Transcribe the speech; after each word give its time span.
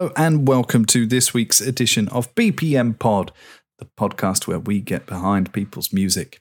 Hello 0.00 0.12
and 0.16 0.48
welcome 0.48 0.84
to 0.86 1.06
this 1.06 1.32
week's 1.32 1.60
edition 1.60 2.08
of 2.08 2.34
BPM 2.34 2.98
Pod, 2.98 3.30
the 3.78 3.84
podcast 3.84 4.48
where 4.48 4.58
we 4.58 4.80
get 4.80 5.06
behind 5.06 5.52
people's 5.52 5.92
music. 5.92 6.40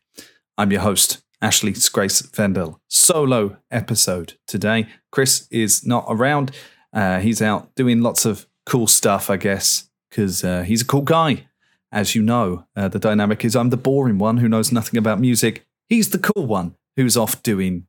I'm 0.57 0.71
your 0.71 0.81
host, 0.81 1.21
Ashley 1.39 1.75
Grace 1.91 2.21
Vendel. 2.21 2.79
Solo 2.87 3.57
episode 3.69 4.35
today. 4.47 4.87
Chris 5.11 5.47
is 5.51 5.85
not 5.85 6.05
around. 6.07 6.51
Uh, 6.93 7.19
he's 7.19 7.43
out 7.43 7.75
doing 7.75 8.01
lots 8.01 8.25
of 8.25 8.47
cool 8.65 8.87
stuff, 8.87 9.29
I 9.29 9.37
guess, 9.37 9.87
because 10.09 10.43
uh, 10.43 10.63
he's 10.63 10.81
a 10.81 10.85
cool 10.85 11.01
guy. 11.01 11.45
As 11.91 12.15
you 12.15 12.23
know, 12.23 12.65
uh, 12.75 12.87
the 12.87 12.97
dynamic 12.97 13.45
is 13.45 13.55
I'm 13.55 13.69
the 13.69 13.77
boring 13.77 14.17
one 14.17 14.37
who 14.37 14.49
knows 14.49 14.71
nothing 14.71 14.97
about 14.97 15.19
music. 15.19 15.63
He's 15.89 16.09
the 16.09 16.17
cool 16.17 16.47
one 16.47 16.75
who's 16.95 17.17
off 17.17 17.43
doing 17.43 17.85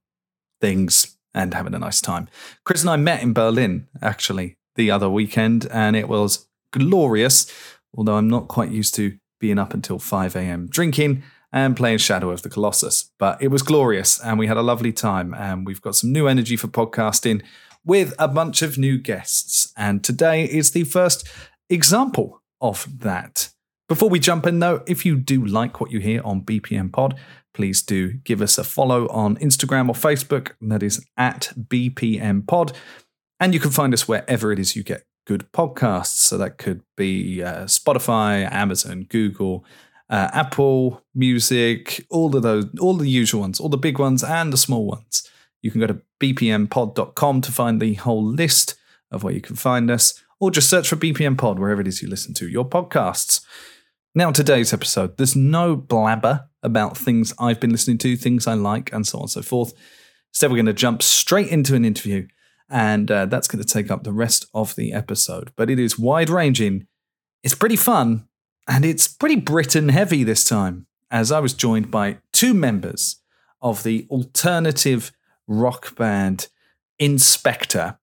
things 0.61 1.17
and 1.33 1.55
having 1.55 1.75
a 1.75 1.79
nice 1.79 2.03
time. 2.03 2.29
Chris 2.65 2.83
and 2.83 2.91
I 2.91 2.97
met 2.97 3.23
in 3.23 3.33
Berlin, 3.33 3.87
actually, 4.03 4.59
the 4.77 4.91
other 4.91 5.09
weekend, 5.09 5.67
and 5.71 5.97
it 5.97 6.09
was 6.09 6.47
glorious. 6.73 7.53
Although 7.97 8.17
I'm 8.17 8.29
not 8.29 8.49
quite 8.49 8.71
used 8.71 8.95
to 8.97 9.19
being 9.39 9.59
up 9.59 9.75
until 9.75 9.99
5 9.99 10.37
a.m. 10.37 10.67
drinking 10.69 11.23
and 11.53 11.77
playing 11.77 11.99
Shadow 11.99 12.31
of 12.31 12.43
the 12.43 12.51
Colossus. 12.51 13.11
But 13.19 13.41
it 13.41 13.49
was 13.49 13.63
glorious, 13.63 14.21
and 14.21 14.39
we 14.39 14.47
had 14.47 14.57
a 14.57 14.63
lovely 14.63 14.93
time. 14.93 15.35
And 15.35 15.67
we've 15.67 15.83
got 15.83 15.97
some 15.97 16.13
new 16.13 16.27
energy 16.27 16.57
for 16.57 16.69
podcasting 16.69 17.43
with 17.85 18.15
a 18.19 18.27
bunch 18.27 18.63
of 18.63 18.79
new 18.79 18.99
guests. 18.99 19.73
And 19.77 20.03
today 20.03 20.45
is 20.45 20.73
the 20.73 20.85
first 20.85 21.29
example 21.71 22.43
of 22.61 22.87
that. 23.01 23.51
Before 23.89 24.09
we 24.09 24.19
jump 24.19 24.47
in, 24.47 24.61
though, 24.61 24.83
if 24.87 25.05
you 25.05 25.17
do 25.17 25.45
like 25.45 25.81
what 25.81 25.91
you 25.91 26.01
hear 26.01 26.23
on 26.25 26.41
BPM 26.41 26.91
Pod, 26.91 27.19
please 27.53 27.83
do 27.83 28.15
give 28.25 28.41
us 28.41 28.57
a 28.57 28.65
follow 28.65 29.07
on 29.09 29.37
Instagram 29.37 29.89
or 29.89 29.95
Facebook. 29.95 30.53
That 30.63 30.83
is 30.83 31.05
at 31.17 31.53
BPM 31.57 32.47
Pod. 32.47 32.73
And 33.45 33.53
you 33.53 33.61
can 33.61 33.73
find 33.73 33.93
us 33.93 34.09
wherever 34.09 34.53
it 34.53 34.59
is 34.59 34.75
you 34.75 34.83
get 34.83 35.05
good 35.27 35.53
podcasts. 35.53 36.17
So 36.17 36.39
that 36.39 36.57
could 36.57 36.81
be 36.97 37.43
uh, 37.43 37.65
Spotify, 37.65 38.51
Amazon, 38.51 39.03
Google, 39.11 39.67
uh, 40.09 40.31
Apple 40.33 41.03
Music, 41.15 42.07
all 42.09 42.35
of 42.35 42.43
those, 42.43 42.65
all 42.81 42.95
the 42.95 43.07
usual 43.07 43.43
ones, 43.43 43.61
all 43.61 43.69
the 43.69 43.77
big 43.77 43.99
ones 43.99 44.25
and 44.25 44.51
the 44.51 44.57
small 44.57 44.87
ones. 44.87 45.29
You 45.61 45.71
can 45.71 45.83
go 45.83 45.89
to 45.89 46.01
bpmpod.com 46.23 47.43
to 47.43 47.53
find 47.53 47.83
the 47.83 47.93
whole 47.93 48.25
list 48.25 48.77
of 49.11 49.23
where 49.23 49.35
you 49.35 49.43
can 49.43 49.57
find 49.57 49.91
us, 49.91 50.25
or 50.41 50.51
just 50.51 50.71
search 50.71 50.89
for 50.89 50.97
BPM 50.97 51.37
Pod 51.37 51.59
wherever 51.59 51.83
it 51.83 51.87
is 51.87 52.01
you 52.01 52.09
listen 52.09 52.33
to 52.33 52.49
your 52.49 52.67
podcasts. 52.67 53.45
Now, 54.15 54.31
today's 54.31 54.73
episode, 54.73 55.19
there's 55.19 55.37
no 55.37 55.77
blabber 55.77 56.49
about 56.63 56.97
things 56.97 57.35
I've 57.39 57.61
been 57.61 57.73
listening 57.73 57.99
to, 57.99 58.17
things 58.17 58.47
I 58.47 58.55
like, 58.55 58.91
and 58.91 59.07
so 59.07 59.19
on 59.19 59.25
and 59.25 59.31
so 59.31 59.43
forth. 59.43 59.75
Instead, 60.31 60.51
we're 60.51 60.57
going 60.57 60.65
to 60.65 60.73
jump 60.73 61.03
straight 61.03 61.49
into 61.49 61.75
an 61.75 61.85
interview 61.85 62.27
and 62.71 63.11
uh, 63.11 63.27
that's 63.27 63.49
going 63.49 63.63
to 63.63 63.73
take 63.73 63.91
up 63.91 64.05
the 64.05 64.13
rest 64.13 64.47
of 64.55 64.75
the 64.77 64.93
episode. 64.93 65.53
But 65.57 65.71
it 65.71 65.79
is 65.79 65.99
wide 65.99 66.31
ranging, 66.31 66.87
it's 67.43 67.55
pretty 67.55 67.77
fun, 67.77 68.27
and 68.67 68.85
it's 68.85 69.09
pretty 69.09 69.37
Britain 69.37 69.91
heavy 69.91 70.25
this 70.25 70.45
time, 70.45 70.87
as 71.11 71.31
I 71.31 71.41
was 71.41 71.55
joined 71.55 71.91
by 71.91 72.19
two 72.33 72.55
members 72.55 73.21
of 73.61 73.83
the 73.83 74.07
alternative 74.11 75.13
rock 75.47 75.95
band 75.97 76.49
Inspector. 76.99 77.99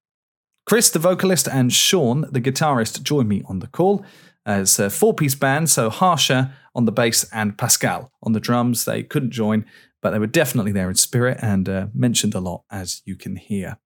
Chris, 0.65 0.89
the 0.89 0.99
vocalist, 0.99 1.47
and 1.47 1.73
Sean, 1.73 2.25
the 2.31 2.41
guitarist, 2.41 3.01
join 3.03 3.27
me 3.27 3.41
on 3.47 3.59
the 3.59 3.67
call 3.67 4.05
as 4.45 4.79
a 4.79 4.89
four 4.89 5.13
piece 5.13 5.35
band. 5.35 5.69
So 5.69 5.89
Harsha 5.89 6.53
on 6.75 6.85
the 6.85 6.91
bass 6.91 7.25
and 7.31 7.57
Pascal 7.57 8.11
on 8.23 8.33
the 8.33 8.39
drums. 8.39 8.85
They 8.85 9.03
couldn't 9.03 9.31
join, 9.31 9.65
but 10.01 10.11
they 10.11 10.19
were 10.19 10.27
definitely 10.27 10.71
there 10.71 10.89
in 10.89 10.95
spirit 10.95 11.39
and 11.41 11.67
uh, 11.67 11.87
mentioned 11.93 12.35
a 12.35 12.39
lot, 12.39 12.63
as 12.69 13.01
you 13.05 13.15
can 13.15 13.35
hear. 13.35 13.77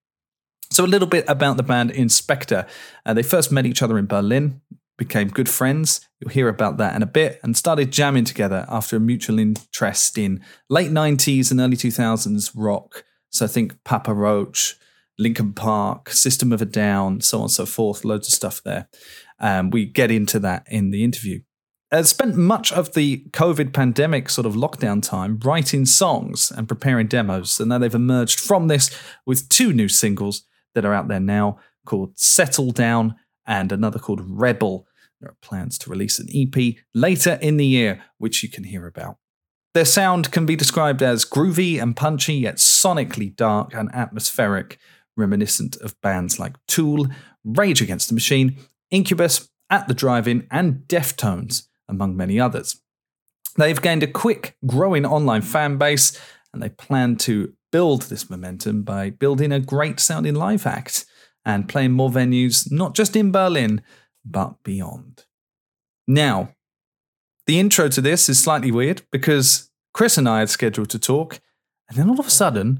So, 0.75 0.83
a 0.83 0.87
little 0.87 1.07
bit 1.07 1.23
about 1.29 1.55
the 1.55 1.63
band 1.63 1.91
Inspector. 1.91 2.67
Uh, 3.05 3.13
they 3.13 3.23
first 3.23 3.49
met 3.49 3.65
each 3.65 3.81
other 3.81 3.97
in 3.97 4.07
Berlin, 4.07 4.59
became 4.97 5.29
good 5.29 5.47
friends. 5.47 6.01
You'll 6.19 6.31
hear 6.31 6.49
about 6.49 6.75
that 6.79 6.97
in 6.97 7.01
a 7.01 7.05
bit, 7.05 7.39
and 7.43 7.55
started 7.55 7.93
jamming 7.93 8.25
together 8.25 8.65
after 8.67 8.97
a 8.97 8.99
mutual 8.99 9.39
interest 9.39 10.17
in 10.17 10.43
late 10.69 10.91
90s 10.91 11.49
and 11.49 11.61
early 11.61 11.77
2000s 11.77 12.51
rock. 12.53 13.05
So, 13.29 13.45
I 13.45 13.47
think 13.47 13.81
Papa 13.85 14.13
Roach, 14.13 14.75
Linkin 15.17 15.53
Park, 15.53 16.09
System 16.09 16.51
of 16.51 16.61
a 16.61 16.65
Down, 16.65 17.21
so 17.21 17.37
on 17.37 17.43
and 17.43 17.51
so 17.51 17.65
forth, 17.65 18.03
loads 18.03 18.27
of 18.27 18.33
stuff 18.33 18.61
there. 18.61 18.89
Um, 19.39 19.69
we 19.69 19.85
get 19.85 20.11
into 20.11 20.39
that 20.39 20.65
in 20.69 20.91
the 20.91 21.05
interview. 21.05 21.39
Uh, 21.89 22.03
spent 22.03 22.35
much 22.35 22.73
of 22.73 22.95
the 22.95 23.23
COVID 23.29 23.71
pandemic 23.71 24.29
sort 24.29 24.45
of 24.45 24.55
lockdown 24.55 25.01
time 25.01 25.39
writing 25.45 25.85
songs 25.85 26.51
and 26.51 26.67
preparing 26.67 27.07
demos, 27.07 27.61
and 27.61 27.69
now 27.69 27.77
they've 27.77 27.95
emerged 27.95 28.41
from 28.41 28.67
this 28.67 28.89
with 29.25 29.47
two 29.47 29.71
new 29.71 29.87
singles 29.87 30.43
that 30.75 30.85
are 30.85 30.93
out 30.93 31.07
there 31.07 31.19
now 31.19 31.57
called 31.85 32.17
Settle 32.17 32.71
Down 32.71 33.15
and 33.47 33.71
another 33.71 33.99
called 33.99 34.21
Rebel. 34.23 34.85
There 35.19 35.29
are 35.29 35.37
plans 35.41 35.77
to 35.79 35.89
release 35.89 36.19
an 36.19 36.27
EP 36.33 36.75
later 36.93 37.39
in 37.41 37.57
the 37.57 37.65
year, 37.65 38.03
which 38.17 38.43
you 38.43 38.49
can 38.49 38.65
hear 38.65 38.85
about. 38.85 39.17
Their 39.73 39.85
sound 39.85 40.31
can 40.31 40.45
be 40.45 40.55
described 40.55 41.01
as 41.01 41.25
groovy 41.25 41.81
and 41.81 41.95
punchy, 41.95 42.35
yet 42.35 42.57
sonically 42.57 43.35
dark 43.35 43.73
and 43.73 43.93
atmospheric, 43.93 44.77
reminiscent 45.17 45.75
of 45.77 45.99
bands 46.01 46.39
like 46.39 46.55
Tool, 46.67 47.07
Rage 47.43 47.81
Against 47.81 48.07
the 48.07 48.13
Machine, 48.13 48.57
Incubus, 48.89 49.49
At 49.69 49.87
the 49.87 49.93
Drive-In, 49.93 50.47
and 50.51 50.83
Deftones, 50.87 51.63
among 51.89 52.15
many 52.15 52.39
others. 52.39 52.81
They've 53.57 53.81
gained 53.81 54.03
a 54.03 54.07
quick, 54.07 54.57
growing 54.65 55.05
online 55.05 55.41
fan 55.41 55.77
base, 55.77 56.19
and 56.53 56.61
they 56.61 56.69
plan 56.69 57.15
to 57.17 57.53
build 57.75 58.03
this 58.03 58.29
momentum 58.29 58.83
by 58.83 59.09
building 59.09 59.51
a 59.51 59.59
great 59.59 59.99
sounding 59.99 60.33
live 60.33 60.65
act 60.65 61.05
and 61.43 61.67
playing 61.67 61.91
more 61.91 62.09
venues, 62.09 62.71
not 62.71 62.95
just 62.95 63.17
in 63.17 63.33
Berlin, 63.33 63.81
but 64.23 64.63
beyond. 64.63 65.25
Now, 66.07 66.55
the 67.47 67.59
intro 67.59 67.89
to 67.89 67.99
this 67.99 68.29
is 68.29 68.41
slightly 68.41 68.71
weird 68.71 69.01
because 69.11 69.69
Chris 69.93 70.17
and 70.17 70.29
I 70.29 70.39
had 70.39 70.49
scheduled 70.49 70.89
to 70.91 70.99
talk, 70.99 71.41
and 71.89 71.97
then 71.97 72.09
all 72.09 72.17
of 72.17 72.27
a 72.27 72.29
sudden, 72.29 72.79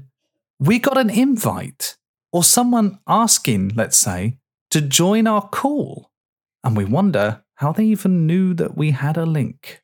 we 0.58 0.78
got 0.78 0.96
an 0.96 1.10
invite 1.10 1.98
or 2.32 2.42
someone 2.42 2.98
asking, 3.06 3.72
let's 3.76 3.98
say, 3.98 4.38
to 4.70 4.80
join 4.80 5.26
our 5.26 5.46
call. 5.46 6.10
And 6.64 6.74
we 6.74 6.86
wonder 6.86 7.44
how 7.56 7.72
they 7.72 7.84
even 7.84 8.26
knew 8.26 8.54
that 8.54 8.78
we 8.78 8.92
had 8.92 9.18
a 9.18 9.26
link. 9.26 9.82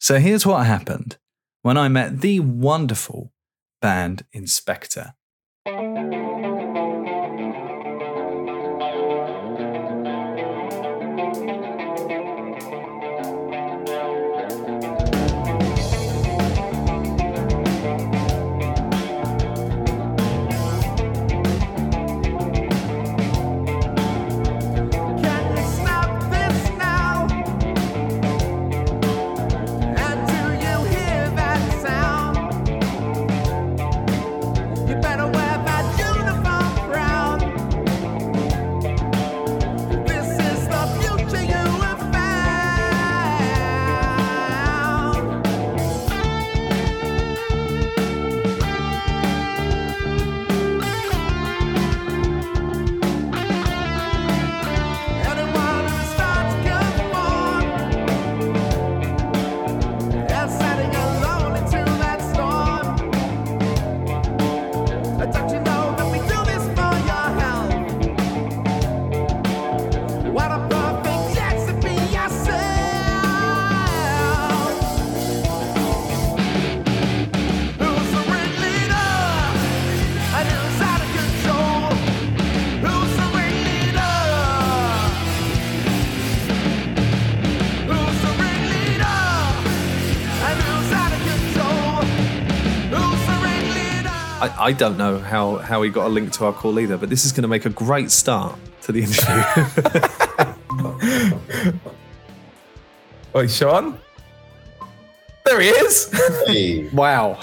So 0.00 0.18
here's 0.18 0.46
what 0.46 0.64
happened 0.64 1.18
when 1.60 1.76
I 1.76 1.88
met 1.88 2.22
the 2.22 2.40
wonderful 2.40 3.34
band 3.80 4.24
Inspector. 4.32 5.14
I, 94.66 94.70
I 94.70 94.72
don't 94.72 94.98
know 94.98 95.18
how, 95.18 95.58
how 95.58 95.82
he 95.82 95.90
got 95.90 96.06
a 96.06 96.08
link 96.08 96.32
to 96.32 96.46
our 96.46 96.52
call 96.52 96.80
either, 96.80 96.96
but 96.96 97.08
this 97.08 97.24
is 97.24 97.30
going 97.30 97.42
to 97.42 97.48
make 97.48 97.66
a 97.66 97.70
great 97.70 98.10
start 98.10 98.58
to 98.82 98.90
the 98.90 99.04
interview. 99.04 99.44
Wait, 103.32 103.48
Sean? 103.48 103.96
There 105.44 105.60
he 105.60 105.68
is. 105.68 106.10
Hey, 106.48 106.88
wow. 106.92 107.38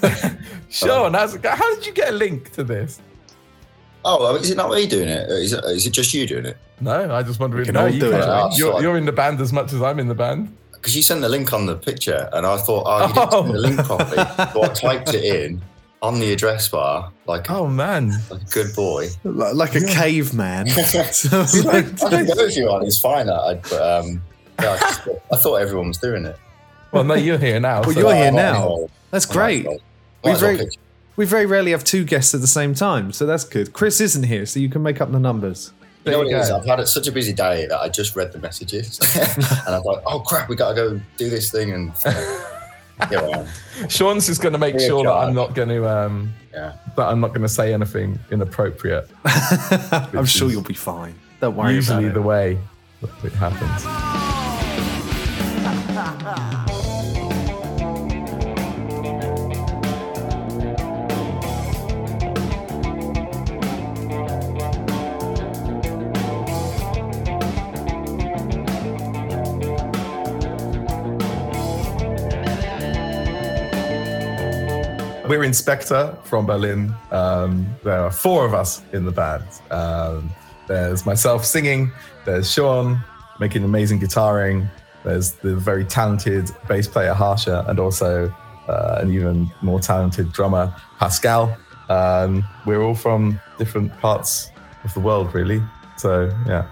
Sean, 0.68 1.14
how's 1.14 1.34
it 1.34 1.46
how 1.46 1.74
did 1.74 1.86
you 1.86 1.92
get 1.92 2.10
a 2.10 2.12
link 2.12 2.52
to 2.52 2.62
this? 2.62 3.00
oh, 4.04 4.36
is 4.36 4.50
it 4.50 4.56
not 4.58 4.70
me 4.70 4.86
doing 4.86 5.08
it? 5.08 5.30
Is 5.30 5.54
it, 5.54 5.64
is 5.64 5.86
it 5.86 5.92
just 5.92 6.12
you 6.12 6.26
doing 6.26 6.44
it? 6.44 6.58
No, 6.80 7.14
I 7.14 7.22
just 7.22 7.40
wondered. 7.40 7.64
can 7.64 7.74
No, 7.74 7.82
all 7.82 7.88
you 7.88 8.00
do 8.00 8.12
it. 8.12 8.20
Out, 8.20 8.28
ah, 8.28 8.50
you're, 8.56 8.72
sorry. 8.72 8.82
you're 8.82 8.98
in 8.98 9.06
the 9.06 9.12
band 9.12 9.40
as 9.40 9.54
much 9.54 9.72
as 9.72 9.80
I'm 9.80 9.98
in 9.98 10.08
the 10.08 10.14
band. 10.14 10.54
Because 10.72 10.94
you 10.94 11.02
sent 11.02 11.22
the 11.22 11.30
link 11.30 11.50
on 11.54 11.64
the 11.64 11.76
picture, 11.76 12.28
and 12.34 12.44
I 12.44 12.58
thought, 12.58 12.82
oh, 12.84 13.06
you 13.06 13.14
didn't 13.14 13.30
send 13.30 13.54
the 13.54 13.58
link 13.58 13.78
properly. 13.86 14.16
So 14.52 14.62
I 14.64 14.68
typed 14.74 15.14
it 15.14 15.24
in 15.24 15.62
on 16.02 16.18
the 16.20 16.32
address 16.32 16.68
bar, 16.68 17.10
like, 17.26 17.48
Oh 17.50 17.66
man, 17.68 18.12
like 18.30 18.42
a 18.42 18.44
good 18.46 18.74
boy. 18.74 19.08
Like, 19.24 19.54
like 19.54 19.74
a 19.76 19.80
caveman. 19.86 20.66
So, 20.68 21.00
I 21.40 21.82
can 21.82 22.26
go 22.26 22.34
if 22.44 22.56
you 22.56 22.68
are. 22.68 22.82
It's 22.84 22.98
fine. 22.98 23.28
I, 23.30 23.36
I- 23.36 23.54
but 23.54 23.72
um, 24.04 24.22
yeah, 24.60 24.72
I, 24.72 24.78
just- 24.78 25.08
I 25.32 25.36
thought 25.36 25.54
everyone 25.56 25.88
was 25.88 25.98
doing 25.98 26.24
it. 26.26 26.36
well 26.92 27.04
no, 27.04 27.14
you're 27.14 27.38
here 27.38 27.60
now. 27.60 27.80
Well, 27.82 27.92
so- 27.92 28.00
you're 28.00 28.14
here 28.14 28.30
Oh, 28.32 28.36
now. 28.36 28.88
That's 29.10 29.26
great. 29.26 29.66
We 30.24 30.34
very- 30.34 30.68
We 31.14 31.24
very 31.26 31.44
rarely 31.46 31.70
have 31.72 31.84
two 31.84 32.04
guests 32.04 32.34
at 32.34 32.40
the 32.40 32.46
same 32.46 32.74
time, 32.74 33.12
so 33.12 33.26
that's 33.26 33.44
good. 33.44 33.72
Chris 33.74 34.00
isn't 34.00 34.22
here, 34.24 34.46
so 34.46 34.58
you 34.60 34.68
can 34.70 34.82
make 34.82 35.00
up 35.00 35.12
the 35.12 35.20
numbers. 35.20 35.72
You 36.04 36.10
know 36.10 36.16
There 36.16 36.18
what 36.24 36.30
you 36.30 36.36
it 36.36 36.40
is? 36.40 36.50
I've 36.50 36.64
had 36.66 36.88
such 36.88 37.06
a 37.06 37.12
busy 37.12 37.32
day 37.34 37.66
that 37.66 37.78
I 37.78 37.88
just 37.90 38.16
read 38.16 38.32
the 38.32 38.38
messages, 38.40 38.98
and 39.14 39.68
I 39.74 39.78
was 39.78 39.84
like, 39.84 40.02
"Oh 40.06 40.20
crap, 40.20 40.48
we 40.48 40.56
got 40.56 40.70
to 40.70 40.74
go 40.74 41.00
do 41.18 41.28
this 41.30 41.52
thing." 41.52 41.70
And 41.72 41.92
yeah, 43.10 43.20
well, 43.22 43.48
Sean's 43.88 44.26
just 44.26 44.42
going 44.42 44.52
to 44.52 44.58
make 44.58 44.78
sure 44.78 45.04
that 45.04 45.12
I'm 45.12 45.34
not 45.34 45.54
going 45.54 45.68
to 45.68 45.88
um, 45.88 46.32
yeah. 46.52 46.74
that 46.96 47.06
I'm 47.08 47.20
not 47.20 47.28
going 47.28 47.42
to 47.42 47.48
say 47.48 47.72
anything 47.72 48.18
inappropriate. 48.30 49.08
I'm 49.24 50.26
sure 50.26 50.50
you'll 50.50 50.62
be 50.62 50.74
fine. 50.74 51.14
Don't 51.40 51.56
worry 51.56 51.74
Usually 51.74 52.04
about 52.04 52.14
the 52.14 52.22
way 52.22 52.58
it 53.24 53.32
happens. 53.32 54.31
We're 75.32 75.44
Inspector 75.44 76.18
from 76.24 76.44
Berlin. 76.44 76.94
Um, 77.10 77.74
there 77.84 78.00
are 78.00 78.10
four 78.10 78.44
of 78.44 78.52
us 78.52 78.82
in 78.92 79.06
the 79.06 79.12
band. 79.12 79.42
Um, 79.70 80.30
there's 80.68 81.06
myself 81.06 81.46
singing, 81.46 81.90
there's 82.26 82.52
Sean 82.52 83.02
making 83.40 83.64
amazing 83.64 83.98
guitaring, 83.98 84.68
there's 85.04 85.32
the 85.36 85.56
very 85.56 85.86
talented 85.86 86.50
bass 86.68 86.86
player 86.86 87.14
Harsha, 87.14 87.64
and 87.66 87.80
also 87.80 88.28
uh, 88.68 88.98
an 89.00 89.10
even 89.10 89.50
more 89.62 89.80
talented 89.80 90.34
drummer 90.34 90.76
Pascal. 90.98 91.56
Um, 91.88 92.44
we're 92.66 92.82
all 92.82 92.94
from 92.94 93.40
different 93.56 93.90
parts 94.00 94.50
of 94.84 94.92
the 94.92 95.00
world, 95.00 95.34
really. 95.34 95.62
So, 95.96 96.30
yeah, 96.46 96.68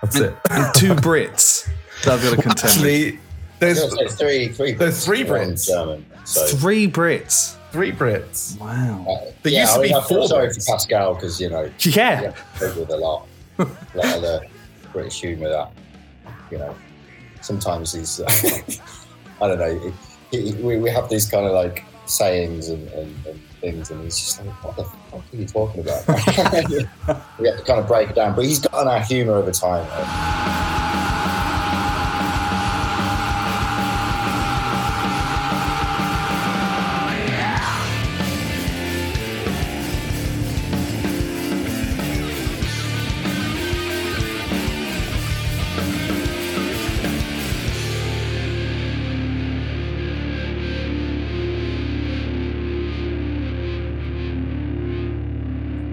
that's 0.00 0.14
it. 0.14 0.32
And 0.48 0.72
two 0.76 0.94
Brits 0.94 1.68
that 2.04 2.14
I've 2.14 2.22
got 2.22 2.36
to 2.36 2.40
contend. 2.40 2.70
Actually, 2.70 3.18
there's 3.58 3.82
Yeah, 3.82 3.88
so 3.88 4.00
it's 4.02 4.14
three, 4.14 4.46
three. 4.46 4.74
There's 4.74 5.04
three 5.04 5.24
Brits. 5.24 5.66
German. 5.66 6.06
So 6.24 6.46
Three 6.46 6.88
Brits. 6.88 7.56
Three 7.72 7.92
Brits. 7.92 8.58
Wow. 8.58 9.06
uh, 9.08 9.30
There 9.42 9.52
yeah, 9.52 9.60
used 9.62 9.72
to 9.74 9.78
I 9.78 9.82
mean, 9.82 9.90
be 9.92 9.94
I 9.94 10.00
four 10.02 10.28
sorry 10.28 10.48
Brits. 10.48 10.64
for 10.66 10.72
Pascal 10.72 11.14
because 11.14 11.40
you 11.40 11.50
know 11.50 11.62
Yeah. 11.80 12.22
yeah, 12.22 12.34
played 12.56 12.76
with 12.76 12.90
a 12.90 12.96
lot, 12.96 13.26
a 13.58 13.62
lot 13.94 14.16
of 14.16 14.22
the 14.22 14.46
British 14.92 15.20
humour 15.20 15.48
that 15.48 15.70
you 16.50 16.58
know 16.58 16.74
sometimes 17.40 17.92
he's 17.92 18.20
I 19.42 19.48
don't 19.48 19.58
know. 19.58 19.92
He, 20.30 20.50
he, 20.52 20.52
we, 20.62 20.76
we 20.78 20.90
have 20.90 21.08
these 21.08 21.28
kind 21.30 21.46
of 21.46 21.52
like 21.52 21.84
sayings 22.06 22.68
and, 22.68 22.86
and, 22.88 23.26
and 23.26 23.40
things, 23.60 23.90
and 23.90 24.02
he's 24.02 24.18
just 24.18 24.44
like, 24.44 24.64
"What 24.64 24.76
the 24.76 24.84
fuck 24.84 25.22
are 25.32 25.36
you 25.36 25.46
talking 25.46 25.80
about?" 25.80 26.06
we 27.38 27.48
have 27.48 27.56
to 27.58 27.64
kind 27.66 27.80
of 27.80 27.86
break 27.88 28.10
it 28.10 28.16
down, 28.16 28.34
but 28.36 28.44
he's 28.44 28.58
gotten 28.58 28.86
our 28.88 29.00
humour 29.00 29.34
over 29.34 29.50
time. 29.52 29.86
and- 29.92 30.89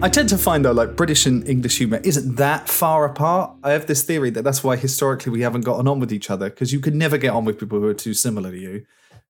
I 0.07 0.09
tend 0.09 0.29
to 0.29 0.37
find 0.37 0.63
though, 0.63 0.71
like 0.71 0.95
British 0.95 1.25
and 1.25 1.45
English 1.45 1.79
humor 1.79 1.99
isn't 2.01 2.37
that 2.37 2.69
far 2.69 3.03
apart. 3.03 3.51
I 3.61 3.71
have 3.71 3.87
this 3.87 4.03
theory 4.03 4.29
that 4.29 4.43
that's 4.43 4.63
why 4.63 4.77
historically 4.77 5.33
we 5.33 5.41
haven't 5.41 5.65
gotten 5.65 5.85
on 5.85 5.99
with 5.99 6.13
each 6.13 6.29
other 6.29 6.49
because 6.49 6.71
you 6.71 6.79
could 6.79 6.95
never 6.95 7.17
get 7.17 7.33
on 7.33 7.43
with 7.43 7.59
people 7.59 7.81
who 7.81 7.87
are 7.87 7.93
too 7.93 8.13
similar 8.13 8.51
to 8.51 8.57
you 8.57 8.85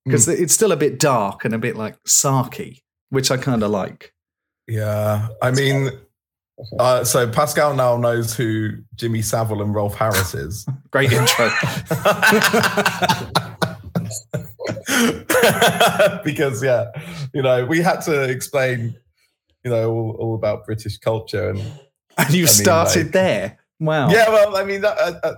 because 0.05 0.27
it's 0.27 0.53
still 0.53 0.71
a 0.71 0.75
bit 0.75 0.99
dark 0.99 1.45
and 1.45 1.55
a 1.55 1.57
bit 1.57 1.75
like 1.75 1.95
sarky, 2.03 2.83
which 3.09 3.31
I 3.31 3.37
kind 3.37 3.63
of 3.63 3.71
like. 3.71 4.13
Yeah, 4.67 5.29
I 5.41 5.49
mean, 5.49 5.89
uh, 6.77 7.03
so 7.03 7.27
Pascal 7.27 7.73
now 7.73 7.97
knows 7.97 8.35
who 8.35 8.73
Jimmy 8.93 9.23
Savile 9.23 9.63
and 9.63 9.73
Rolf 9.73 9.95
Harris 9.95 10.35
is. 10.35 10.63
Great 10.91 11.11
intro. 11.11 11.49
because 16.23 16.63
yeah, 16.63 16.91
you 17.33 17.41
know, 17.41 17.65
we 17.65 17.81
had 17.81 18.01
to 18.01 18.29
explain, 18.29 18.95
you 19.67 19.73
know, 19.75 19.91
all, 19.91 20.11
all 20.19 20.35
about 20.35 20.65
British 20.65 20.97
culture 20.97 21.49
and 21.49 21.59
and 22.17 22.29
you 22.33 22.43
I 22.43 22.45
mean, 22.45 22.47
started 22.47 23.03
like- 23.07 23.11
there. 23.13 23.59
Wow. 23.79 24.09
yeah. 24.09 24.27
Well, 24.29 24.57
I 24.57 24.63
mean, 24.63 24.81
that, 24.81 24.97
uh, 24.97 25.19
uh, 25.23 25.35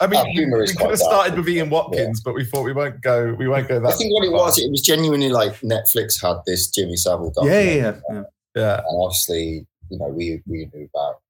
I 0.00 0.06
mean, 0.06 0.20
Our 0.20 0.26
we, 0.26 0.32
humour 0.32 0.58
we 0.60 0.66
could 0.68 0.76
quite 0.76 0.90
have 0.90 0.98
dark, 1.00 1.10
started 1.10 1.36
with 1.38 1.48
isn't 1.48 1.56
Ian 1.56 1.66
it? 1.66 1.70
Watkins, 1.72 2.20
but 2.20 2.34
we 2.34 2.44
thought 2.44 2.62
we 2.62 2.72
won't 2.72 3.00
go. 3.00 3.34
We 3.36 3.48
won't 3.48 3.66
go 3.66 3.80
that. 3.80 3.88
I 3.88 3.96
think 3.96 4.12
what 4.14 4.24
it 4.24 4.30
was, 4.30 4.58
it 4.60 4.70
was 4.70 4.80
genuinely 4.80 5.28
like 5.28 5.54
Netflix 5.60 6.22
had 6.22 6.36
this 6.46 6.70
Jimmy 6.70 6.94
Savile 6.94 7.32
Yeah, 7.42 7.42
documentary. 7.42 7.76
yeah, 7.76 7.82
yeah. 7.82 8.14
yeah. 8.14 8.22
Yeah, 8.54 8.76
and 8.78 9.02
obviously, 9.02 9.66
you 9.90 9.98
know, 9.98 10.06
we 10.06 10.40
we 10.46 10.70
knew 10.72 10.88
about 10.94 11.20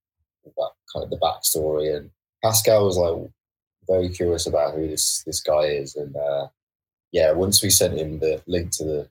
about 0.45 0.73
kind 0.92 1.02
of 1.04 1.09
the 1.11 1.16
backstory, 1.16 1.97
and 1.97 2.11
Pascal 2.45 2.85
was 2.85 2.97
like 2.99 3.30
very 3.88 4.09
curious 4.11 4.47
about 4.47 4.75
who 4.75 4.87
this 4.88 5.23
this 5.25 5.40
guy 5.40 5.64
is, 5.64 5.97
and 5.97 6.14
uh, 6.16 6.49
yeah, 7.12 7.33
once 7.33 7.62
we 7.62 7.71
sent 7.71 7.99
him 7.99 8.19
the 8.19 8.42
link 8.47 8.71
to 8.73 8.85
the 8.85 9.09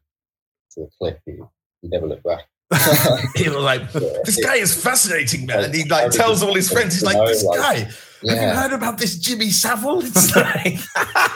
to 0.75 0.81
the 0.81 0.89
clip, 1.00 1.19
he, 1.25 1.34
he 1.81 1.88
never 1.88 2.05
looked 2.08 2.24
back. 2.24 2.46
he 3.36 3.50
was 3.50 3.58
like, 3.64 3.92
"This 3.92 4.44
guy 4.44 4.56
is 4.56 4.74
fascinating, 4.82 5.46
man." 5.46 5.64
And 5.66 5.74
he 5.74 5.84
like 5.86 6.12
tells 6.12 6.44
all 6.44 6.54
his 6.54 6.72
friends, 6.72 6.94
he's 6.94 7.04
like, 7.04 7.18
"This 7.28 7.44
like- 7.44 7.60
guy." 7.60 7.90
Have 8.28 8.42
you 8.42 8.50
heard 8.50 8.74
about 8.74 8.98
this 8.98 9.18
Jimmy 9.18 9.50
Savile? 9.50 10.02
It's 10.06 10.36
like, 10.36 10.78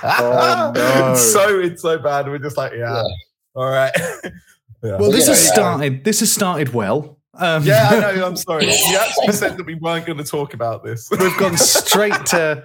Oh, 0.03 0.71
no. 0.75 1.11
it's 1.13 1.31
so 1.31 1.59
it's 1.61 1.81
so 1.81 1.97
bad. 1.97 2.27
We're 2.27 2.39
just 2.39 2.57
like, 2.57 2.73
yeah, 2.73 3.01
Yeah. 3.01 3.03
all 3.55 3.69
right. 3.69 3.91
yeah. 4.83 4.97
Well, 4.97 5.09
this 5.09 5.27
Yeah, 5.27 5.33
has 5.33 5.45
yeah. 5.45 5.53
started. 5.53 6.03
This 6.03 6.19
has 6.19 6.31
started 6.33 6.73
well. 6.73 7.19
Um, 7.35 7.63
yeah, 7.63 7.87
I 7.89 7.99
know. 8.15 8.25
I'm 8.27 8.35
sorry. 8.35 8.65
You 8.65 8.97
actually 8.99 9.31
said 9.31 9.55
that 9.57 9.65
we 9.65 9.75
weren't 9.75 10.05
going 10.05 10.17
to 10.17 10.25
talk 10.25 10.53
about 10.53 10.83
this. 10.83 11.09
We've 11.09 11.37
gone 11.37 11.55
straight 11.57 12.25
to 12.27 12.63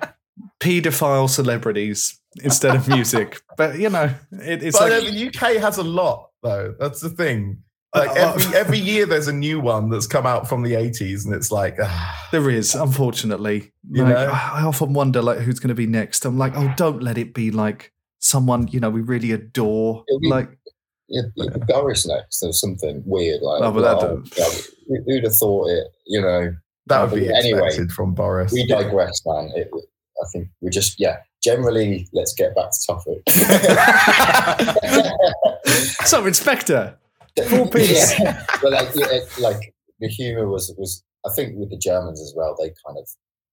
paedophile 0.58 1.30
celebrities 1.30 2.18
instead 2.42 2.74
of 2.74 2.88
music, 2.88 3.40
but 3.56 3.78
you 3.78 3.88
know, 3.88 4.10
it, 4.32 4.62
it's 4.64 4.76
but 4.78 4.90
like 4.90 5.04
the 5.12 5.26
UK 5.28 5.56
has 5.62 5.78
a 5.78 5.84
lot, 5.84 6.30
though. 6.42 6.74
That's 6.78 7.00
the 7.00 7.08
thing. 7.08 7.62
Like 7.94 8.10
Uh, 8.10 8.14
every 8.34 8.56
every 8.56 8.78
year, 8.78 9.06
there's 9.06 9.28
a 9.28 9.32
new 9.32 9.60
one 9.60 9.88
that's 9.88 10.06
come 10.06 10.26
out 10.26 10.46
from 10.48 10.62
the 10.62 10.74
80s, 10.74 11.24
and 11.24 11.34
it's 11.34 11.50
like, 11.50 11.76
ah, 11.82 12.28
There 12.32 12.50
is, 12.50 12.74
unfortunately. 12.74 13.72
You 13.90 14.02
Like, 14.04 14.12
know? 14.14 14.30
I 14.32 14.62
often 14.62 14.92
wonder, 14.92 15.22
like, 15.22 15.38
who's 15.38 15.58
going 15.58 15.68
to 15.68 15.74
be 15.74 15.86
next. 15.86 16.24
I'm 16.26 16.36
like, 16.36 16.52
oh, 16.56 16.72
don't 16.76 17.02
let 17.02 17.16
it 17.16 17.32
be 17.32 17.50
like 17.50 17.92
someone 18.18 18.68
you 18.68 18.80
know 18.80 18.90
we 18.90 19.00
really 19.00 19.32
adore. 19.32 20.04
Be- 20.20 20.28
Like, 20.28 20.50
yeah, 21.08 21.22
be 21.36 21.48
Boris 21.66 22.06
next 22.06 22.42
or 22.42 22.52
something 22.52 23.02
weird 23.06 23.40
like. 23.40 23.62
Oh, 23.62 23.72
but 23.72 23.80
that 23.80 23.96
well, 23.96 24.16
don't- 24.16 24.36
yeah, 24.38 24.44
who- 24.88 25.02
who'd 25.06 25.24
have 25.24 25.36
thought 25.36 25.70
it? 25.70 25.86
You 26.06 26.20
know, 26.20 26.54
that 26.88 27.10
would 27.10 27.18
be 27.18 27.32
Anyway, 27.32 27.64
expected 27.66 27.92
from 27.92 28.12
Boris. 28.14 28.52
we 28.52 28.66
digress, 28.66 29.22
man. 29.24 29.50
It, 29.56 29.70
I 29.72 30.26
think 30.32 30.48
we 30.60 30.68
just 30.70 31.00
yeah. 31.00 31.16
Generally, 31.40 32.08
let's 32.12 32.34
get 32.34 32.52
back 32.56 32.70
to 32.72 32.78
topic. 32.86 33.22
so, 36.04 36.26
Inspector, 36.26 36.98
full 37.44 37.68
piece. 37.68 38.18
Yeah. 38.20 38.44
but 38.62 38.72
like, 38.72 38.88
it- 38.94 39.38
like 39.40 39.74
the 40.00 40.08
humor 40.08 40.48
was 40.48 40.72
was 40.78 41.02
I 41.26 41.30
think 41.34 41.56
with 41.56 41.70
the 41.70 41.78
Germans 41.78 42.20
as 42.20 42.32
well. 42.36 42.56
They 42.58 42.72
kind 42.86 42.98
of 42.98 43.08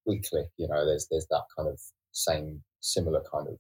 we 0.06 0.22
click. 0.22 0.48
You 0.58 0.68
know, 0.68 0.86
there's 0.86 1.08
there's 1.10 1.28
that 1.32 1.44
kind 1.58 1.70
of 1.70 1.80
same 2.12 2.62
similar 2.82 3.22
kind 3.32 3.48
of 3.48 3.58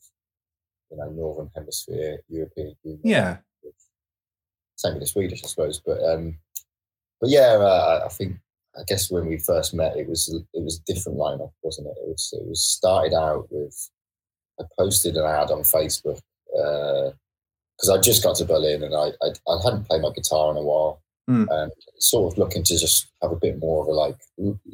you 0.92 0.98
know 0.98 1.10
northern 1.10 1.50
hemisphere 1.56 2.20
European 2.30 2.76
humor. 2.84 3.00
Yeah. 3.04 3.38
Same 4.78 4.94
with 4.94 5.04
the 5.04 5.08
Swedish, 5.08 5.44
I 5.44 5.48
suppose. 5.48 5.82
But 5.86 6.04
um, 6.04 6.38
but 7.22 7.30
yeah, 7.30 7.56
uh, 7.60 8.04
I 8.06 8.10
think 8.10 8.38
I 8.78 8.84
guess 8.88 9.10
when 9.10 9.26
we 9.26 9.38
first 9.38 9.74
met, 9.74 9.96
it 9.96 10.08
was 10.08 10.28
it 10.54 10.62
was 10.64 10.80
a 10.80 10.94
different 10.94 11.18
lineup, 11.18 11.52
wasn't 11.64 11.88
it? 11.88 11.98
It 12.02 12.08
was 12.10 12.30
it 12.34 12.46
was 12.48 12.62
started 12.62 13.14
out 13.16 13.48
with 13.50 13.90
I 14.60 14.64
posted 14.78 15.16
an 15.16 15.26
ad 15.26 15.50
on 15.52 15.62
Facebook 15.62 16.20
because 17.78 17.90
I 17.90 18.00
just 18.02 18.24
got 18.24 18.36
to 18.38 18.46
Berlin 18.46 18.84
and 18.84 18.96
I, 18.96 19.08
I 19.22 19.30
I 19.52 19.58
hadn't 19.64 19.88
played 19.88 20.02
my 20.02 20.12
guitar 20.16 20.52
in 20.52 20.58
a 20.58 20.64
while, 20.64 21.02
Mm. 21.28 21.48
and 21.50 21.72
sort 21.98 22.32
of 22.32 22.38
looking 22.38 22.62
to 22.62 22.78
just 22.78 23.08
have 23.24 23.32
a 23.32 23.36
bit 23.36 23.58
more 23.58 23.82
of 23.82 23.88
a 23.88 23.92
like 23.94 24.16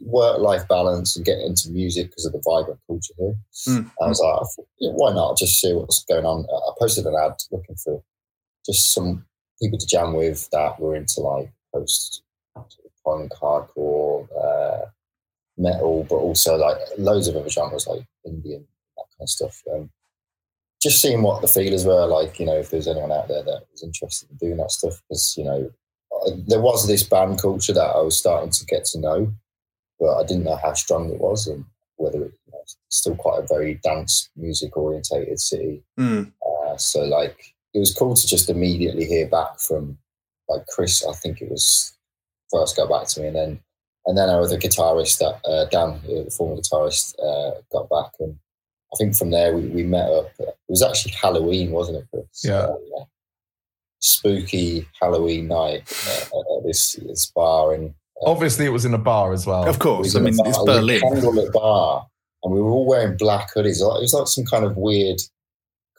work 0.04 0.38
life 0.40 0.68
balance 0.68 1.16
and 1.16 1.26
get 1.26 1.40
into 1.40 1.70
music 1.72 2.08
because 2.10 2.26
of 2.26 2.34
the 2.34 2.42
vibrant 2.44 2.82
culture 2.88 3.14
here. 3.18 3.36
Mm. 3.70 3.90
I 4.02 4.08
was 4.08 4.20
like, 4.20 4.66
yeah, 4.80 4.92
why 4.92 5.14
not 5.14 5.38
just 5.38 5.62
see 5.62 5.72
what's 5.72 6.04
going 6.04 6.26
on? 6.26 6.46
I 6.54 6.72
posted 6.78 7.06
an 7.06 7.16
ad 7.16 7.36
looking 7.52 7.78
for 7.78 8.04
just 8.66 8.94
some 8.94 9.26
people 9.62 9.80
to 9.80 9.88
jam 9.88 10.12
with 10.14 10.50
that 10.52 10.78
were 10.78 10.94
into 10.94 11.22
like 11.22 11.50
post 11.74 12.22
punk, 13.06 13.32
hardcore, 13.42 14.28
uh, 14.44 14.88
metal, 15.58 16.06
but 16.10 16.16
also 16.16 16.58
like 16.58 16.78
loads 16.98 17.30
of 17.30 17.38
other 17.38 17.50
genres 17.50 17.88
like 17.88 18.06
Indian, 18.26 18.68
that 18.98 19.06
kind 19.18 19.22
of 19.22 19.30
stuff. 19.30 19.62
Um, 19.74 19.90
just 20.82 21.02
seeing 21.02 21.22
what 21.22 21.42
the 21.42 21.48
feelers 21.48 21.86
were 21.86 22.06
like, 22.06 22.40
you 22.40 22.46
know, 22.46 22.58
if 22.58 22.72
there's 22.72 22.88
anyone 22.88 23.12
out 23.12 23.28
there 23.28 23.44
that 23.44 23.64
was 23.72 23.84
interested 23.84 24.30
in 24.32 24.38
doing 24.38 24.58
that 24.58 24.72
stuff, 24.72 25.02
because 25.08 25.36
you 25.38 25.44
know, 25.44 25.72
there 26.48 26.62
was 26.62 26.88
this 26.88 27.04
band 27.04 27.42
culture 27.42 27.74
that 27.74 27.96
I 27.96 28.02
was 28.02 28.18
starting 28.18 28.50
to 28.52 28.66
get 28.66 28.86
to 28.86 29.00
know, 29.00 29.34
but 30.00 30.18
I 30.18 30.26
didn't 30.26 30.44
know 30.44 30.56
how 30.56 30.74
strong 30.74 31.10
it 31.10 31.22
was 31.22 31.48
and 31.48 31.66
whether 31.98 32.24
it 32.24 32.34
you 32.46 32.52
know, 32.52 32.60
it's 32.64 32.78
still 32.90 33.16
quite 33.16 33.40
a 33.44 33.48
very 33.48 33.76
dance 33.84 34.30
music 34.36 34.76
orientated 34.76 35.40
city. 35.40 35.84
Mm. 36.00 36.32
Uh, 36.46 36.78
so 36.78 37.02
like 37.02 37.54
it 37.74 37.80
was 37.80 37.94
cool 37.94 38.16
to 38.16 38.28
just 38.28 38.50
immediately 38.50 39.06
hear 39.06 39.28
back 39.28 39.60
from 39.60 39.98
like 40.50 40.66
Chris. 40.68 41.06
I 41.06 41.14
think 41.14 41.42
it 41.42 41.50
was 41.50 41.96
first 42.52 42.76
got 42.76 42.90
back 42.90 43.08
to 43.10 43.22
me, 43.22 43.28
and 43.28 43.36
then 43.36 43.60
and 44.06 44.18
then 44.18 44.30
our 44.30 44.42
other 44.42 44.58
guitarist, 44.58 45.20
that 45.20 45.48
uh, 45.48 45.66
Dan, 45.66 46.02
the 46.04 46.32
former 46.36 46.60
guitarist, 46.60 47.16
uh, 47.20 47.62
got 47.72 47.90
back, 47.90 48.12
and 48.20 48.38
I 48.94 48.98
think 48.98 49.16
from 49.16 49.32
there 49.32 49.56
we, 49.56 49.68
we 49.68 49.84
met 49.84 50.10
up. 50.10 50.32
It 50.40 50.56
was 50.68 50.82
actually 50.84 51.14
Halloween, 51.14 51.72
wasn't 51.72 51.98
it, 52.00 52.08
Chris? 52.12 52.26
Yeah. 52.44 52.54
Uh, 52.60 52.76
yeah. 52.98 53.04
Spooky 54.00 54.88
Halloween 55.00 55.48
night 55.48 55.84
uh, 56.34 56.58
at 56.58 56.64
this, 56.66 56.94
this 56.94 57.32
bar 57.36 57.74
in 57.76 57.94
Obviously, 58.24 58.66
it 58.66 58.70
was 58.70 58.86
in 58.86 58.94
a 58.94 59.00
bar 59.00 59.34
as 59.34 59.48
well. 59.48 59.68
Of 59.68 59.80
course. 59.80 60.16
I 60.16 60.20
mean, 60.20 60.36
in 60.40 60.46
it's 60.46 60.58
bar- 60.60 60.70
it 60.70 60.78
a 60.78 60.80
Berlin. 60.80 61.02
candlelit 61.02 61.52
bar, 61.54 62.06
and 62.44 62.54
we 62.54 62.62
were 62.62 62.70
all 62.70 62.86
wearing 62.86 63.18
black 63.18 63.52
hoodies. 63.56 63.66
It 63.66 63.68
was 63.70 63.82
like, 63.82 63.98
it 63.98 64.02
was 64.02 64.14
like 64.14 64.28
some 64.28 64.46
kind 64.46 64.64
of 64.64 64.78
weird, 64.78 65.20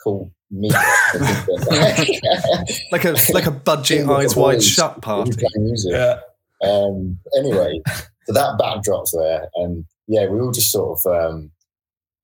cool 0.04 0.30
meet. 0.50 0.72
Like 2.92 3.04
a 3.04 3.16
like 3.32 3.46
a 3.46 3.50
budget 3.50 3.98
Single 3.98 4.16
eyes 4.16 4.36
wide 4.36 4.62
shut 4.62 4.96
We 4.96 5.00
party. 5.00 5.32
music. 5.56 5.92
Yeah. 5.92 6.20
Um, 6.62 7.18
anyway, 7.36 7.80
so 8.26 8.32
that 8.34 8.56
backdrop's 8.58 9.10
there, 9.12 9.48
and 9.56 9.84
yeah, 10.06 10.26
we 10.28 10.38
all 10.40 10.52
just 10.52 10.70
sort 10.70 11.00
of. 11.04 11.12
Um, 11.34 11.50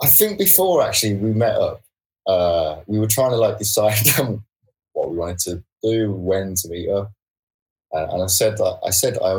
I 0.02 0.07
think 0.07 0.38
before 0.38 0.83
actually 0.83 1.14
we 1.14 1.33
met 1.33 1.57
up, 1.57 1.83
uh, 2.26 2.81
we 2.87 2.99
were 2.99 3.07
trying 3.07 3.31
to 3.31 3.37
like 3.37 3.59
decide 3.59 4.09
um, 4.21 4.45
what 4.93 5.11
we 5.11 5.17
wanted 5.17 5.38
to 5.40 5.62
do, 5.83 6.12
when 6.12 6.55
to 6.55 6.69
meet 6.69 6.88
up, 6.88 7.12
uh, 7.95 8.07
and 8.12 8.23
I 8.23 8.26
said 8.26 8.57
that 8.59 8.78
I 8.85 8.90
said 8.90 9.19
I, 9.19 9.33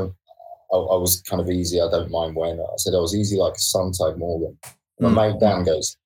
I 0.73 0.77
I 0.77 0.97
was 0.97 1.21
kind 1.21 1.41
of 1.41 1.49
easy. 1.49 1.81
I 1.81 1.89
don't 1.89 2.11
mind 2.11 2.35
when. 2.35 2.59
I 2.59 2.77
said 2.77 2.93
I 2.93 2.99
was 2.99 3.15
easy 3.15 3.37
like 3.37 3.55
a 3.55 3.59
Sontag 3.59 4.17
Morgan. 4.17 4.57
And 4.99 5.13
my 5.13 5.29
mate 5.29 5.39
Dan 5.39 5.63
goes, 5.63 5.97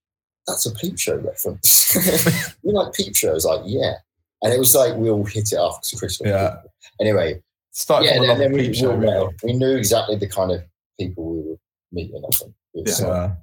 "That's 0.47 0.65
a 0.65 0.71
Peep 0.73 0.99
Show 0.99 1.17
reference." 1.17 1.95
you 2.63 2.71
like 2.71 2.93
Peep 2.93 3.15
Show? 3.15 3.31
I 3.31 3.33
was 3.33 3.45
like, 3.45 3.61
"Yeah," 3.65 3.95
and 4.41 4.53
it 4.53 4.59
was 4.59 4.75
like 4.75 4.95
we 4.95 5.09
all 5.09 5.25
hit 5.25 5.51
it 5.51 5.57
off 5.57 5.81
because 5.81 5.99
Chris. 5.99 6.19
was 6.19 6.29
Yeah. 6.29 6.57
Anyway, 6.99 7.41
Started 7.75 8.05
yeah, 8.05 8.19
then, 8.21 8.37
then 8.37 8.51
we, 8.51 8.69
we, 8.69 8.85
really. 8.85 9.35
we 9.43 9.53
knew 9.53 9.75
exactly 9.75 10.15
the 10.15 10.27
kind 10.27 10.51
of 10.51 10.61
people 10.99 11.25
we 11.25 11.41
were 11.41 11.57
meeting. 11.91 12.23
I 12.23 12.29
think 12.35 12.53
it 12.75 12.85
was 12.85 13.01
Yeah. 13.01 13.33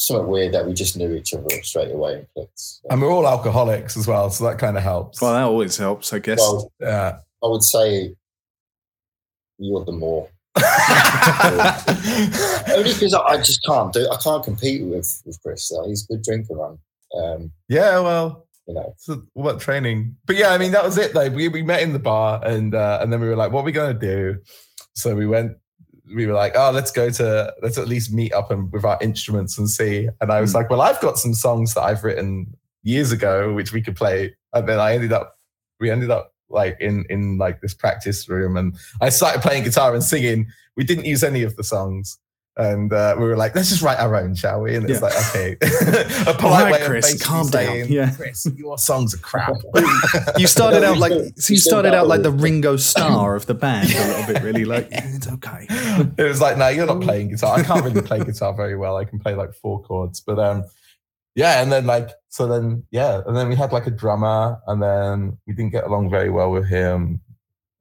Something 0.00 0.28
weird 0.28 0.54
that 0.54 0.66
we 0.66 0.72
just 0.72 0.96
knew 0.96 1.14
each 1.14 1.34
other 1.34 1.46
straight 1.62 1.92
away 1.92 2.14
and 2.14 2.26
clicked. 2.34 2.58
So, 2.58 2.80
And 2.90 3.02
we're 3.02 3.12
all 3.12 3.28
alcoholics 3.28 3.96
as 3.96 4.06
well, 4.06 4.30
so 4.30 4.44
that 4.44 4.58
kind 4.58 4.76
of 4.76 4.82
helps. 4.82 5.20
Well, 5.20 5.34
that 5.34 5.42
always 5.42 5.76
helps, 5.76 6.12
I 6.12 6.20
guess. 6.20 6.38
well, 6.38 6.72
yeah. 6.80 7.18
I 7.42 7.46
would 7.46 7.62
say 7.62 8.14
you're 9.58 9.84
the 9.84 9.92
more 9.92 10.28
only 10.56 10.64
because 12.92 13.14
I, 13.14 13.20
I 13.20 13.36
just 13.36 13.64
can't 13.64 13.92
do. 13.92 14.08
I 14.10 14.16
can't 14.16 14.42
compete 14.42 14.82
with 14.82 15.22
with 15.24 15.40
Chris. 15.42 15.70
Like, 15.70 15.88
he's 15.88 16.04
a 16.04 16.14
good 16.14 16.24
drinker, 16.24 16.54
man. 16.54 16.78
Um, 17.16 17.52
yeah, 17.68 18.00
well, 18.00 18.46
you 18.66 18.74
know, 18.74 18.94
so 18.98 19.22
what 19.34 19.60
training? 19.60 20.16
But 20.26 20.36
yeah, 20.36 20.50
I 20.50 20.58
mean 20.58 20.72
that 20.72 20.84
was 20.84 20.98
it 20.98 21.14
though. 21.14 21.30
We 21.30 21.48
we 21.48 21.62
met 21.62 21.82
in 21.82 21.92
the 21.92 21.98
bar 21.98 22.40
and 22.44 22.74
uh, 22.74 22.98
and 23.00 23.12
then 23.12 23.20
we 23.20 23.28
were 23.28 23.36
like, 23.36 23.52
what 23.52 23.60
are 23.60 23.64
we 23.64 23.72
gonna 23.72 23.94
do? 23.94 24.38
So 24.94 25.14
we 25.14 25.26
went. 25.26 25.56
We 26.14 26.26
were 26.26 26.34
like, 26.34 26.52
oh, 26.56 26.70
let's 26.72 26.90
go 26.90 27.10
to 27.10 27.54
let's 27.62 27.78
at 27.78 27.88
least 27.88 28.12
meet 28.12 28.32
up 28.32 28.50
and 28.50 28.70
with 28.72 28.84
our 28.84 28.98
instruments 29.00 29.58
and 29.58 29.68
see. 29.70 30.08
And 30.20 30.32
I 30.32 30.40
was 30.40 30.52
Hmm. 30.52 30.58
like, 30.58 30.70
well, 30.70 30.80
I've 30.80 31.00
got 31.00 31.18
some 31.18 31.34
songs 31.34 31.74
that 31.74 31.82
I've 31.82 32.02
written 32.04 32.54
years 32.82 33.12
ago 33.12 33.52
which 33.52 33.72
we 33.72 33.82
could 33.82 33.96
play. 33.96 34.34
And 34.52 34.68
then 34.68 34.80
I 34.80 34.94
ended 34.94 35.12
up, 35.12 35.36
we 35.78 35.90
ended 35.90 36.10
up 36.10 36.32
like 36.48 36.76
in 36.80 37.04
in 37.10 37.38
like 37.38 37.60
this 37.60 37.74
practice 37.74 38.28
room, 38.28 38.56
and 38.56 38.76
I 39.00 39.08
started 39.10 39.42
playing 39.42 39.64
guitar 39.64 39.94
and 39.94 40.02
singing. 40.02 40.46
We 40.76 40.84
didn't 40.84 41.04
use 41.04 41.22
any 41.22 41.42
of 41.42 41.54
the 41.56 41.62
songs. 41.64 42.18
And 42.60 42.92
uh, 42.92 43.14
we 43.18 43.24
were 43.24 43.36
like, 43.36 43.54
let's 43.54 43.70
just 43.70 43.80
write 43.80 43.98
our 43.98 44.14
own, 44.16 44.34
shall 44.34 44.60
we? 44.60 44.76
And 44.76 44.88
it's 44.88 45.00
Yeah. 45.00 45.06
like, 45.06 45.16
okay, 45.28 45.56
a 46.30 46.34
polite 46.34 46.64
Alright, 46.64 46.72
way 46.72 46.86
Chris, 46.86 47.06
basically 47.12 47.24
calm 47.24 47.48
down. 47.48 47.88
Yeah. 47.88 48.10
Chris, 48.14 48.46
your 48.56 48.76
songs 48.76 49.14
are 49.14 49.18
crap. 49.18 49.54
You 50.38 50.46
started 50.46 50.84
out 50.84 50.98
like 50.98 51.12
so 51.36 51.52
you 51.54 51.58
started 51.58 51.94
out 51.94 52.06
like 52.06 52.22
the. 52.22 52.30
Ringo 52.30 52.76
Starr 52.76 53.34
of 53.36 53.46
the 53.46 53.54
band 53.54 53.90
a 53.92 54.06
little 54.06 54.32
bit, 54.34 54.42
really. 54.42 54.64
Like 54.64 54.88
"Yeah, 54.90 55.02
it's 55.14 55.28
okay. 55.28 55.66
it 56.16 56.22
was 56.22 56.40
like, 56.40 56.56
no, 56.56 56.68
you're 56.68 56.86
not 56.86 57.00
playing 57.02 57.28
guitar. 57.30 57.58
I 57.58 57.62
can't 57.62 57.84
really 57.84 58.02
play 58.02 58.22
guitar 58.24 58.54
very 58.54 58.76
well. 58.76 58.96
I 58.96 59.04
can 59.04 59.18
play 59.18 59.34
like 59.34 59.52
four 59.54 59.82
chords, 59.82 60.20
but 60.20 60.38
um, 60.38 60.64
yeah. 61.34 61.60
And 61.62 61.70
then 61.72 61.86
like, 61.86 62.10
so 62.28 62.46
then 62.46 62.84
yeah, 62.90 63.20
and 63.26 63.36
then 63.36 63.48
we 63.48 63.56
had 63.56 63.72
like 63.72 63.86
a 63.86 63.90
drummer, 63.90 64.58
and 64.66 64.82
then 64.82 65.38
we 65.46 65.54
didn't 65.54 65.72
get 65.72 65.84
along 65.84 66.08
very 66.10 66.30
well 66.30 66.50
with 66.50 66.66
him 66.68 67.20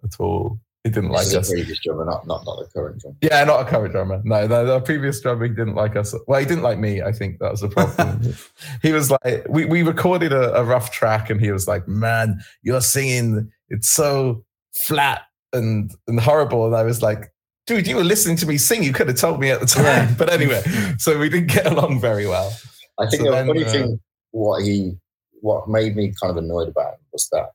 at 0.03 0.19
all. 0.19 0.59
He 0.85 0.89
didn't 0.89 1.09
like 1.09 1.25
this 1.25 1.27
is 1.27 1.35
a 1.35 1.39
us. 1.39 1.49
previous 1.51 1.79
drummer, 1.83 2.05
not 2.05 2.25
not 2.25 2.45
not 2.45 2.59
the 2.59 2.65
current 2.73 3.01
drummer. 3.01 3.17
Yeah, 3.21 3.43
not 3.43 3.67
a 3.67 3.69
current 3.69 3.91
drummer. 3.91 4.21
No, 4.23 4.47
no, 4.47 4.65
the 4.65 4.79
previous 4.79 5.19
drummer 5.19 5.43
he 5.43 5.49
didn't 5.49 5.75
like 5.75 5.97
us. 5.97 6.15
Well, 6.25 6.39
he 6.39 6.45
didn't 6.45 6.63
like 6.63 6.79
me. 6.79 7.01
I 7.01 7.11
think 7.11 7.39
that 7.39 7.51
was 7.51 7.59
the 7.59 7.67
problem. 7.67 8.33
he 8.81 8.93
was 8.93 9.11
like, 9.11 9.45
we, 9.49 9.65
we 9.65 9.83
recorded 9.83 10.31
a, 10.31 10.55
a 10.55 10.63
rough 10.63 10.91
track, 10.91 11.29
and 11.29 11.41
he 11.41 11.51
was 11.51 11.67
like, 11.67 11.85
"Man, 11.89 12.39
you're 12.61 12.79
singing. 12.79 13.51
It's 13.67 13.89
so 13.89 14.45
flat 14.87 15.23
and 15.51 15.91
and 16.07 16.17
horrible." 16.17 16.65
And 16.65 16.73
I 16.73 16.83
was 16.83 17.01
like, 17.01 17.33
"Dude, 17.67 17.85
you 17.85 17.97
were 17.97 18.05
listening 18.05 18.37
to 18.37 18.47
me 18.47 18.57
sing. 18.57 18.81
You 18.81 18.93
could 18.93 19.09
have 19.09 19.17
told 19.17 19.41
me 19.41 19.51
at 19.51 19.59
the 19.59 19.65
time." 19.65 20.15
But 20.17 20.31
anyway, 20.31 20.63
so 20.97 21.19
we 21.19 21.27
didn't 21.27 21.51
get 21.51 21.65
along 21.65 21.99
very 21.99 22.25
well. 22.25 22.55
I 22.97 23.07
think 23.07 23.23
So 23.23 23.25
the 23.25 23.31
then, 23.31 23.47
funny 23.47 23.65
uh, 23.65 23.69
thing, 23.69 23.99
what 24.31 24.63
he, 24.63 24.93
what 25.41 25.67
made 25.67 25.97
me 25.97 26.13
kind 26.21 26.31
of 26.31 26.37
annoyed 26.37 26.69
about 26.69 26.93
him 26.93 26.99
was 27.11 27.27
that 27.33 27.51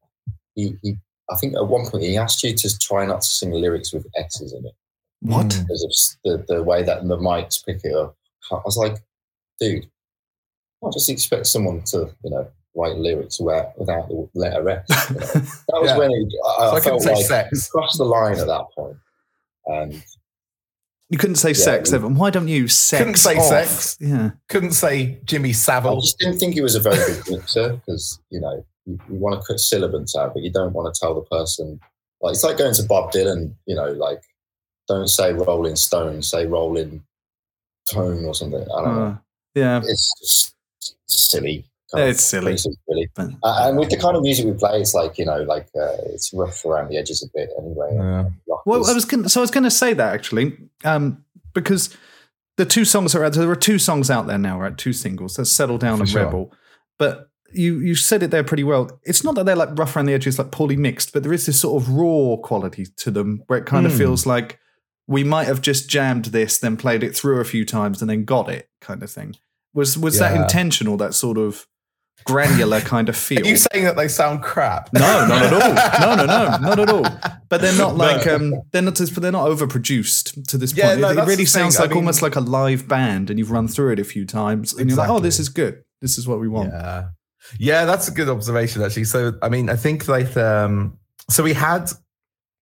he, 0.55 0.75
he, 0.83 0.97
I 1.31 1.37
think 1.37 1.55
at 1.57 1.67
one 1.67 1.87
point 1.87 2.05
he 2.05 2.17
asked 2.17 2.43
you 2.43 2.55
to 2.55 2.79
try 2.79 3.07
not 3.07 3.23
to 3.23 3.27
sing 3.27 3.51
lyrics 3.53 3.93
with 3.93 4.07
S's 4.17 4.53
in 4.53 4.67
it 4.67 4.75
What? 5.23 5.49
Because 5.49 6.19
of 6.25 6.39
the, 6.47 6.55
the 6.55 6.63
way 6.63 6.83
that 6.83 7.07
the 7.09 7.17
mics 7.17 7.65
pick 7.65 7.81
it 7.85 7.95
up. 7.95 8.17
I 8.53 8.57
was 8.65 8.77
like, 8.77 8.97
dude, 9.59 9.87
I 10.85 10.91
just 10.93 11.09
expect 11.09 11.47
someone 11.47 11.83
to, 11.87 12.11
you 12.23 12.31
know, 12.31 12.47
write 12.77 12.97
lyrics 12.97 13.41
without, 13.41 13.79
without 13.79 14.09
the 14.09 14.29
letter 14.35 14.69
S. 14.69 14.85
you 15.11 15.17
know? 15.17 15.21
That 15.27 15.81
was 15.81 15.91
Yeah. 15.91 15.97
when 15.99 16.11
he, 16.11 16.29
I, 16.47 16.59
So 16.59 16.63
I 16.63 16.77
I 16.77 16.81
felt 16.81 17.03
say 17.03 17.09
like 17.11 17.17
he 17.19 17.23
sex. 17.25 17.71
crossed 17.71 17.97
the 17.99 18.05
line 18.05 18.39
at 18.39 18.47
that 18.47 18.67
point. 18.75 18.97
And 19.67 20.05
You 21.09 21.17
couldn't 21.17 21.37
say 21.37 21.55
sex, 21.55 21.91
we- 21.91 21.97
Evan. 21.97 22.17
Why 22.17 22.29
don't 22.29 22.49
you 22.49 22.69
sex? 22.69 22.99
Couldn't 22.99 23.17
say 23.17 23.37
off? 23.39 23.45
sex. 23.47 23.97
Yeah. 24.01 24.33
Couldn't 24.51 24.73
say 24.73 25.21
Jimmy 25.25 25.55
Savile. 25.55 25.97
I 25.97 26.01
just 26.01 26.19
didn't 26.19 26.39
think 26.39 26.53
he 26.53 26.61
was 26.61 26.75
a 26.75 26.81
very 26.81 26.97
good 26.97 27.31
mixer 27.31 27.73
because 27.77 28.21
you 28.29 28.41
know 28.41 28.67
you, 28.87 28.99
you 29.09 29.15
want 29.17 29.41
to 29.41 29.47
cut 29.47 29.59
sibilants 29.61 30.17
out, 30.17 30.35
but 30.35 30.43
you 30.43 30.51
don't 30.51 30.73
want 30.73 30.93
to 30.93 30.99
tell 31.01 31.15
the 31.15 31.23
person. 31.23 31.81
Like 32.21 32.33
it's 32.33 32.45
like 32.45 32.59
going 32.59 32.75
to 32.75 32.83
Bob 32.85 33.13
Dylan, 33.13 33.55
you 33.67 33.75
know, 33.75 33.89
like 33.93 34.21
don't 34.89 35.09
say 35.09 35.33
Rolling 35.33 35.77
Stone, 35.77 36.23
say 36.23 36.47
Rolling 36.47 37.03
Tone 37.91 38.25
or 38.25 38.35
something. 38.35 38.63
I 38.63 38.83
don't 38.83 38.95
know. 38.97 39.05
Uh, 39.07 39.17
yeah. 39.55 39.81
It's 39.85 40.13
just 40.21 40.55
silly. 41.07 41.65
It's 41.97 42.25
silly. 42.25 42.57
really. 42.89 43.09
But- 43.15 43.31
Uh, 43.43 43.69
and 43.69 43.79
with 43.79 43.91
the 43.91 43.97
kind 43.97 44.17
of 44.17 44.23
music 44.23 44.47
we 44.47 44.53
play, 44.53 44.81
it's 44.81 44.95
like 44.95 45.17
you 45.19 45.25
know, 45.27 45.43
like 45.43 45.69
uh, 45.77 45.97
it's 46.07 46.33
rough 46.35 46.65
around 46.65 46.89
the 46.89 46.97
edges 46.97 47.23
a 47.23 47.27
bit 47.33 47.51
anyway. 47.59 47.91
Yeah. 47.95 48.25
Well, 48.67 48.89
I 48.89 48.93
was 48.95 49.05
gonna, 49.05 49.29
so 49.29 49.41
I 49.41 49.43
was 49.43 49.51
going 49.51 49.65
to 49.65 49.71
say 49.71 49.93
that 49.95 50.13
actually, 50.15 50.57
um, 50.85 51.25
because 51.53 51.97
the 52.57 52.65
two 52.65 52.85
songs 52.85 53.15
are 53.15 53.23
out. 53.25 53.33
There 53.35 53.43
There 53.43 53.51
are 53.53 53.57
two 53.57 53.79
songs 53.79 54.11
out 54.11 54.27
there 54.27 54.39
now, 54.39 54.61
right? 54.61 54.77
Two 54.77 54.93
singles. 54.93 55.37
There's 55.37 55.53
"Settle 55.53 55.79
Down" 55.79 55.99
For 55.99 56.03
and 56.03 56.11
sure. 56.11 56.25
"Rebel." 56.25 56.53
But 56.99 57.31
you 57.55 57.79
you 57.81 57.95
said 57.95 58.23
it 58.23 58.31
there 58.31 58.45
pretty 58.45 58.65
well. 58.65 59.01
It's 59.05 59.25
not 59.25 59.35
that 59.37 59.47
they're 59.47 59.57
like 59.57 59.71
rough 59.79 59.95
around 59.97 60.07
the 60.07 60.15
edges, 60.15 60.39
like 60.39 60.51
poorly 60.51 60.77
mixed, 60.77 61.13
but 61.13 61.23
there 61.23 61.33
is 61.33 61.47
this 61.47 61.61
sort 61.61 61.83
of 61.83 61.89
raw 61.91 62.37
quality 62.37 62.87
to 62.99 63.11
them 63.11 63.43
where 63.47 63.59
it 63.59 63.67
kind 63.67 63.87
of 63.87 63.93
Hmm. 63.93 63.99
feels 63.99 64.27
like 64.27 64.59
we 65.07 65.23
might 65.25 65.47
have 65.47 65.61
just 65.61 65.89
jammed 65.89 66.27
this, 66.27 66.59
then 66.59 66.77
played 66.77 67.03
it 67.03 67.15
through 67.15 67.41
a 67.41 67.45
few 67.45 67.65
times, 67.65 68.01
and 68.01 68.09
then 68.11 68.25
got 68.25 68.49
it, 68.49 68.69
kind 68.81 69.03
of 69.03 69.11
thing. 69.11 69.37
Was 69.75 69.99
was 69.99 70.19
that 70.19 70.35
intentional? 70.37 70.97
That 70.97 71.15
sort 71.15 71.37
of 71.39 71.67
granular 72.25 72.81
kind 72.81 73.09
of 73.09 73.17
feel. 73.17 73.41
Are 73.45 73.49
you 73.49 73.57
saying 73.57 73.85
that 73.85 73.97
they 73.97 74.09
sound 74.09 74.43
crap? 74.43 74.89
No, 74.95 75.27
not 75.27 75.43
at 75.43 75.53
all. 75.53 76.17
No, 76.17 76.25
no, 76.25 76.27
no, 76.27 76.57
not 76.69 76.79
at 76.79 76.89
all. 76.89 77.03
But 77.49 77.61
they're 77.61 77.77
not 77.77 77.97
like 77.97 78.27
um, 78.27 78.55
they're 78.73 78.81
not 78.83 78.97
but 78.99 79.17
they're 79.23 79.33
not 79.33 79.49
overproduced 79.51 80.47
to 80.49 80.57
this 80.57 80.73
point. 80.73 80.85
Yeah, 80.85 80.95
no, 80.95 81.11
it, 81.11 81.19
it 81.19 81.21
really 81.23 81.31
the 81.31 81.37
thing. 81.37 81.47
sounds 81.47 81.77
I 81.77 81.83
like 81.83 81.91
mean- 81.91 81.99
almost 81.99 82.23
like 82.23 82.37
a 82.37 82.41
live 82.41 82.89
band, 82.89 83.31
and 83.31 83.39
you've 83.39 83.51
run 83.51 83.69
through 83.69 83.93
it 83.93 83.99
a 83.99 84.05
few 84.05 84.25
times, 84.25 84.73
and 84.73 84.89
you're 84.89 84.97
like, 84.99 85.11
oh, 85.11 85.19
this 85.21 85.39
is 85.39 85.49
good. 85.49 85.83
This 86.01 86.17
is 86.19 86.27
what 86.29 86.39
we 86.41 86.49
want. 86.49 86.71
Yeah. 86.73 87.09
Yeah, 87.59 87.85
that's 87.85 88.09
a 88.09 88.11
good 88.11 88.29
observation 88.29 88.83
actually. 88.83 89.05
So 89.05 89.35
I 89.43 89.49
mean, 89.49 89.69
I 89.69 89.77
think 89.77 90.09
like 90.09 90.37
um 90.37 90.99
so 91.31 91.43
we 91.43 91.53
had 91.53 91.91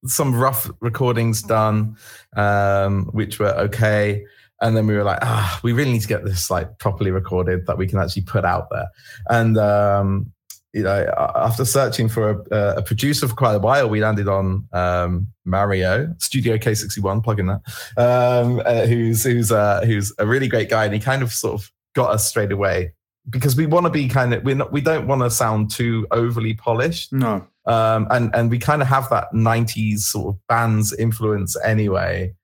some 0.07 0.35
rough 0.35 0.71
recordings 0.81 1.43
done, 1.43 1.97
um, 2.37 3.07
which 3.12 3.39
were 3.39 3.55
okay. 3.55 4.25
And 4.61 4.77
then 4.77 4.87
we 4.87 4.95
were 4.95 5.03
like, 5.03 5.19
ah, 5.23 5.59
we 5.62 5.73
really 5.73 5.93
need 5.93 6.03
to 6.03 6.09
get 6.09 6.25
this 6.25 6.51
like 6.51 6.79
properly 6.79 7.11
recorded 7.11 7.67
that 7.67 7.79
we 7.79 7.87
can 7.87 7.99
actually 7.99 8.23
put 8.23 8.45
out 8.45 8.69
there. 8.71 8.89
And 9.29 9.59
um, 9.59 10.33
you 10.73 10.83
know, 10.83 11.12
after 11.35 11.65
searching 11.65 12.09
for 12.09 12.45
a, 12.51 12.77
a 12.79 12.83
producer 12.83 13.29
for 13.29 13.35
quite 13.35 13.55
a 13.55 13.59
while, 13.59 13.91
we 13.91 14.01
landed 14.01 14.29
on 14.29 14.67
um, 14.73 15.27
Mario 15.45 16.15
Studio 16.19 16.57
K61, 16.57 17.23
plugging 17.23 17.47
that, 17.47 17.61
um, 17.97 18.62
uh, 18.65 18.87
who's 18.87 19.25
who's 19.25 19.53
uh, 19.53 19.83
who's 19.85 20.12
a 20.19 20.27
really 20.27 20.49
great 20.49 20.71
guy, 20.71 20.85
and 20.85 20.95
he 20.95 21.01
kind 21.01 21.23
of 21.23 21.33
sort 21.33 21.61
of 21.61 21.71
got 21.95 22.11
us 22.11 22.27
straight 22.27 22.53
away 22.53 22.93
because 23.31 23.55
we 23.57 23.67
want 23.67 23.85
to 23.87 23.91
be 23.91 24.09
kind 24.09 24.35
of 24.35 24.43
we're 24.43 24.55
not 24.57 24.73
we 24.73 24.81
don't 24.81 25.07
want 25.07 25.23
to 25.23 25.31
sound 25.31 25.71
too 25.71 26.07
overly 26.11 26.55
polished 26.55 27.12
No. 27.12 27.47
um 27.67 28.07
and 28.11 28.35
and 28.35 28.50
we 28.50 28.59
kind 28.59 28.83
of 28.83 28.88
have 28.88 29.09
that 29.11 29.29
90s 29.33 30.00
sort 30.00 30.35
of 30.35 30.47
bands 30.49 30.93
influence 30.93 31.57
anyway 31.64 32.35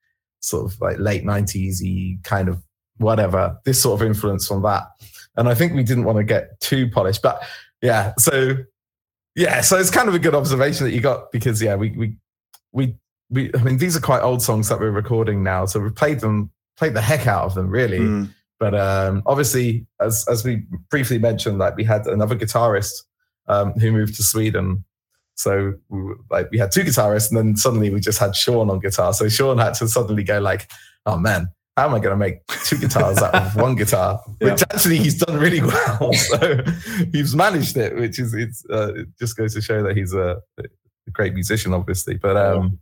sort 0.40 0.70
of 0.72 0.80
like 0.80 0.98
late 1.00 1.24
90s 1.24 1.78
y 1.82 2.16
kind 2.22 2.48
of 2.48 2.62
whatever 2.98 3.58
this 3.64 3.82
sort 3.82 4.00
of 4.00 4.06
influence 4.06 4.46
from 4.46 4.62
that 4.62 4.84
and 5.36 5.48
i 5.48 5.54
think 5.54 5.72
we 5.74 5.82
didn't 5.82 6.04
want 6.04 6.16
to 6.18 6.24
get 6.24 6.58
too 6.60 6.88
polished 6.90 7.22
but 7.22 7.42
yeah 7.82 8.12
so 8.18 8.54
yeah 9.34 9.60
so 9.60 9.76
it's 9.78 9.90
kind 9.90 10.08
of 10.08 10.14
a 10.14 10.18
good 10.18 10.34
observation 10.34 10.84
that 10.86 10.92
you 10.92 11.00
got 11.00 11.30
because 11.32 11.60
yeah 11.60 11.74
we 11.74 11.90
we 11.96 12.16
we, 12.72 12.94
we 13.30 13.50
i 13.54 13.62
mean 13.64 13.78
these 13.78 13.96
are 13.96 14.00
quite 14.00 14.20
old 14.22 14.40
songs 14.42 14.68
that 14.68 14.78
we're 14.78 14.90
recording 14.92 15.42
now 15.42 15.64
so 15.66 15.80
we 15.80 15.90
played 15.90 16.20
them 16.20 16.50
played 16.76 16.94
the 16.94 17.00
heck 17.00 17.26
out 17.26 17.44
of 17.44 17.54
them 17.54 17.68
really 17.68 17.98
Mm. 17.98 18.32
But 18.58 18.74
um, 18.74 19.22
obviously, 19.26 19.86
as 20.00 20.26
as 20.28 20.44
we 20.44 20.64
briefly 20.90 21.18
mentioned, 21.18 21.58
like 21.58 21.76
we 21.76 21.84
had 21.84 22.06
another 22.06 22.36
guitarist 22.36 23.04
um, 23.46 23.72
who 23.74 23.92
moved 23.92 24.16
to 24.16 24.22
Sweden. 24.22 24.84
So 25.36 25.74
we, 25.88 26.02
were- 26.02 26.18
like 26.30 26.50
we 26.50 26.58
had 26.58 26.72
two 26.72 26.82
guitarists, 26.82 27.28
and 27.30 27.38
then 27.38 27.56
suddenly 27.56 27.90
we 27.90 28.00
just 28.00 28.18
had 28.18 28.34
Sean 28.34 28.70
on 28.70 28.80
guitar. 28.80 29.12
So 29.12 29.28
Sean 29.28 29.58
had 29.58 29.74
to 29.74 29.86
suddenly 29.88 30.24
go 30.24 30.40
like, 30.40 30.68
"Oh 31.06 31.16
man, 31.16 31.48
how 31.76 31.86
am 31.88 31.94
I 31.94 32.00
going 32.00 32.10
to 32.10 32.16
make 32.16 32.44
two 32.64 32.76
guitars 32.76 33.18
out 33.18 33.34
of 33.34 33.54
one 33.56 33.76
guitar?" 33.76 34.20
Yeah. 34.40 34.52
Which 34.52 34.62
actually 34.62 34.98
he's 34.98 35.18
done 35.18 35.36
really 35.38 35.62
well. 35.62 36.12
So 36.14 36.64
he's 37.12 37.34
managed 37.36 37.76
it, 37.76 37.94
which 37.96 38.18
is 38.18 38.34
it's 38.34 38.64
uh, 38.70 38.94
it 38.94 39.08
just 39.20 39.36
goes 39.36 39.54
to 39.54 39.60
show 39.60 39.82
that 39.84 39.96
he's 39.96 40.12
a, 40.14 40.38
a 40.58 41.10
great 41.12 41.34
musician, 41.34 41.72
obviously. 41.74 42.14
But 42.16 42.36
um, 42.36 42.78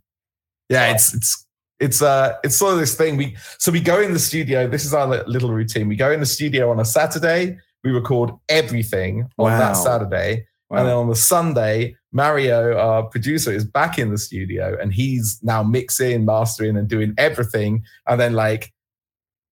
yeah, 0.69 0.91
it's 0.91 1.13
it's 1.13 1.45
it's 1.79 2.01
uh 2.01 2.35
it's 2.43 2.57
sort 2.57 2.73
of 2.73 2.79
this 2.79 2.95
thing. 2.95 3.17
We 3.17 3.35
so 3.59 3.71
we 3.71 3.81
go 3.81 4.01
in 4.01 4.13
the 4.13 4.19
studio. 4.19 4.67
This 4.67 4.85
is 4.85 4.93
our 4.93 5.23
little 5.27 5.51
routine. 5.51 5.87
We 5.87 5.95
go 5.95 6.11
in 6.11 6.19
the 6.19 6.25
studio 6.25 6.71
on 6.71 6.79
a 6.79 6.85
saturday. 6.85 7.57
We 7.83 7.91
record 7.91 8.31
everything 8.49 9.29
on 9.37 9.51
Wow. 9.51 9.59
that 9.59 9.73
saturday. 9.73 10.47
Wow. 10.69 10.79
and 10.79 10.87
then 10.89 10.95
on 10.97 11.07
the 11.07 11.15
sunday 11.15 11.95
mario 12.11 12.77
our 12.77 13.03
producer 13.03 13.53
is 13.53 13.63
back 13.63 13.97
in 13.97 14.11
the 14.11 14.17
studio 14.17 14.75
and 14.81 14.93
he's 14.93 15.39
now 15.41 15.63
mixing 15.63 16.25
mastering 16.25 16.75
and 16.75 16.89
doing 16.89 17.13
everything. 17.17 17.83
And 18.07 18.19
then 18.19 18.33
like 18.33 18.73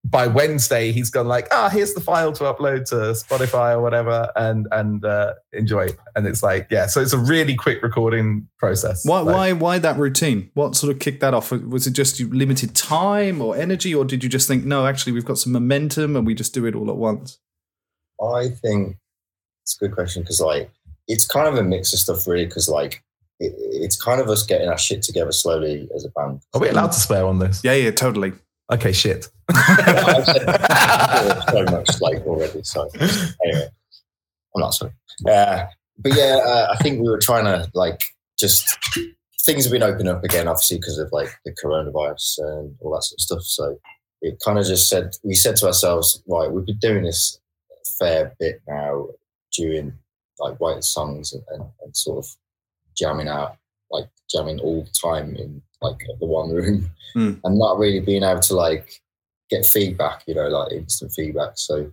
by 0.08 0.28
wednesday 0.28 0.92
he's 0.92 1.10
gone 1.10 1.28
like 1.28 1.48
ah 1.52 1.68
here's 1.68 1.94
the 1.96 2.00
file 2.00 2.32
to 2.32 2.44
upload 2.44 2.88
to 2.88 2.96
spotify 2.96 3.74
or 3.74 3.82
whatever 3.82 4.32
and 4.36 4.68
and 4.72 5.04
uh 5.04 5.34
enjoy 5.52 5.86
it. 5.86 5.98
and 6.16 6.28
it's 6.28 6.44
like 6.44 6.68
yeah 6.70 6.86
so 6.86 7.02
it's 7.02 7.12
a 7.14 7.18
really 7.18 7.56
quick 7.56 7.82
recording 7.82 8.48
process 8.60 9.04
Why, 9.06 9.20
Like- 9.22 9.36
why, 9.36 9.52
why 9.54 9.80
that 9.80 9.98
routine? 9.98 10.52
What 10.54 10.76
sort 10.76 10.94
of 10.94 11.00
kicked 11.00 11.22
that 11.22 11.34
off? 11.34 11.52
Was 11.52 11.88
it 11.88 11.92
just 11.94 12.20
limited 12.22 12.76
time 12.76 13.42
or 13.42 13.56
energy, 13.56 13.94
or 13.96 14.06
did 14.06 14.24
you 14.24 14.30
just 14.30 14.48
think, 14.48 14.64
no, 14.66 14.86
actually, 14.88 15.12
we've 15.14 15.26
got 15.26 15.38
some 15.38 15.52
momentum 15.54 16.16
and 16.16 16.26
we 16.26 16.34
just 16.34 16.54
do 16.54 16.66
it 16.66 16.76
all 16.76 16.90
at 16.90 16.98
once? 16.98 17.40
I 18.22 18.50
think 18.50 18.98
it's 19.64 19.76
a 19.80 19.86
good 19.86 19.94
question 19.96 20.22
because 20.24 20.40
like 20.40 20.70
it's 21.08 21.26
kind 21.28 21.48
of 21.48 21.56
a 21.56 21.64
mix 21.64 21.94
of 21.94 22.00
stuff 22.00 22.26
really 22.28 22.46
because 22.46 22.70
like 22.70 23.04
it, 23.40 23.54
it's 23.58 24.02
kind 24.02 24.22
of 24.22 24.30
us 24.30 24.46
getting 24.46 24.70
our 24.70 24.78
shit 24.78 25.02
together 25.04 25.32
slowly 25.32 25.88
as 25.96 26.06
a 26.06 26.10
band. 26.10 26.42
are 26.54 26.62
we 26.62 26.70
allowed 26.70 26.92
to 26.94 27.00
swear 27.00 27.26
on 27.26 27.40
this 27.40 27.62
Yeah, 27.64 27.74
yeah, 27.74 27.92
totally. 27.92 28.34
Okay, 28.72 28.92
shit. 28.92 29.28
I've 29.50 30.26
said 30.26 31.44
so 31.50 31.64
much 31.66 32.02
like 32.02 32.26
already. 32.26 32.64
So 32.64 32.90
anyway, 33.44 33.70
I'm 34.56 34.62
not 34.62 34.74
sorry. 34.74 34.92
Uh, 35.28 35.66
but 35.98 36.16
yeah, 36.16 36.40
uh, 36.44 36.68
I 36.72 36.82
think 36.82 37.02
we 37.02 37.10
were 37.10 37.20
trying 37.20 37.46
to 37.46 37.70
like 37.74 38.02
just 38.40 38.78
things 39.46 39.66
have 39.66 39.72
been 39.72 39.84
opening 39.84 40.14
up 40.14 40.24
again, 40.24 40.48
obviously 40.48 40.78
because 40.78 40.98
of 40.98 41.10
like 41.12 41.30
the 41.46 41.54
coronavirus 41.54 42.40
and 42.40 42.76
all 42.82 42.94
that 42.94 43.04
sort 43.04 43.18
of 43.18 43.22
stuff. 43.22 43.44
So 43.44 43.80
it 44.22 44.42
kind 44.44 44.58
of 44.58 44.66
just 44.66 44.90
said 44.90 45.12
we 45.24 45.36
said 45.36 45.56
to 45.58 45.68
ourselves, 45.68 46.22
right, 46.28 46.52
we've 46.52 46.66
been 46.66 46.80
doing 46.80 47.04
this 47.04 47.40
a 47.72 48.04
fair 48.04 48.36
bit 48.40 48.62
now, 48.68 49.08
doing 49.56 49.94
like 50.40 50.60
writing 50.60 50.82
songs 50.82 51.34
and, 51.34 51.44
and, 51.50 51.64
and 51.84 51.96
sort 51.96 52.26
of 52.26 52.36
jamming 52.98 53.28
out, 53.28 53.58
jamming 54.32 54.60
all 54.60 54.84
the 54.84 54.92
time 54.92 55.36
in 55.36 55.62
like 55.82 55.98
the 56.20 56.26
one 56.26 56.52
room, 56.52 56.92
Mm. 57.16 57.40
and 57.44 57.58
not 57.58 57.78
really 57.80 58.02
being 58.02 58.24
able 58.24 58.42
to 58.42 58.56
like 58.56 59.02
get 59.50 59.66
feedback, 59.66 60.24
you 60.28 60.36
know, 60.36 60.48
like 60.48 60.72
instant 60.74 61.12
feedback. 61.16 61.52
So 61.56 61.92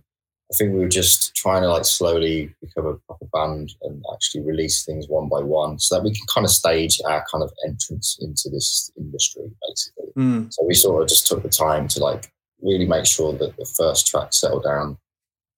I 0.51 0.55
think 0.57 0.73
we 0.73 0.79
were 0.79 0.89
just 0.89 1.33
trying 1.35 1.61
to 1.61 1.69
like 1.69 1.85
slowly 1.85 2.53
become 2.61 2.85
a 2.85 2.95
proper 3.07 3.25
band 3.31 3.73
and 3.83 4.03
actually 4.13 4.41
release 4.41 4.83
things 4.83 5.07
one 5.07 5.29
by 5.29 5.39
one 5.39 5.79
so 5.79 5.95
that 5.95 6.03
we 6.03 6.11
can 6.13 6.25
kind 6.33 6.45
of 6.45 6.51
stage 6.51 6.99
our 7.07 7.23
kind 7.31 7.43
of 7.43 7.51
entrance 7.65 8.17
into 8.21 8.49
this 8.51 8.91
industry, 8.97 9.43
basically. 9.67 10.11
Mm. 10.17 10.53
So 10.53 10.65
we 10.65 10.73
sort 10.73 11.01
of 11.01 11.09
just 11.09 11.25
took 11.27 11.41
the 11.41 11.49
time 11.49 11.87
to 11.89 11.99
like 11.99 12.31
really 12.61 12.85
make 12.85 13.05
sure 13.05 13.33
that 13.33 13.55
the 13.57 13.65
first 13.77 14.05
track 14.07 14.33
settled 14.33 14.63
down 14.63 14.97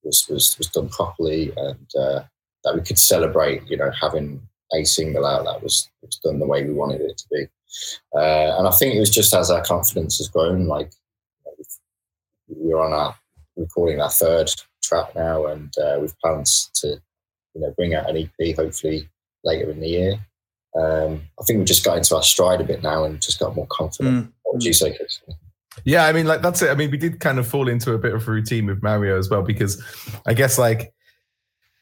was 0.03 0.27
was, 0.29 0.55
was 0.57 0.67
done 0.67 0.89
properly 0.89 1.51
and 1.57 1.89
uh, 1.99 2.21
that 2.63 2.75
we 2.75 2.81
could 2.81 2.99
celebrate, 2.99 3.67
you 3.67 3.77
know, 3.77 3.91
having 3.99 4.47
a 4.73 4.83
single 4.83 5.25
out 5.25 5.45
that 5.45 5.61
was, 5.61 5.89
was 6.01 6.17
done 6.23 6.39
the 6.39 6.45
way 6.45 6.63
we 6.63 6.73
wanted 6.73 7.01
it 7.01 7.17
to 7.17 7.25
be. 7.31 7.47
Uh, 8.15 8.57
and 8.57 8.67
I 8.67 8.71
think 8.71 8.95
it 8.95 8.99
was 8.99 9.09
just 9.09 9.33
as 9.33 9.51
our 9.51 9.63
confidence 9.63 10.17
has 10.17 10.29
grown, 10.29 10.67
like 10.67 10.91
we're 12.47 12.79
on 12.79 12.93
our 12.93 13.15
recording 13.57 14.01
our 14.01 14.09
third 14.09 14.49
track 14.83 15.15
now, 15.15 15.47
and 15.47 15.73
uh, 15.77 15.97
we've 15.99 16.17
plans 16.19 16.69
to 16.75 16.99
you 17.53 17.61
know 17.61 17.73
bring 17.75 17.95
out 17.95 18.09
an 18.09 18.17
EP 18.17 18.55
hopefully 18.55 19.09
later 19.43 19.69
in 19.71 19.79
the 19.79 19.87
year. 19.87 20.13
Um, 20.77 21.21
I 21.39 21.43
think 21.45 21.59
we 21.59 21.65
just 21.65 21.85
got 21.85 21.97
into 21.97 22.15
our 22.15 22.23
stride 22.23 22.61
a 22.61 22.65
bit 22.65 22.83
now 22.83 23.05
and 23.05 23.21
just 23.21 23.39
got 23.39 23.55
more 23.55 23.67
confident. 23.69 24.25
Mm. 24.25 24.31
What 24.43 24.55
would 24.55 24.63
you 24.63 24.73
say, 24.73 24.95
Chris? 24.95 25.21
Yeah, 25.83 26.05
I 26.05 26.13
mean, 26.13 26.25
like 26.25 26.41
that's 26.41 26.61
it. 26.61 26.69
I 26.69 26.75
mean, 26.75 26.91
we 26.91 26.97
did 26.97 27.19
kind 27.19 27.39
of 27.39 27.47
fall 27.47 27.67
into 27.67 27.93
a 27.93 27.97
bit 27.97 28.13
of 28.13 28.27
a 28.27 28.31
routine 28.31 28.65
with 28.65 28.83
Mario 28.83 29.17
as 29.17 29.29
well 29.29 29.41
because 29.41 29.81
I 30.25 30.33
guess 30.33 30.57
like 30.57 30.93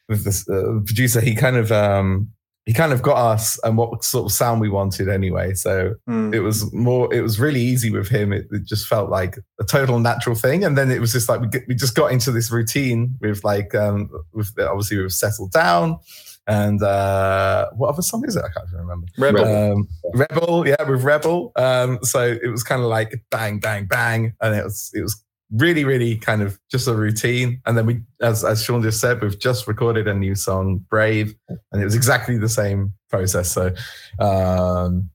with 0.09 0.23
this 0.23 0.47
uh, 0.49 0.79
producer, 0.85 1.21
he 1.21 1.35
kind 1.35 1.55
of 1.55 1.71
um 1.71 2.31
he 2.65 2.71
kind 2.73 2.93
of 2.93 3.01
got 3.01 3.17
us 3.17 3.59
and 3.65 3.77
what 3.77 4.03
sort 4.05 4.25
of 4.25 4.31
sound 4.31 4.61
we 4.61 4.69
wanted 4.69 5.09
anyway. 5.09 5.53
So 5.53 5.95
Mm. 6.09 6.33
it 6.33 6.39
was 6.39 6.71
more, 6.73 7.13
it 7.13 7.21
was 7.21 7.39
really 7.39 7.59
easy 7.59 7.91
with 7.91 8.07
him. 8.07 8.31
It, 8.31 8.47
it 8.51 8.63
just 8.63 8.87
felt 8.87 9.09
like 9.09 9.37
a 9.59 9.63
total 9.65 9.99
natural 9.99 10.35
thing. 10.35 10.63
And 10.63 10.77
then 10.77 10.89
it 10.89 11.01
was 11.01 11.11
just 11.11 11.27
like 11.27 11.41
we, 11.41 11.47
get, 11.47 11.63
we 11.67 11.75
just 11.75 11.93
got 11.95 12.11
into 12.13 12.31
this 12.31 12.51
routine 12.51 13.15
with 13.19 13.43
like 13.43 13.75
um 13.75 14.09
with 14.33 14.51
obviously 14.59 14.97
we've 14.97 15.11
settled 15.11 15.51
down. 15.51 15.97
And 16.45 16.81
uh 16.83 17.69
what 17.75 17.87
other 17.89 18.01
song 18.01 18.23
is 18.27 18.35
it? 18.35 18.43
I 18.43 18.49
can't 18.49 18.67
even 18.67 18.79
remember. 18.79 19.07
Rebel. 19.17 19.73
Um, 19.73 19.87
Rebel, 20.13 20.67
yeah, 20.67 20.89
with 20.89 21.03
Rebel. 21.03 21.51
Um, 21.55 21.99
so 22.01 22.21
it 22.41 22.49
was 22.49 22.63
kind 22.63 22.81
of 22.81 22.87
like 22.87 23.23
bang, 23.31 23.59
bang, 23.59 23.85
bang, 23.85 24.33
and 24.41 24.53
it 24.55 24.63
was 24.63 24.91
it 24.93 25.01
was 25.01 25.22
really, 25.53 25.85
really 25.85 26.17
kind 26.17 26.41
of 26.41 26.59
just 26.69 26.87
a 26.87 26.93
routine. 26.93 27.61
And 27.65 27.77
then 27.77 27.85
we, 27.85 28.01
as 28.21 28.43
as 28.43 28.63
Sean 28.63 28.81
just 28.81 28.99
said, 28.99 29.21
we've 29.21 29.39
just 29.39 29.67
recorded 29.67 30.07
a 30.07 30.13
new 30.13 30.35
song, 30.35 30.85
Brave, 30.89 31.35
and 31.47 31.81
it 31.81 31.85
was 31.85 31.95
exactly 31.95 32.37
the 32.37 32.49
same 32.49 32.93
process. 33.09 33.51
So, 33.51 33.73
um, 34.19 35.09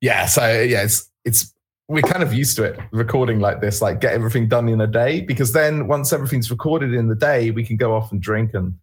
yeah, 0.00 0.26
so 0.26 0.46
yeah, 0.46 0.82
it's 0.82 1.10
it's 1.24 1.52
we're 1.88 2.02
kind 2.02 2.22
of 2.22 2.32
used 2.32 2.56
to 2.56 2.64
it 2.64 2.78
recording 2.92 3.40
like 3.40 3.60
this, 3.60 3.82
like 3.82 4.00
get 4.00 4.12
everything 4.12 4.46
done 4.48 4.68
in 4.68 4.80
a 4.80 4.86
day, 4.86 5.22
because 5.22 5.52
then 5.52 5.88
once 5.88 6.12
everything's 6.12 6.50
recorded 6.50 6.94
in 6.94 7.08
the 7.08 7.16
day, 7.16 7.50
we 7.50 7.64
can 7.64 7.76
go 7.76 7.94
off 7.94 8.12
and 8.12 8.20
drink 8.20 8.54
and 8.54 8.74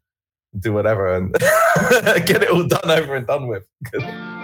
do 0.59 0.73
whatever 0.73 1.13
and 1.13 1.33
get 2.25 2.43
it 2.43 2.49
all 2.49 2.67
done 2.67 2.89
over 2.89 3.15
and 3.15 3.27
done 3.27 3.47
with. 3.47 3.65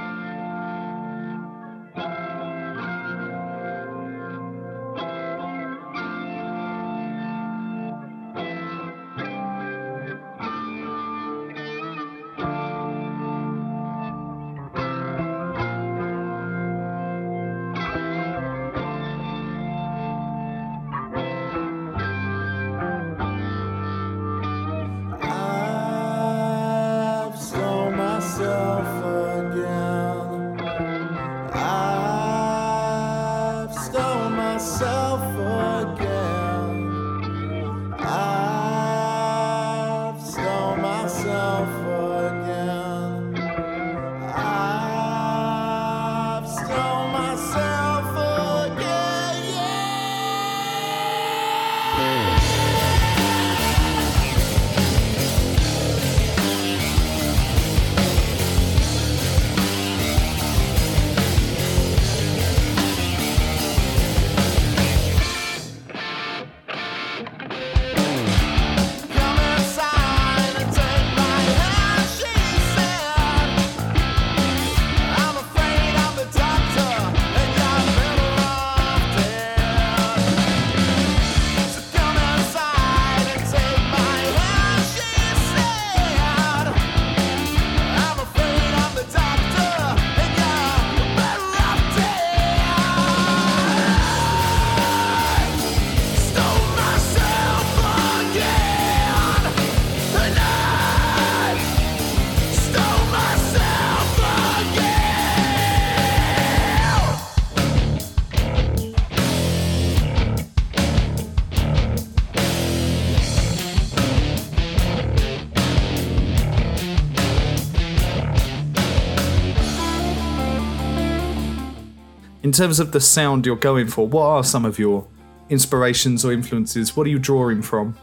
terms 122.53 122.79
of 122.79 122.93
the 122.93 123.01
sound 123.01 123.45
you're 123.45 123.55
going 123.57 123.87
for, 123.87 124.07
what 124.07 124.25
are 124.25 124.43
some 124.43 124.63
of 124.63 124.79
your 124.79 125.05
inspirations 125.49 126.23
or 126.23 126.31
influences? 126.31 126.95
What 126.95 127.05
are 127.05 127.09
you 127.09 127.19
drawing 127.19 127.61
from? 127.61 127.95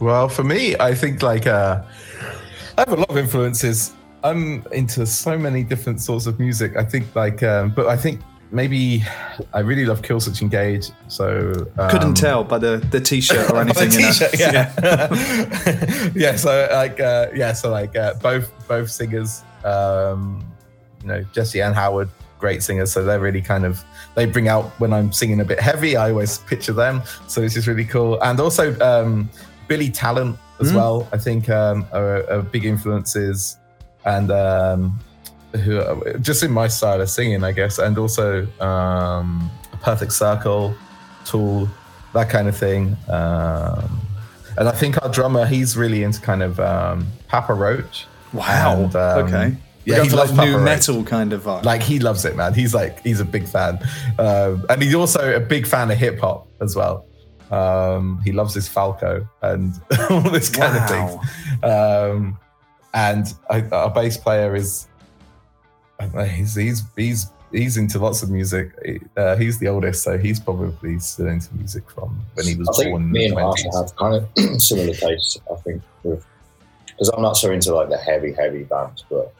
Well, 0.00 0.28
for 0.28 0.44
me, 0.44 0.76
I 0.78 0.94
think 0.94 1.22
like 1.22 1.46
uh, 1.46 1.82
I 2.78 2.80
have 2.80 2.92
a 2.92 2.96
lot 2.96 3.10
of 3.10 3.18
influences. 3.18 3.92
I'm 4.24 4.64
into 4.72 5.06
so 5.06 5.36
many 5.36 5.62
different 5.62 6.00
sorts 6.00 6.26
of 6.26 6.40
music. 6.40 6.76
I 6.76 6.84
think 6.84 7.14
like, 7.14 7.42
um, 7.42 7.70
but 7.70 7.86
I 7.86 7.96
think 7.96 8.20
maybe 8.50 9.04
I 9.52 9.60
really 9.60 9.84
love 9.84 10.02
Killswitch 10.02 10.40
Engage. 10.40 10.90
So 11.08 11.52
um, 11.78 11.90
Couldn't 11.90 12.14
tell 12.14 12.44
by 12.44 12.58
the, 12.58 12.78
the 12.90 13.00
t-shirt 13.00 13.50
or 13.50 13.60
anything. 13.60 13.90
t-shirt, 13.90 14.38
yeah. 14.38 14.72
yeah. 16.14 16.36
So 16.36 16.68
like, 16.72 16.98
uh, 16.98 17.28
yeah. 17.34 17.52
So 17.52 17.70
like, 17.70 17.94
uh, 17.96 18.14
both 18.14 18.50
both 18.66 18.90
singers, 18.90 19.42
um, 19.64 20.44
you 21.02 21.08
know, 21.08 21.22
Jesse 21.32 21.60
and 21.60 21.74
Howard, 21.74 22.08
great 22.38 22.62
singers. 22.62 22.92
So 22.92 23.04
they're 23.04 23.20
really 23.20 23.42
kind 23.42 23.64
of 23.64 23.84
they 24.14 24.26
bring 24.26 24.48
out 24.48 24.66
when 24.80 24.92
I'm 24.92 25.12
singing 25.12 25.40
a 25.40 25.44
bit 25.44 25.60
heavy. 25.60 25.96
I 25.96 26.10
always 26.10 26.38
picture 26.38 26.72
them. 26.72 27.02
So 27.28 27.42
it's 27.42 27.54
just 27.54 27.66
really 27.66 27.84
cool. 27.84 28.20
And 28.22 28.40
also 28.40 28.78
um, 28.80 29.28
Billy 29.68 29.90
Talent 29.90 30.38
as 30.60 30.72
Mm. 30.72 30.76
well. 30.76 31.08
I 31.12 31.18
think 31.18 31.48
um, 31.50 31.86
are, 31.92 32.28
are 32.30 32.42
big 32.42 32.64
influences, 32.64 33.58
and 34.04 34.30
um, 34.30 34.98
who 35.52 35.82
just 36.20 36.42
in 36.42 36.50
my 36.50 36.68
style 36.68 37.00
of 37.00 37.10
singing, 37.10 37.44
I 37.44 37.52
guess, 37.52 37.78
and 37.78 37.98
also 37.98 38.46
um, 38.60 39.50
Perfect 39.82 40.12
Circle, 40.12 40.74
Tool, 41.24 41.68
that 42.14 42.30
kind 42.30 42.48
of 42.48 42.56
thing. 42.56 42.96
Um, 43.08 44.00
and 44.58 44.68
I 44.68 44.72
think 44.72 45.02
our 45.02 45.10
drummer, 45.10 45.44
he's 45.44 45.76
really 45.76 46.02
into 46.02 46.20
kind 46.20 46.42
of 46.42 46.58
um, 46.60 47.06
Papa 47.28 47.52
Roach. 47.52 48.06
Wow. 48.32 48.84
And, 48.84 48.96
um, 48.96 49.26
okay. 49.26 49.56
Yeah, 49.86 50.02
he 50.02 50.10
loves 50.10 50.32
like 50.32 50.46
nu 50.48 50.58
metal 50.58 51.04
kind 51.04 51.32
of 51.32 51.44
vibe. 51.44 51.64
Like 51.64 51.82
he 51.82 51.98
loves 52.00 52.24
it, 52.24 52.36
man. 52.36 52.52
He's 52.54 52.74
like 52.74 53.02
he's 53.02 53.20
a 53.20 53.24
big 53.24 53.46
fan, 53.46 53.78
um, 54.18 54.64
and 54.68 54.82
he's 54.82 54.94
also 54.94 55.34
a 55.34 55.40
big 55.40 55.66
fan 55.66 55.90
of 55.90 55.96
hip 55.98 56.18
hop 56.20 56.48
as 56.60 56.74
well. 56.76 57.06
Um, 57.52 58.20
he 58.24 58.32
loves 58.32 58.52
his 58.54 58.66
Falco 58.68 59.24
and 59.42 59.72
all 60.10 60.20
this 60.22 60.50
kind 60.50 60.76
of 60.76 60.82
Wow. 60.90 61.20
things. 61.20 61.62
Um, 61.64 62.38
and 62.92 63.26
I, 63.48 63.60
our 63.70 63.90
bass 63.90 64.16
player 64.16 64.56
is, 64.56 64.88
know, 66.12 66.24
he's, 66.24 66.56
he's 66.56 66.82
he's 66.96 67.30
he's 67.52 67.76
into 67.76 68.00
lots 68.00 68.24
of 68.24 68.30
music. 68.30 68.72
Uh, 69.16 69.36
he's 69.36 69.58
the 69.60 69.68
oldest, 69.68 70.02
so 70.02 70.18
he's 70.18 70.40
probably 70.40 70.98
still 70.98 71.28
into 71.28 71.54
music 71.54 71.88
from 71.88 72.20
when 72.34 72.46
he 72.46 72.56
was 72.56 72.68
I 72.70 72.72
think 72.82 72.90
born. 72.90 73.02
in 73.02 73.10
me 73.12 73.20
the 73.28 73.36
and 73.36 73.44
Marshall 73.44 73.70
20s. 73.70 73.82
have 73.82 73.96
kind 73.96 74.14
of 74.16 74.60
similar 74.60 74.94
tastes. 74.94 75.38
I 75.48 75.54
think 75.60 75.82
because 76.02 77.08
I'm 77.10 77.22
not 77.22 77.36
so 77.36 77.52
into 77.52 77.72
like 77.74 77.90
the 77.90 77.98
heavy, 77.98 78.32
heavy 78.32 78.64
bands, 78.64 79.04
but 79.08 79.32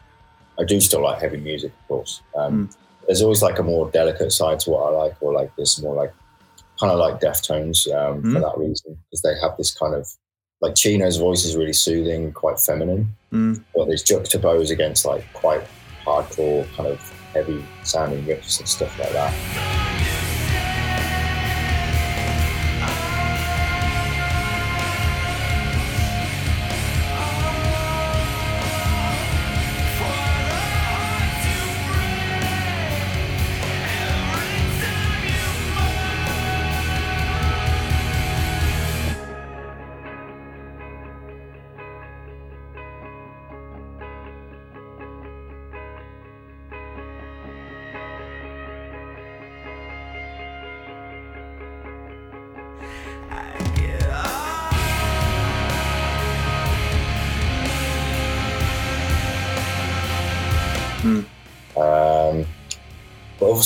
I 0.58 0.64
do 0.64 0.80
still 0.80 1.02
like 1.02 1.20
heavy 1.20 1.36
music, 1.38 1.72
of 1.72 1.88
course. 1.88 2.22
Um, 2.36 2.70
There's 3.06 3.22
always 3.22 3.40
like 3.42 3.58
a 3.58 3.62
more 3.62 3.88
delicate 3.90 4.32
side 4.32 4.58
to 4.60 4.70
what 4.70 4.92
I 4.92 4.96
like, 4.96 5.14
or 5.20 5.32
like 5.32 5.54
this 5.56 5.80
more 5.80 5.94
like 5.94 6.12
kind 6.80 6.90
of 6.92 6.98
like 6.98 7.20
Deftones 7.20 7.86
um, 7.94 8.20
for 8.22 8.38
Mm. 8.38 8.42
that 8.42 8.58
reason, 8.58 8.98
because 9.10 9.22
they 9.22 9.34
have 9.40 9.56
this 9.56 9.72
kind 9.72 9.94
of 9.94 10.08
like 10.60 10.74
Chino's 10.74 11.16
voice 11.16 11.44
is 11.44 11.54
really 11.56 11.72
soothing, 11.72 12.32
quite 12.32 12.58
feminine, 12.58 13.14
Mm. 13.32 13.62
but 13.74 13.86
there's 13.86 14.02
juxtaposed 14.02 14.72
against 14.72 15.04
like 15.04 15.24
quite 15.34 15.62
hardcore, 16.04 16.66
kind 16.74 16.88
of 16.88 16.98
heavy 17.32 17.64
sounding 17.84 18.24
riffs 18.24 18.58
and 18.58 18.68
stuff 18.68 18.98
like 18.98 19.12
that. 19.12 19.32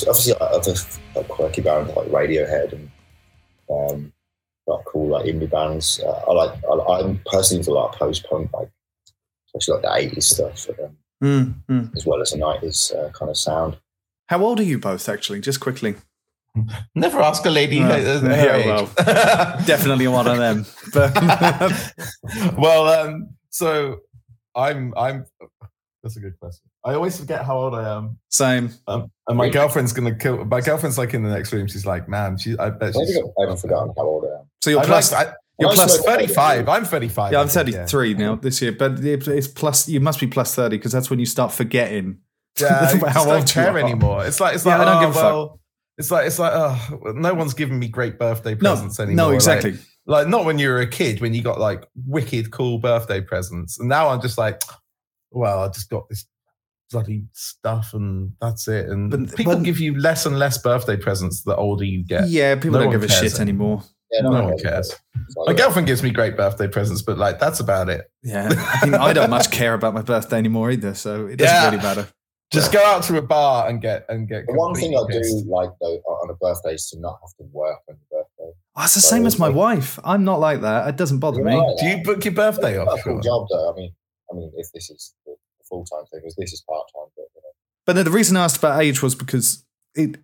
Obviously, 0.08 0.34
obviously 0.34 0.34
like, 0.34 0.52
other 0.52 0.74
like, 1.16 1.28
quirky 1.28 1.60
bands 1.62 1.94
like 1.96 2.08
Radiohead 2.08 2.72
and 2.72 2.90
um, 3.70 4.12
like 4.66 4.84
cool 4.86 5.08
like 5.08 5.26
indie 5.26 5.50
bands. 5.50 6.00
Uh, 6.04 6.10
I 6.28 6.32
like. 6.32 6.52
I, 6.64 7.00
I'm 7.00 7.20
personally 7.26 7.60
into 7.60 7.72
like 7.72 7.92
post 7.92 8.26
punk, 8.28 8.52
like 8.52 8.70
especially 9.54 9.82
like 9.82 10.10
the 10.12 10.16
'80s 10.16 10.22
stuff, 10.22 10.68
um, 10.82 10.96
Mm. 11.22 11.54
Mm. 11.68 11.96
as 11.96 12.06
well 12.06 12.20
as 12.22 12.30
the 12.30 12.38
'90s 12.38 12.94
uh, 12.94 13.10
kind 13.12 13.30
of 13.30 13.36
sound. 13.36 13.76
How 14.28 14.42
old 14.42 14.58
are 14.60 14.64
you 14.64 14.78
both, 14.78 15.08
actually? 15.08 15.40
Just 15.40 15.60
quickly. 15.60 15.96
Never 16.94 17.20
ask 17.20 17.44
a 17.46 17.50
lady 17.50 17.78
No. 17.80 17.86
her, 17.88 18.18
her 18.20 18.30
Yeah, 18.30 18.80
age. 18.80 18.88
Definitely 19.66 20.08
one 20.08 20.26
of 20.26 20.36
them. 20.38 20.66
But 20.94 21.14
well, 22.58 22.86
um, 22.88 23.30
so 23.50 24.00
I'm 24.56 24.94
I'm. 24.96 25.26
That's 26.02 26.16
a 26.16 26.20
good 26.20 26.38
question. 26.40 26.69
I 26.84 26.94
always 26.94 27.18
forget 27.18 27.44
how 27.44 27.58
old 27.58 27.74
I 27.74 27.96
am. 27.96 28.18
same. 28.30 28.70
Um, 28.86 29.10
and 29.28 29.36
my 29.36 29.48
girlfriend's 29.50 29.92
gonna 29.92 30.14
kill. 30.14 30.44
My 30.46 30.60
girlfriend's 30.60 30.96
like 30.98 31.12
in 31.14 31.22
the 31.22 31.30
next 31.30 31.52
room. 31.52 31.66
She's 31.66 31.84
like, 31.86 32.08
"Man, 32.08 32.38
she." 32.38 32.56
I 32.58 32.70
bet 32.70 32.96
I 32.96 33.00
she's. 33.00 33.14
think 33.14 33.26
I've, 33.40 33.50
I've 33.50 33.60
forgotten 33.60 33.92
how 33.96 34.04
old 34.04 34.24
I 34.24 34.40
am. 34.40 34.44
So 34.62 34.70
you're 34.70 34.80
I'm 34.80 34.86
plus. 34.86 35.12
like, 35.12 35.28
I, 35.28 35.32
you're 35.58 35.68
I'm 35.70 35.74
plus. 35.76 35.94
smoking- 35.98 36.12
35. 36.28 36.68
I'm 36.68 36.84
35. 36.86 37.32
Yeah, 37.32 37.40
I'm 37.40 37.46
I 37.46 37.48
think, 37.50 37.66
33 37.76 38.14
now 38.14 38.34
this 38.36 38.62
year, 38.62 38.72
but 38.72 38.98
it's 39.04 39.46
plus. 39.48 39.88
You 39.88 40.00
must 40.00 40.20
be 40.20 40.26
plus 40.26 40.54
30 40.54 40.78
because 40.78 40.92
that's 40.92 41.10
when 41.10 41.18
you 41.18 41.26
start 41.26 41.52
forgetting. 41.52 42.18
Yeah, 42.60 42.78
I 42.80 42.92
just 42.98 43.06
How 43.06 43.24
don't 43.24 43.36
old 43.38 43.48
care 43.48 43.78
anymore. 43.78 44.26
It's 44.26 44.40
like 44.40 44.56
it's 44.56 44.66
Yeah, 44.66 44.78
like 44.78 44.86
I 44.88 44.90
don't 44.92 44.96
oh, 45.04 45.06
give 45.06 45.10
a 45.10 45.14
fuck. 45.14 45.24
well, 45.24 45.60
It's 45.98 46.10
like 46.10 46.26
it's 46.26 46.38
like 46.38 46.52
oh, 46.54 47.12
no 47.14 47.32
one's 47.32 47.54
giving 47.54 47.78
me 47.78 47.86
great 47.88 48.18
birthday 48.18 48.54
No, 48.54 48.58
presents 48.74 48.98
anymore. 48.98 49.16
no, 49.16 49.26
Like- 49.28 49.34
exactly. 49.36 49.78
Like, 50.06 50.26
not 50.28 50.44
when 50.44 50.58
you 50.58 50.68
were 50.68 50.80
a 50.80 50.86
kid 50.86 51.20
when 51.20 51.32
you 51.32 51.42
got 51.42 51.60
like 51.60 51.84
wicked 52.06 52.50
cool 52.50 52.78
birthday 52.78 53.20
presents, 53.20 53.78
and 53.78 53.88
now 53.88 54.08
I'm 54.08 54.20
just 54.20 54.36
like, 54.36 54.60
well, 55.30 55.62
I 55.62 55.68
just 55.68 55.88
got 55.88 56.08
this 56.08 56.26
bloody 56.90 57.24
stuff, 57.32 57.94
and 57.94 58.32
that's 58.40 58.68
it. 58.68 58.88
And 58.88 59.10
But- 59.10 59.36
people 59.36 59.54
but- 59.54 59.62
give 59.62 59.78
you 59.80 59.98
less 59.98 60.26
and 60.26 60.38
less 60.38 60.58
birthday 60.58 60.96
presents 60.96 61.42
the 61.42 61.56
older 61.56 61.84
you 61.84 62.04
get. 62.04 62.28
Yeah, 62.28 62.54
people 62.56 62.72
No 62.72 62.80
don't 62.84 62.90
give 62.92 63.02
a 63.02 63.06
cares 63.08 63.20
shit 63.32 63.40
anymore. 63.40 63.82
Yeah, 64.12 64.22
No 64.22 64.30
no, 64.30 64.44
one 64.46 64.58
cares. 64.58 64.92
My 65.46 65.52
girlfriend 65.52 65.86
gives 65.86 66.02
me 66.02 66.10
great 66.10 66.36
birthday 66.36 66.66
presents, 66.66 67.00
but 67.02 67.16
like 67.16 67.38
that's 67.38 67.60
about 67.60 67.88
it. 67.88 68.10
Yeah, 68.24 68.48
I 68.82 68.84
mean, 68.86 68.94
I 68.96 69.12
don't 69.12 69.30
much 69.30 69.50
care 69.52 69.74
about 69.74 69.94
my 69.94 70.02
birthday 70.02 70.36
anymore 70.36 70.70
either, 70.72 70.94
so 70.94 71.26
it 71.26 71.36
doesn't 71.36 71.54
Yeah. 71.54 71.70
really 71.70 71.82
matter. 71.82 72.08
Just 72.52 72.72
go 72.72 72.84
out 72.84 73.04
to 73.04 73.16
a 73.16 73.22
bar 73.22 73.68
and 73.68 73.80
get 73.80 74.04
and 74.08 74.26
get. 74.28 74.44
The 74.48 74.54
one 74.54 74.74
thing 74.74 74.92
I 74.96 74.98
completely 75.02 75.42
do 75.44 75.48
like 75.48 75.70
though 75.80 75.94
on 76.08 76.28
a 76.30 76.34
birthday 76.34 76.74
is 76.74 76.90
to 76.90 76.98
not 76.98 77.20
have 77.22 77.30
to 77.36 77.44
work 77.52 77.78
on 77.88 77.94
your 78.10 78.22
birthday. 78.22 78.52
Oh, 78.74 78.82
it's 78.82 78.94
the 78.94 79.00
same 79.00 79.24
as 79.26 79.38
my 79.38 79.48
wife. 79.48 80.00
I'm 80.02 80.24
not 80.24 80.40
like 80.40 80.60
that. 80.62 80.88
It 80.88 80.96
doesn't 80.96 81.20
bother 81.20 81.44
me. 81.44 81.54
right. 81.54 81.76
Do 81.78 81.86
you 81.86 82.02
book 82.02 82.24
your 82.24 82.34
birthday 82.34 82.80
It's 82.82 82.90
off? 82.90 82.98
a 82.98 83.02
cool 83.04 83.20
job 83.20 83.46
though. 83.48 83.70
I 83.72 83.76
mean, 83.76 83.92
I 84.32 84.34
mean, 84.34 84.50
if 84.56 84.72
this 84.74 84.90
is 84.90 85.14
a 85.28 85.29
full 85.70 85.84
time 85.86 86.04
thing, 86.10 86.20
because 86.20 86.36
this 86.36 86.52
is 86.52 86.62
part 86.68 86.84
time, 86.94 87.06
but 87.16 87.22
you 87.34 87.40
know. 87.40 87.48
But 87.86 87.96
no, 87.96 88.02
the 88.02 88.10
reason 88.10 88.36
I 88.36 88.44
asked 88.44 88.58
about 88.58 88.82
age 88.82 89.02
was 89.02 89.14
because 89.14 89.64
it. 89.94 90.18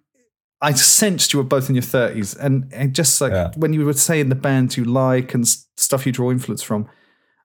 I 0.62 0.72
sensed 0.72 1.34
you 1.34 1.38
were 1.38 1.44
both 1.44 1.68
in 1.68 1.74
your 1.74 1.82
thirties, 1.82 2.34
and, 2.34 2.72
and 2.72 2.94
just 2.94 3.20
like 3.20 3.30
Yeah. 3.30 3.50
when 3.56 3.74
you 3.74 3.84
were 3.84 3.92
saying 3.92 4.30
the 4.30 4.34
bands 4.34 4.76
you 4.78 4.84
like 4.84 5.34
and 5.34 5.46
stuff 5.46 6.06
you 6.06 6.12
draw 6.12 6.30
influence 6.30 6.62
from, 6.62 6.88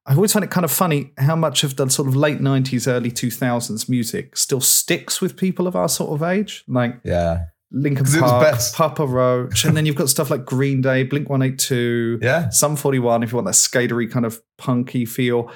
I 0.06 0.16
always 0.16 0.32
find 0.32 0.46
it 0.46 0.50
kind 0.50 0.64
of 0.64 0.72
funny 0.72 1.12
how 1.18 1.36
much 1.36 1.66
of 1.66 1.76
the 1.76 1.90
sort 1.90 2.08
of 2.08 2.16
late 2.16 2.40
nineties, 2.40 2.88
early 2.88 3.12
two 3.12 3.30
thousands 3.30 3.90
music 3.90 4.38
still 4.38 4.62
sticks 4.62 5.20
with 5.20 5.36
people 5.36 5.68
of 5.68 5.76
our 5.76 5.90
sort 5.90 6.12
of 6.12 6.24
age, 6.24 6.64
like 6.70 7.02
Yeah, 7.04 7.48
Linkin 7.70 8.06
it 8.08 8.20
Park. 8.22 8.60
Papa 8.74 9.06
Roach, 9.06 9.66
and 9.66 9.76
then 9.76 9.86
you've 9.86 9.98
got 9.98 10.08
stuff 10.08 10.30
like 10.32 10.46
Green 10.46 10.80
Day, 10.82 11.04
Blink 11.04 11.30
One 11.30 11.42
Eight 11.42 11.60
Two, 11.60 12.18
yeah. 12.22 12.48
Sum 12.48 12.78
Forty 12.78 13.00
One. 13.00 13.24
If 13.24 13.34
you 13.34 13.36
want 13.36 13.48
that 13.48 13.56
skatery 13.56 14.10
kind 14.10 14.26
of 14.26 14.42
punky 14.58 15.04
feel, 15.06 15.52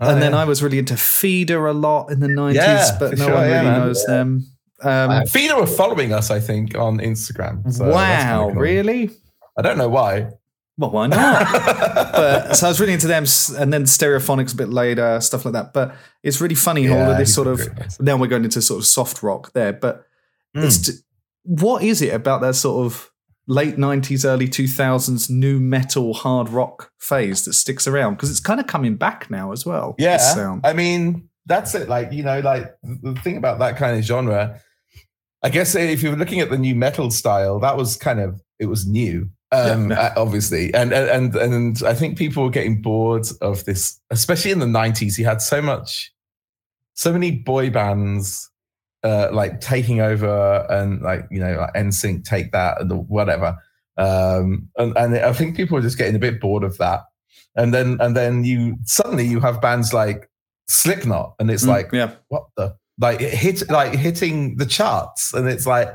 Oh, 0.00 0.10
and 0.10 0.22
then. 0.22 0.34
I 0.34 0.44
was 0.44 0.62
really 0.62 0.78
into 0.78 0.96
Feeder 0.96 1.66
a 1.66 1.72
lot 1.72 2.10
in 2.12 2.20
the 2.20 2.28
nineties, 2.28 2.62
Yeah, 2.62 2.96
but 3.00 3.18
no 3.18 3.26
sure, 3.26 3.34
one 3.34 3.48
yeah, 3.48 3.60
really 3.62 3.78
knows 3.80 4.04
them. 4.06 4.46
Um, 4.82 5.26
Feeder 5.26 5.56
were 5.56 5.66
following 5.66 6.12
us, 6.12 6.30
I 6.30 6.38
think, 6.38 6.76
on 6.76 6.98
Instagram. 6.98 7.72
so 7.72 7.90
wow, 7.90 8.50
cool. 8.52 8.60
really? 8.60 9.10
I 9.56 9.62
don't 9.62 9.76
know 9.76 9.88
why. 9.88 10.30
Well, 10.76 10.92
why 10.92 11.08
not? 11.08 11.52
but 12.12 12.54
so 12.54 12.66
I 12.66 12.68
was 12.70 12.78
really 12.78 12.92
into 12.92 13.08
them, 13.08 13.24
and 13.58 13.72
then 13.72 13.82
Stereophonics 13.82 14.52
a 14.54 14.56
bit 14.56 14.68
later, 14.68 15.20
stuff 15.20 15.44
like 15.44 15.54
that. 15.54 15.72
But 15.72 15.96
it's 16.22 16.40
really 16.40 16.54
funny 16.54 16.88
all 16.88 17.10
of 17.10 17.18
this 17.18 17.34
sort 17.34 17.48
of. 17.48 17.60
Now 18.00 18.16
we're 18.16 18.28
going 18.28 18.44
into 18.44 18.62
sort 18.62 18.78
of 18.78 18.86
soft 18.86 19.22
rock 19.24 19.52
there, 19.52 19.72
but 19.72 20.04
Hmm. 20.54 20.62
it's 20.62 21.02
what 21.42 21.82
is 21.82 22.00
it 22.00 22.14
about 22.14 22.40
that 22.42 22.54
sort 22.54 22.86
of 22.86 23.10
late 23.48 23.76
nineties, 23.78 24.24
early 24.24 24.46
two 24.46 24.68
thousands 24.68 25.28
nu 25.28 25.58
metal 25.58 26.14
hard 26.14 26.48
rock 26.50 26.92
phase 26.98 27.44
that 27.46 27.54
sticks 27.54 27.86
around 27.88 28.14
because 28.14 28.30
it's 28.30 28.40
kind 28.40 28.60
of 28.60 28.66
coming 28.68 28.94
back 28.94 29.28
now 29.30 29.50
as 29.52 29.66
well. 29.66 29.96
yeah, 29.98 30.18
sound. 30.18 30.60
I 30.64 30.72
mean, 30.74 31.28
that's 31.46 31.74
it. 31.74 31.88
Like 31.88 32.12
you 32.12 32.22
know, 32.22 32.40
like 32.40 32.76
the 32.84 33.14
thing 33.24 33.36
about 33.36 33.58
that 33.58 33.76
kind 33.76 33.96
of 33.98 34.04
genre, 34.04 34.60
I 35.42 35.48
guess 35.48 35.74
if 35.74 36.02
you're 36.02 36.14
looking 36.16 36.40
at 36.40 36.50
the 36.50 36.58
nu 36.58 36.74
metal 36.74 37.10
style, 37.10 37.58
that 37.60 37.76
was 37.76 37.96
kind 37.96 38.20
of 38.20 38.40
it 38.58 38.66
was 38.66 38.86
new, 38.86 39.30
um, 39.52 39.90
Yeah. 39.90 40.12
obviously, 40.16 40.74
and 40.74 40.92
and 40.92 41.34
and 41.34 41.36
and 41.36 41.82
I 41.84 41.94
think 41.94 42.18
people 42.18 42.42
were 42.44 42.50
getting 42.50 42.82
bored 42.82 43.26
of 43.40 43.64
this, 43.64 43.98
especially 44.10 44.50
in 44.50 44.58
the 44.58 44.66
'90s. 44.66 45.16
You 45.16 45.24
had 45.24 45.40
so 45.40 45.62
much, 45.62 46.12
so 46.94 47.12
many 47.12 47.30
boy 47.30 47.70
bands 47.70 48.50
uh, 49.04 49.28
like 49.32 49.60
taking 49.60 50.00
over, 50.00 50.66
and 50.70 51.00
like 51.02 51.26
you 51.30 51.40
know, 51.40 51.56
like 51.58 51.74
NSYNC 51.74 52.24
take 52.24 52.52
that 52.52 52.80
and 52.80 52.90
the 52.90 52.96
whatever. 52.96 53.56
Um, 53.96 54.68
and, 54.76 54.96
and 54.96 55.16
I 55.16 55.32
think 55.32 55.56
people 55.56 55.76
are 55.76 55.82
just 55.82 55.98
getting 55.98 56.14
a 56.14 56.20
bit 56.20 56.40
bored 56.40 56.62
of 56.64 56.78
that. 56.78 57.02
And 57.56 57.74
then 57.74 57.96
and 58.00 58.16
then 58.16 58.44
you 58.44 58.76
suddenly 58.84 59.26
you 59.26 59.40
have 59.40 59.60
bands 59.60 59.92
like 59.92 60.30
Slipknot, 60.68 61.34
and 61.38 61.50
it's 61.50 61.64
Mm, 61.64 61.68
like 61.68 61.90
yeah. 61.92 62.12
what 62.28 62.46
the 62.56 62.76
like 63.00 63.20
hit 63.20 63.68
like 63.70 63.94
hitting 63.94 64.56
the 64.56 64.66
charts 64.66 65.32
and 65.32 65.48
it's 65.48 65.66
like 65.66 65.88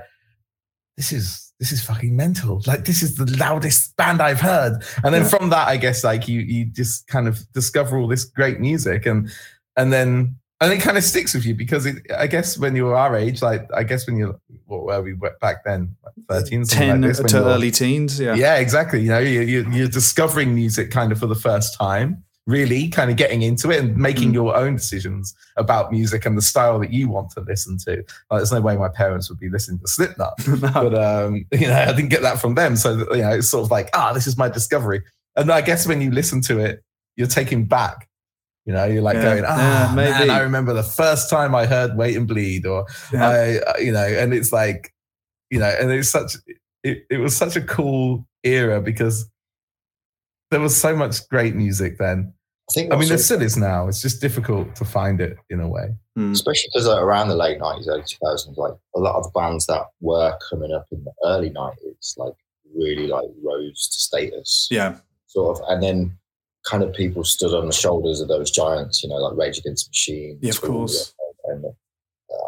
this 0.95 1.11
is 1.11 1.51
this 1.59 1.73
is 1.73 1.83
fucking 1.83 2.15
mental 2.15 2.61
like 2.65 2.85
this 2.85 3.03
is 3.03 3.15
the 3.15 3.25
loudest 3.37 3.93
band 3.97 4.21
i've 4.21 4.39
heard 4.39 4.81
and 5.03 5.13
then 5.13 5.23
Yeah. 5.23 5.27
from 5.27 5.49
that 5.49 5.67
i 5.67 5.75
guess 5.75 6.05
like 6.05 6.29
you 6.29 6.39
you 6.39 6.63
just 6.65 7.05
kind 7.07 7.27
of 7.27 7.39
discover 7.51 7.97
all 7.97 8.07
this 8.07 8.23
great 8.23 8.61
music 8.61 9.05
and 9.05 9.29
and 9.75 9.91
then 9.91 10.37
and 10.61 10.71
it 10.71 10.79
kind 10.81 10.97
of 10.97 11.03
sticks 11.03 11.33
with 11.33 11.45
you 11.45 11.53
because 11.55 11.85
it, 11.85 11.97
i 12.17 12.25
guess 12.27 12.57
when 12.57 12.75
you 12.75 12.85
were 12.85 12.95
our 12.95 13.15
age 13.15 13.41
like 13.41 13.67
i 13.73 13.83
guess 13.83 14.07
when 14.07 14.17
you're 14.17 14.39
what 14.65 14.83
were 14.83 15.01
we 15.01 15.13
back 15.41 15.63
then 15.65 15.95
like 16.03 16.13
13 16.43 16.63
10 16.65 17.01
like 17.01 17.09
this, 17.15 17.31
to 17.31 17.37
early 17.45 17.69
teens. 17.71 18.19
Yeah. 18.19 18.33
yeah, 18.35 18.55
exactly. 18.55 19.01
You 19.01 19.09
know, 19.09 19.19
you, 19.19 19.41
you, 19.41 19.69
you're 19.71 19.87
discovering 19.87 20.55
music 20.55 20.89
kind 20.89 21.11
of 21.11 21.19
for 21.19 21.27
the 21.27 21.35
first 21.35 21.77
time, 21.77 22.23
really 22.47 22.87
kind 22.87 23.11
of 23.11 23.17
getting 23.17 23.41
into 23.41 23.69
it 23.71 23.81
and 23.83 23.95
making 23.97 24.29
Mm. 24.31 24.33
your 24.35 24.55
own 24.55 24.75
decisions 24.75 25.35
about 25.57 25.91
music 25.91 26.25
and 26.25 26.37
the 26.37 26.41
style 26.41 26.79
that 26.79 26.91
you 26.91 27.09
want 27.09 27.29
to 27.31 27.41
listen 27.41 27.77
to. 27.85 27.97
Like, 27.97 28.39
there's 28.39 28.51
no 28.53 28.61
way 28.61 28.75
my 28.77 28.87
parents 28.89 29.29
would 29.29 29.39
be 29.39 29.49
listening 29.49 29.79
to 29.79 29.87
Slipknot, 29.87 30.33
No. 30.47 30.57
but 30.73 30.95
um, 30.97 31.45
you 31.51 31.67
know, 31.67 31.75
I 31.75 31.93
didn't 31.93 32.09
get 32.09 32.21
that 32.21 32.39
from 32.39 32.55
them. 32.55 32.75
So 32.77 33.13
you 33.13 33.21
know, 33.21 33.31
it's 33.31 33.49
sort 33.49 33.65
of 33.65 33.69
like, 33.71 33.89
ah, 33.93 34.13
this 34.13 34.25
is 34.27 34.37
my 34.37 34.49
discovery. 34.49 35.03
And 35.35 35.51
I 35.51 35.61
guess 35.61 35.85
when 35.85 36.01
you 36.01 36.09
listen 36.09 36.41
to 36.43 36.59
it, 36.59 36.83
you're 37.17 37.27
taken 37.27 37.65
back. 37.65 38.07
You 38.65 38.73
know, 38.73 38.85
you're 38.85 39.01
like 39.01 39.15
Yeah. 39.15 39.23
going, 39.23 39.43
ah, 39.45 39.57
Yeah, 39.89 39.95
man, 39.95 40.19
maybe. 40.19 40.29
I 40.29 40.39
remember 40.41 40.73
the 40.73 40.83
first 40.83 41.29
time 41.29 41.53
I 41.53 41.65
heard 41.65 41.97
"Wait 41.97 42.15
and 42.15 42.27
Bleed," 42.27 42.65
or 42.65 42.85
Yeah. 43.11 43.27
I, 43.29 43.57
uh, 43.57 43.77
you 43.77 43.91
know, 43.91 44.05
and 44.05 44.33
it's 44.33 44.53
like, 44.53 44.93
you 45.49 45.59
know, 45.59 45.67
and 45.79 45.91
it's 45.91 46.09
such, 46.09 46.35
it, 46.83 47.05
it 47.09 47.17
was 47.17 47.35
such 47.35 47.55
a 47.57 47.61
cool 47.61 48.25
era 48.43 48.81
because 48.81 49.29
there 50.51 50.61
was 50.61 50.75
so 50.79 50.95
much 50.95 51.27
great 51.29 51.55
music 51.55 51.97
then. 51.97 52.33
I 52.69 52.73
think 52.73 52.93
I 52.93 52.95
mean, 52.97 53.09
there 53.09 53.17
still 53.17 53.41
is 53.41 53.57
now. 53.57 53.87
It's 53.89 54.01
just 54.01 54.21
difficult 54.21 54.75
to 54.77 54.85
find 54.85 55.19
it 55.19 55.35
in 55.49 55.59
a 55.59 55.67
way. 55.67 55.93
Mm. 56.17 56.31
especially 56.31 56.69
because 56.71 56.85
like, 56.87 57.01
around 57.01 57.27
the 57.29 57.35
late 57.35 57.59
90s, 57.59 57.87
early 57.89 58.03
2000s, 58.03 58.55
like 58.55 58.73
a 58.95 58.99
lot 58.99 59.15
of 59.15 59.23
the 59.23 59.31
bands 59.31 59.65
that 59.65 59.87
were 59.99 60.37
coming 60.49 60.71
up 60.71 60.85
in 60.91 61.03
the 61.03 61.11
early 61.25 61.49
90s, 61.49 62.17
like 62.17 62.33
really 62.75 63.07
like 63.07 63.27
rose 63.43 63.87
to 63.89 63.99
status, 63.99 64.67
Yeah. 64.71 64.97
sort 65.25 65.57
of, 65.59 65.65
and 65.69 65.81
then 65.83 66.17
kind 66.69 66.83
of 66.83 66.93
people 66.93 67.23
stood 67.23 67.53
on 67.53 67.65
the 67.67 67.73
shoulders 67.73 68.21
of 68.21 68.27
those 68.27 68.49
giants, 68.51 69.03
you 69.03 69.09
know, 69.09 69.15
like 69.15 69.37
Rage 69.37 69.57
Against 69.57 69.85
the 69.87 69.89
Machine, 69.91 70.39
Yeah, 70.41 70.51
of 70.51 70.59
Tool, 70.61 70.69
course. 70.69 71.13
and 71.45 71.65
uh, 71.65 71.69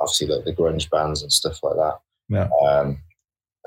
obviously 0.02 0.28
the, 0.28 0.42
the 0.46 0.54
grunge 0.54 0.90
bands 0.90 1.22
and 1.22 1.32
stuff 1.32 1.60
like 1.64 1.76
that. 1.76 2.00
Yeah. 2.30 2.50
Um, 2.68 3.00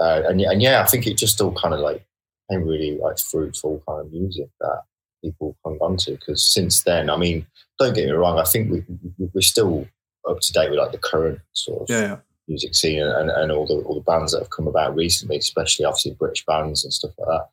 uh, 0.00 0.22
and 0.26 0.40
yeah, 0.40 0.50
and 0.50 0.62
yeah, 0.62 0.82
I 0.82 0.86
think 0.86 1.06
it 1.06 1.16
just 1.16 1.40
all 1.40 1.52
kind 1.52 1.74
of 1.74 1.80
like 1.80 2.04
became 2.48 2.66
really 2.66 2.96
like 2.98 3.18
fruitful 3.18 3.82
kind 3.88 4.00
of 4.00 4.12
music 4.12 4.48
that 4.60 4.82
people 5.22 5.56
hung 5.64 5.76
on 5.80 5.96
to 5.98 6.12
because 6.12 6.44
since 6.50 6.82
then, 6.84 7.10
I 7.10 7.16
mean, 7.16 7.46
don't 7.78 7.94
get 7.94 8.06
me 8.06 8.12
wrong, 8.12 8.38
I 8.38 8.44
think 8.44 8.70
we, 8.70 8.84
we 9.18 9.28
we're 9.34 9.40
still 9.42 9.86
up 10.28 10.38
to 10.40 10.52
date 10.52 10.70
with 10.70 10.78
like 10.78 10.92
the 10.92 10.98
current 10.98 11.40
sort 11.52 11.82
of 11.82 11.90
Yeah. 11.90 12.00
yeah. 12.00 12.16
music 12.46 12.74
scene 12.74 13.02
and, 13.02 13.30
and 13.30 13.50
all 13.52 13.66
the 13.66 13.74
all 13.84 13.94
the 13.96 14.00
bands 14.00 14.32
that 14.32 14.38
have 14.40 14.50
come 14.50 14.66
about 14.68 14.94
recently, 14.94 15.36
especially 15.36 15.84
obviously 15.84 16.12
British 16.18 16.44
bands 16.46 16.84
and 16.84 16.92
stuff 16.92 17.10
like 17.18 17.28
that. 17.28 17.46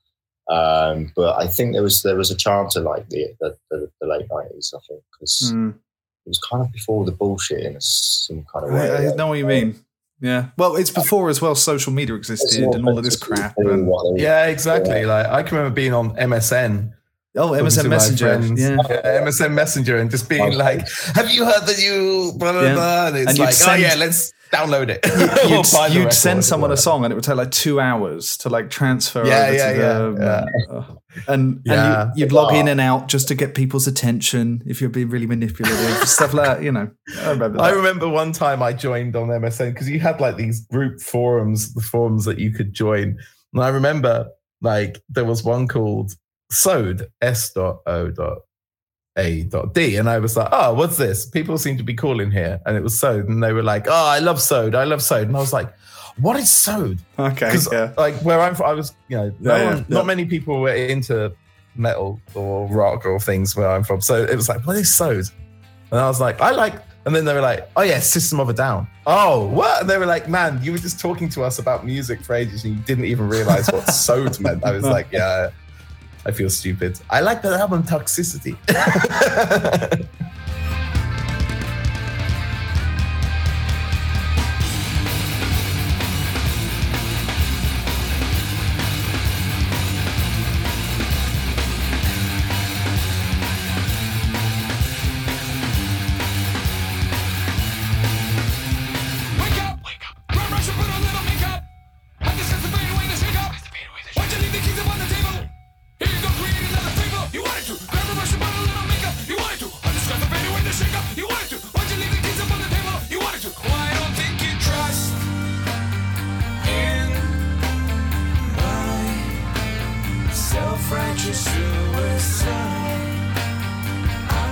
Um, 0.49 1.11
but 1.15 1.37
I 1.39 1.47
think 1.47 1.73
there 1.73 1.81
was 1.83 2.01
there 2.03 2.15
was 2.15 2.29
a 2.31 2.35
charm 2.35 2.69
to 2.71 2.79
like 2.81 3.09
the 3.09 3.27
the, 3.39 3.57
the, 3.71 3.89
the 4.01 4.07
late 4.07 4.27
nineties. 4.31 4.73
I 4.75 4.79
think 4.87 5.01
because 5.11 5.51
Mm. 5.53 5.71
it 5.71 6.29
was 6.29 6.39
kind 6.39 6.63
of 6.63 6.71
before 6.71 7.03
the 7.05 7.11
bullshit 7.11 7.61
in 7.65 7.75
some 7.79 8.45
kind 8.53 8.65
of 8.67 8.73
way. 8.73 8.89
I, 8.91 8.95
I 8.95 9.07
like, 9.07 9.15
know 9.15 9.27
what 9.27 9.39
you 9.39 9.45
mean. 9.47 9.75
Yeah. 10.21 10.47
Well, 10.57 10.75
it's 10.77 10.91
before 10.91 11.29
as 11.29 11.41
well. 11.41 11.55
Social 11.55 11.91
media 11.91 12.15
existed 12.15 12.63
and 12.63 12.87
all 12.87 12.97
of 12.97 13.03
this 13.03 13.17
crap. 13.17 13.53
And, 13.57 13.85
what 13.87 14.15
they- 14.15 14.23
Yeah, 14.23 14.45
exactly. 14.47 15.05
Like 15.05 15.25
I 15.27 15.43
can 15.43 15.57
remember 15.57 15.75
being 15.75 15.93
on 15.93 16.15
MSN. 16.15 16.93
oh, 17.37 17.49
MSN 17.51 17.89
Messenger. 17.89 18.25
friends. 18.39 18.61
Yeah. 18.61 18.77
MSN 19.25 19.51
Messenger, 19.53 19.97
and 19.97 20.09
just 20.09 20.29
being 20.29 20.53
like, 20.57 20.87
"Have 21.15 21.29
you 21.31 21.43
heard 21.43 21.65
the 21.67 21.75
new 21.77 22.31
blah 22.37 22.53
blah 22.53 22.61
Yeah. 22.61 22.73
blah?" 22.75 23.07
And 23.07 23.17
it's 23.17 23.27
And 23.29 23.37
you'd 23.37 23.43
like, 23.45 23.53
send- 23.55 23.71
"Oh 23.83 23.87
yeah, 23.87 23.95
let's 23.95 24.31
download 24.55 24.89
it." 24.89 25.05
You'd, 25.49 25.65
buy 25.73 25.87
you'd 25.87 26.13
send 26.13 26.43
someone 26.45 26.71
a 26.71 26.77
song 26.77 27.03
and 27.03 27.11
it 27.11 27.15
would 27.15 27.23
take 27.23 27.35
like 27.35 27.51
two 27.51 27.79
hours 27.79 28.37
to 28.37 28.49
like 28.49 28.69
transfer 28.69 29.25
Yeah, 29.25 29.45
over 29.45 29.53
yeah, 29.55 29.71
to 29.71 29.77
yeah, 29.77 29.93
them. 29.93 30.17
yeah. 30.21 30.45
And, 30.45 30.69
uh, 30.69 30.95
and, 31.27 31.61
Yeah. 31.65 32.01
and 32.09 32.17
you, 32.17 32.23
you'd 32.25 32.31
log 32.31 32.53
in 32.53 32.67
and 32.67 32.81
out 32.81 33.07
just 33.07 33.27
to 33.29 33.35
get 33.35 33.55
people's 33.55 33.87
attention 33.87 34.61
if 34.65 34.81
you're 34.81 34.89
being 34.89 35.09
really 35.09 35.27
manipulative, 35.27 36.07
stuff 36.07 36.33
like 36.33 36.45
that, 36.45 36.63
you 36.63 36.71
know. 36.71 36.89
I 37.21 37.29
remember 37.31 37.61
I 37.61 37.69
remember 37.71 38.07
one 38.09 38.31
time 38.31 38.61
I 38.63 38.73
joined 38.73 39.15
on 39.15 39.27
MSN 39.29 39.73
because 39.73 39.89
you 39.89 39.99
had 39.99 40.19
like 40.19 40.35
these 40.37 40.61
group 40.67 40.99
forums, 41.01 41.73
the 41.73 41.81
forums 41.81 42.25
that 42.25 42.39
you 42.39 42.51
could 42.51 42.73
join. 42.73 43.17
And 43.53 43.63
I 43.63 43.69
remember 43.69 44.27
like 44.61 45.01
there 45.09 45.25
was 45.25 45.43
one 45.43 45.67
called 45.67 46.13
Sod 46.51 47.07
S 47.21 47.51
dot 47.53 47.79
O 47.85 48.09
dot 48.11 48.39
A 49.17 49.43
dot 49.43 49.73
D. 49.73 49.95
And 49.97 50.09
I 50.09 50.19
was 50.19 50.35
like, 50.35 50.49
oh, 50.51 50.73
what's 50.73 50.97
this? 50.97 51.25
People 51.25 51.57
seem 51.57 51.77
to 51.77 51.83
be 51.83 51.93
calling 51.93 52.31
here. 52.31 52.59
And 52.65 52.75
it 52.75 52.83
was 52.83 52.99
Sode. 52.99 53.27
And 53.29 53.41
they 53.43 53.53
were 53.53 53.63
like, 53.63 53.87
oh, 53.87 53.93
I 54.07 54.19
love 54.19 54.41
Sode. 54.41 54.75
I 54.75 54.83
love 54.83 55.01
Sode. 55.01 55.27
And 55.27 55.37
I 55.37 55.39
was 55.39 55.53
like, 55.53 55.73
what 56.17 56.37
is 56.37 56.51
Sode? 56.51 56.99
Okay. 57.17 57.47
Because 57.47 57.69
Yeah. 57.71 57.93
like 57.97 58.15
where 58.23 58.39
I'm 58.41 58.55
from, 58.55 58.67
I 58.69 58.73
was, 58.73 58.93
you 59.07 59.17
know, 59.17 59.33
no 59.39 59.55
Yeah, 59.55 59.61
yeah, 59.61 59.69
one, 59.69 59.77
yeah. 59.77 59.83
not 59.89 60.05
many 60.05 60.25
people 60.25 60.59
were 60.59 60.73
into 60.73 61.31
metal 61.75 62.19
or 62.33 62.67
rock 62.67 63.05
or 63.05 63.19
things 63.19 63.55
where 63.55 63.69
I'm 63.69 63.83
from. 63.83 64.01
So 64.01 64.23
it 64.23 64.35
was 64.35 64.49
like, 64.49 64.65
what 64.65 64.75
is 64.77 64.93
Sode? 64.93 65.27
And 65.91 65.99
I 65.99 66.07
was 66.07 66.19
like, 66.19 66.41
I 66.41 66.51
like, 66.51 66.75
and 67.05 67.15
then 67.15 67.23
they 67.25 67.33
were 67.33 67.41
like, 67.41 67.69
oh 67.75 67.83
yeah, 67.83 67.99
System 67.99 68.39
of 68.39 68.49
a 68.49 68.53
Down. 68.53 68.87
Oh, 69.05 69.45
what? 69.47 69.81
And 69.81 69.89
they 69.89 69.97
were 69.97 70.05
like, 70.07 70.27
man, 70.27 70.59
you 70.63 70.71
were 70.71 70.77
just 70.79 70.99
talking 70.99 71.29
to 71.29 71.43
us 71.43 71.59
about 71.59 71.85
music 71.85 72.21
for 72.23 72.33
ages 72.33 72.63
and 72.65 72.75
you 72.75 72.81
didn't 72.83 73.05
even 73.05 73.29
realize 73.29 73.67
what 73.71 73.83
Sode 73.93 74.39
meant. 74.39 74.65
I 74.65 74.71
was 74.71 74.83
like, 74.83 75.07
yeah, 75.11 75.51
I 76.25 76.31
feel 76.31 76.49
stupid. 76.49 76.99
I 77.09 77.21
like 77.21 77.41
that 77.43 77.53
album 77.53 77.83
Toxicity. 77.83 78.57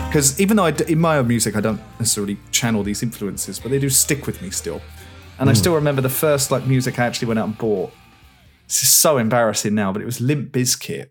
Because 0.08 0.40
even 0.40 0.58
though 0.58 0.66
I 0.66 0.70
in 0.88 1.00
my 1.00 1.18
own 1.18 1.28
music, 1.28 1.56
I 1.56 1.60
don't 1.62 1.82
necessarily 2.00 2.38
channel 2.52 2.84
these 2.84 3.02
influences, 3.02 3.60
but 3.60 3.72
they 3.72 3.80
do 3.80 3.90
stick 3.90 4.28
with 4.28 4.42
me 4.44 4.52
still. 4.52 4.82
And 5.40 5.48
Hmm. 5.48 5.50
I 5.50 5.54
still 5.54 5.74
remember 5.74 6.02
the 6.02 6.10
first 6.10 6.52
like 6.52 6.68
music 6.68 7.00
I 7.00 7.06
actually 7.06 7.30
went 7.30 7.40
out 7.40 7.48
and 7.48 7.58
bought. 7.58 7.92
This 8.68 8.84
is 8.84 8.90
so 8.90 9.18
embarrassing 9.18 9.74
now, 9.74 9.92
but 9.92 10.02
it 10.02 10.06
was 10.06 10.22
Limp 10.22 10.52
Bizkit. 10.52 11.08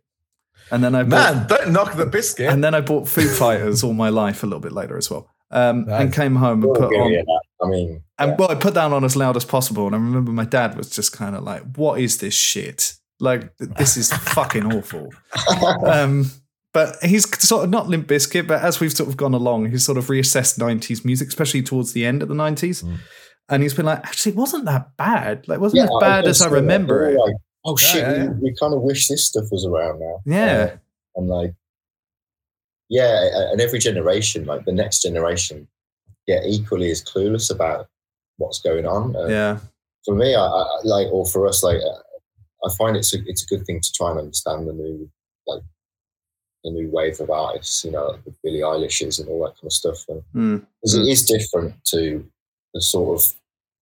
And 0.71 0.83
then 0.85 0.95
I 0.95 1.03
bought, 1.03 1.35
man, 1.35 1.47
don't 1.49 1.73
knock 1.73 1.97
the 1.97 2.07
biscuit. 2.07 2.49
and 2.51 2.63
then 2.63 2.75
I 2.75 2.81
bought 2.81 3.09
Foo 3.09 3.29
Fighters 3.29 3.83
all 3.85 3.93
my 3.93 4.09
life 4.09 4.43
a 4.43 4.47
little 4.47 4.61
bit 4.61 4.73
later 4.73 4.97
as 4.97 5.11
well. 5.11 5.29
Um, 5.51 5.87
And 5.91 6.13
came 6.13 6.37
home 6.37 6.63
and 6.63 6.73
put 6.73 6.95
on 6.95 7.13
that. 7.13 7.41
I 7.63 7.67
mean, 7.69 8.03
and 8.19 8.31
yeah. 8.31 8.37
well, 8.39 8.51
I 8.51 8.55
put 8.55 8.75
that 8.75 8.91
on 8.93 9.05
as 9.05 9.17
loud 9.17 9.37
as 9.37 9.45
possible. 9.45 9.87
And 9.87 9.95
I 9.97 9.99
remember 9.99 10.31
my 10.33 10.45
dad 10.47 10.77
was 10.77 10.89
just 10.89 11.13
kind 11.13 11.37
of 11.37 11.43
like, 11.43 11.63
"What 11.77 12.01
is 12.01 12.19
this 12.19 12.35
shit? 12.35 12.95
Like, 13.23 13.57
this 13.59 13.97
is 13.97 14.13
fucking 14.13 14.73
awful." 14.73 15.09
Um, 15.87 16.31
but 16.75 16.97
he's 17.03 17.29
sort 17.47 17.65
of 17.65 17.71
not 17.71 17.89
Limp 17.89 18.09
Bizkit, 18.09 18.47
but 18.47 18.63
as 18.63 18.81
we've 18.81 18.93
sort 18.93 19.09
of 19.09 19.17
gone 19.17 19.35
along, 19.35 19.71
he's 19.71 19.85
sort 19.85 19.99
of 19.99 20.07
reassessed 20.07 20.59
'90s 20.59 21.05
music, 21.05 21.29
especially 21.29 21.63
towards 21.63 21.93
the 21.93 22.05
end 22.05 22.23
of 22.23 22.29
the 22.29 22.35
'90s. 22.35 22.83
Mm. 22.83 22.99
And 23.49 23.63
he's 23.63 23.75
been 23.75 23.87
like, 23.87 24.01
"Actually, 24.01 24.33
it 24.33 24.39
wasn't 24.39 24.65
that 24.65 24.97
bad. 24.97 25.47
Like, 25.49 25.57
it 25.57 25.61
wasn't 25.61 25.79
Yeah, 25.79 25.85
as 25.85 26.01
bad 26.01 26.21
gonna 26.23 26.31
as 26.31 26.43
I 26.43 26.49
remember 26.49 27.09
it." 27.11 27.19
Like, 27.19 27.35
oh 27.65 27.77
shit, 27.77 28.03
yeah, 28.03 28.17
yeah. 28.17 28.29
We, 28.31 28.51
we 28.51 28.57
kind 28.61 28.75
of 28.75 28.83
wish 28.83 29.09
this 29.09 29.27
stuff 29.27 29.45
was 29.53 29.65
around 29.65 30.01
now. 30.01 30.21
Yeah. 30.27 30.73
Uh, 30.73 30.77
and 31.17 31.29
like, 31.29 31.53
yeah, 32.89 33.51
and 33.53 33.61
every 33.61 33.79
generation, 33.79 34.45
like 34.47 34.65
the 34.65 34.73
next 34.73 35.03
generation, 35.03 35.69
get 36.27 36.45
equally 36.47 36.91
as 36.91 37.05
clueless 37.05 37.51
about 37.51 37.87
what's 38.39 38.61
going 38.61 38.87
on. 38.87 39.15
And, 39.15 39.31
Yeah, 39.31 39.59
for 40.05 40.15
me, 40.15 40.35
I, 40.35 40.45
I 40.45 40.65
like, 40.85 41.09
or 41.13 41.27
for 41.27 41.47
us, 41.47 41.63
like, 41.63 41.79
uh, 41.79 41.99
I 42.65 42.71
find 42.79 42.97
it's 42.97 43.13
a, 43.15 43.19
it's 43.27 43.43
a 43.43 43.47
good 43.47 43.65
thing 43.67 43.81
to 43.81 43.93
try 43.93 44.11
and 44.11 44.19
understand 44.21 44.67
the 44.69 44.73
new, 44.73 45.11
like, 45.47 45.63
the 46.65 46.71
new 46.71 46.89
wave 46.91 47.21
of 47.21 47.31
artists, 47.31 47.85
you 47.85 47.91
know, 47.91 48.07
like 48.09 48.25
the 48.25 48.35
Billie 48.45 48.61
Eilish's 48.61 49.19
and 49.19 49.29
all 49.29 49.41
that 49.45 49.55
kind 49.57 49.65
of 49.67 49.73
stuff. 49.73 49.99
And 50.09 50.23
Mm. 50.35 50.67
'cause 50.81 50.95
it 50.95 51.07
is 51.09 51.25
different 51.25 51.75
to 51.87 52.25
the 52.75 52.81
sort 52.81 53.19
of 53.21 53.35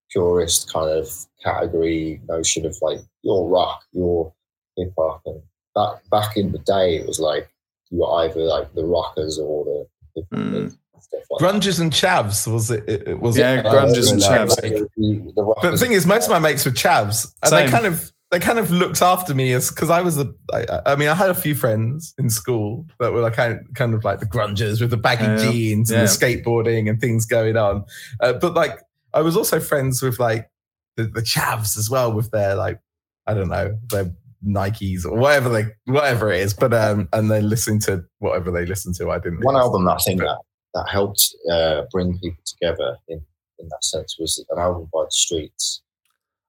purist 0.09 0.71
kind 0.73 0.89
of 0.89 1.07
category 1.43 2.19
notion 2.27 2.65
of 2.65 2.75
like 2.81 2.99
your 3.21 3.47
rock, 3.47 3.83
your 3.93 4.33
hip 4.77 4.93
hop, 4.97 5.21
and 5.25 5.41
that 5.75 5.99
back 6.09 6.35
in 6.37 6.51
the 6.51 6.57
day, 6.59 6.97
it 6.97 7.05
was 7.07 7.19
like 7.19 7.49
you 7.91 7.99
were 7.99 8.11
either 8.23 8.41
like 8.41 8.73
the 8.73 8.83
rockers 8.83 9.37
or 9.37 9.63
the 9.65 9.87
hip 10.15 10.25
hop 10.33 10.39
Mm. 10.39 10.71
stuff 10.99 11.21
like 11.29 11.39
that. 11.39 11.79
And 11.79 11.93
chavs 11.93 12.51
was 12.51 12.71
it? 12.71 12.83
it, 12.89 13.07
it 13.07 13.19
was 13.19 13.37
Yeah, 13.37 13.59
it, 13.59 13.65
grunges 13.65 14.11
and 14.11 14.21
like- 14.21 14.31
chavs. 14.31 14.55
The- 14.59 14.89
the 14.97 15.55
But 15.61 15.71
the 15.71 15.77
thing 15.77 15.91
is, 15.93 16.05
most 16.07 16.25
of 16.25 16.31
my 16.31 16.39
mates 16.39 16.65
were 16.65 16.71
chavs, 16.71 17.31
and 17.43 17.51
they 17.51 17.67
kind 17.69 17.85
of 17.85 18.11
they 18.31 18.39
kind 18.39 18.59
of 18.59 18.71
looked 18.71 19.01
after 19.01 19.35
me 19.35 19.51
as 19.53 19.69
because 19.69 19.89
I 19.89 20.01
was 20.01 20.17
a. 20.17 20.33
I, 20.53 20.81
I 20.85 20.95
mean, 20.95 21.09
I 21.09 21.13
had 21.15 21.29
a 21.29 21.33
few 21.35 21.53
friends 21.55 22.13
in 22.17 22.29
school 22.29 22.85
that 22.99 23.11
were 23.11 23.21
like 23.21 23.33
kind 23.33 23.53
of, 23.53 23.73
kind 23.75 23.93
of 23.93 24.03
like 24.03 24.19
the 24.19 24.25
grungers 24.25 24.79
with 24.81 24.89
the 24.89 24.97
baggy 24.97 25.23
Yeah. 25.25 25.51
jeans 25.51 25.91
and 25.91 25.97
Yeah. 25.99 26.05
the 26.05 26.09
skateboarding 26.09 26.89
and 26.89 26.99
things 26.99 27.25
going 27.25 27.57
on. 27.57 27.83
Uh, 28.21 28.33
but 28.33 28.53
like, 28.53 28.79
I 29.13 29.21
was 29.21 29.35
also 29.35 29.59
friends 29.59 30.01
with 30.01 30.19
like 30.19 30.49
the, 30.97 31.03
the 31.03 31.21
chavs 31.21 31.77
as 31.77 31.89
well 31.89 32.11
with 32.13 32.31
their 32.31 32.55
like 32.55 32.79
I 33.27 33.33
don't 33.33 33.49
know 33.49 33.77
their 33.89 34.11
Nikes 34.45 35.05
or 35.05 35.15
whatever 35.17 35.49
they 35.49 35.65
whatever 35.85 36.31
it 36.31 36.39
is. 36.41 36.53
But 36.53 36.73
um, 36.73 37.09
and 37.13 37.29
they 37.29 37.41
listened 37.41 37.81
to 37.83 38.03
whatever 38.19 38.49
they 38.49 38.65
listened 38.65 38.95
to. 38.95 39.11
I 39.11 39.19
didn't. 39.19 39.43
one 39.43 39.55
album 39.55 39.85
that 39.85 39.91
I 39.95 39.97
think 39.97 40.21
that, 40.21 40.39
that 40.73 40.87
helped 40.89 41.21
uh, 41.51 41.81
bring 41.91 42.17
people 42.19 42.41
together 42.45 42.95
in, 43.09 43.21
in 43.59 43.67
that 43.69 43.83
sense 43.83 44.15
was 44.17 44.43
an 44.49 44.57
album 44.57 44.89
by 44.93 45.03
the 45.03 45.11
Streets, 45.11 45.81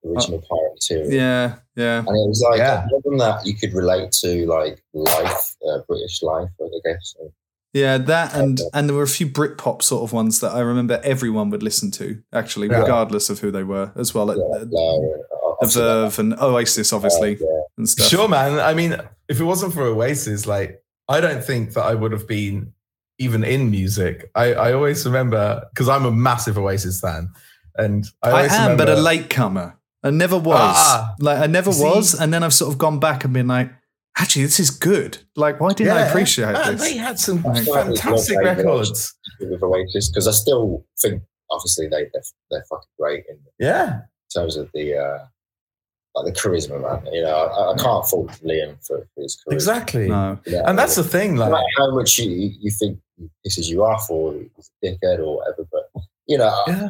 original 0.05 0.41
Pirate 0.49 0.73
Material. 0.75 1.13
Yeah, 1.13 1.55
yeah. 1.77 1.99
And 1.99 2.09
it 2.09 2.29
was 2.29 2.45
like 2.49 2.59
Yeah. 2.59 2.85
an 2.85 2.91
album 2.95 3.19
that 3.19 3.47
you 3.47 3.55
could 3.55 3.73
relate 3.75 4.13
to, 4.23 4.47
like 4.47 4.83
life, 4.93 5.55
uh, 5.69 5.79
British 5.89 6.23
life, 6.23 6.49
I 6.61 6.67
guess. 6.85 7.15
And 7.21 7.31
Yeah, 7.73 7.99
that 7.99 8.35
and 8.35 8.61
and 8.75 8.89
there 8.89 8.97
were 8.97 9.03
a 9.05 9.09
few 9.09 9.27
Britpop 9.27 9.83
sort 9.83 10.03
of 10.03 10.13
ones 10.13 10.41
that 10.41 10.53
I 10.53 10.61
remember 10.61 11.01
everyone 11.03 11.51
would 11.51 11.63
listen 11.63 11.91
to, 11.93 12.23
actually, 12.33 12.69
Yeah. 12.69 12.81
regardless 12.81 13.31
of 13.31 13.39
who 13.41 13.51
they 13.51 13.63
were, 13.63 13.93
as 13.97 14.13
well. 14.15 14.27
yeah, 14.29 14.43
Uh, 14.61 14.65
Blur, 14.65 15.19
uh, 15.33 15.55
The 15.63 15.67
Verve 15.69 16.19
and 16.19 16.35
Oasis, 16.41 16.93
obviously, 16.93 17.37
uh, 17.37 17.39
yeah. 17.41 17.61
and 17.79 17.89
stuff. 17.89 18.09
Sure, 18.09 18.29
man. 18.29 18.59
I 18.59 18.75
mean, 18.75 18.97
if 19.29 19.41
it 19.41 19.45
wasn't 19.45 19.73
for 19.73 19.83
Oasis, 19.83 20.47
like 20.47 20.83
I 21.09 21.21
don't 21.21 21.45
think 21.45 21.73
that 21.75 21.85
I 21.85 21.95
would 21.95 22.13
have 22.13 22.27
been 22.27 22.73
even 23.19 23.45
in 23.45 23.71
music. 23.71 24.31
I, 24.35 24.53
I 24.55 24.73
always 24.73 25.05
remember 25.07 25.65
because 25.71 25.89
I'm 25.89 26.05
a 26.05 26.11
massive 26.11 26.59
Oasis 26.59 27.01
fan, 27.01 27.31
and 27.77 28.05
I, 28.23 28.29
I 28.29 28.33
always 28.33 28.53
am, 28.53 28.77
but 28.77 28.89
a 28.89 28.93
remember- 28.93 29.03
latecomer. 29.03 29.79
I 30.03 30.11
never 30.11 30.37
was. 30.39 30.57
Ah. 30.59 31.15
like 31.21 31.39
I 31.39 31.47
never 31.47 31.73
See? 31.73 31.85
was, 31.85 32.15
and 32.19 32.33
then 32.35 32.43
I've 32.43 32.55
sort 32.55 32.73
of 32.73 32.79
gone 32.79 32.99
back 32.99 33.25
and 33.25 33.33
been 33.33 33.49
like, 33.49 33.71
actually, 34.19 34.45
this 34.45 34.59
is 34.61 34.71
good. 34.71 35.19
Like, 35.37 35.61
why 35.61 35.73
didn't 35.73 35.97
I 35.97 36.03
appreciate 36.09 36.53
Man, 36.53 36.73
this? 36.77 36.81
They 36.83 36.97
had 36.97 37.19
some 37.19 37.43
Like- 37.43 37.65
fantastic 37.67 38.39
records. 38.39 39.15
with 39.41 39.63
Oasis 39.63 40.11
because 40.11 40.27
I 40.29 40.33
still 40.33 40.85
think 41.01 41.23
obviously 41.51 41.87
they 41.87 42.09
they're, 42.13 42.23
they're 42.51 42.65
fucking 42.71 42.89
great 42.99 43.25
in 43.29 43.39
Yeah, 43.59 44.01
terms 44.35 44.57
of 44.57 44.71
the 44.75 44.97
uh, 44.97 45.19
like 46.15 46.27
the 46.35 46.41
charisma, 46.41 46.81
man. 46.81 47.13
You 47.13 47.23
know, 47.23 47.35
I, 47.35 47.73
I 47.73 47.77
can't 47.77 48.05
fault 48.07 48.31
Liam 48.45 48.77
for, 48.87 49.07
for 49.15 49.23
his 49.23 49.37
charisma. 49.47 49.53
exactly. 49.55 50.09
No. 50.09 50.39
Yeah. 50.47 50.63
And 50.67 50.79
that's 50.79 50.95
the 50.97 51.05
thing, 51.05 51.37
no 51.37 51.49
like, 51.49 51.65
how 51.79 51.95
much 51.95 52.19
you, 52.19 52.53
you 52.61 52.71
think 52.71 52.99
this 53.45 53.57
is 53.59 53.71
you 53.71 53.83
are 53.83 53.99
for, 54.09 54.35
he's 54.35 54.71
dickhead 54.85 55.19
or 55.21 55.37
whatever, 55.39 55.67
but 55.73 56.03
you 56.27 56.39
know, 56.39 56.63
yeah, 56.67 56.89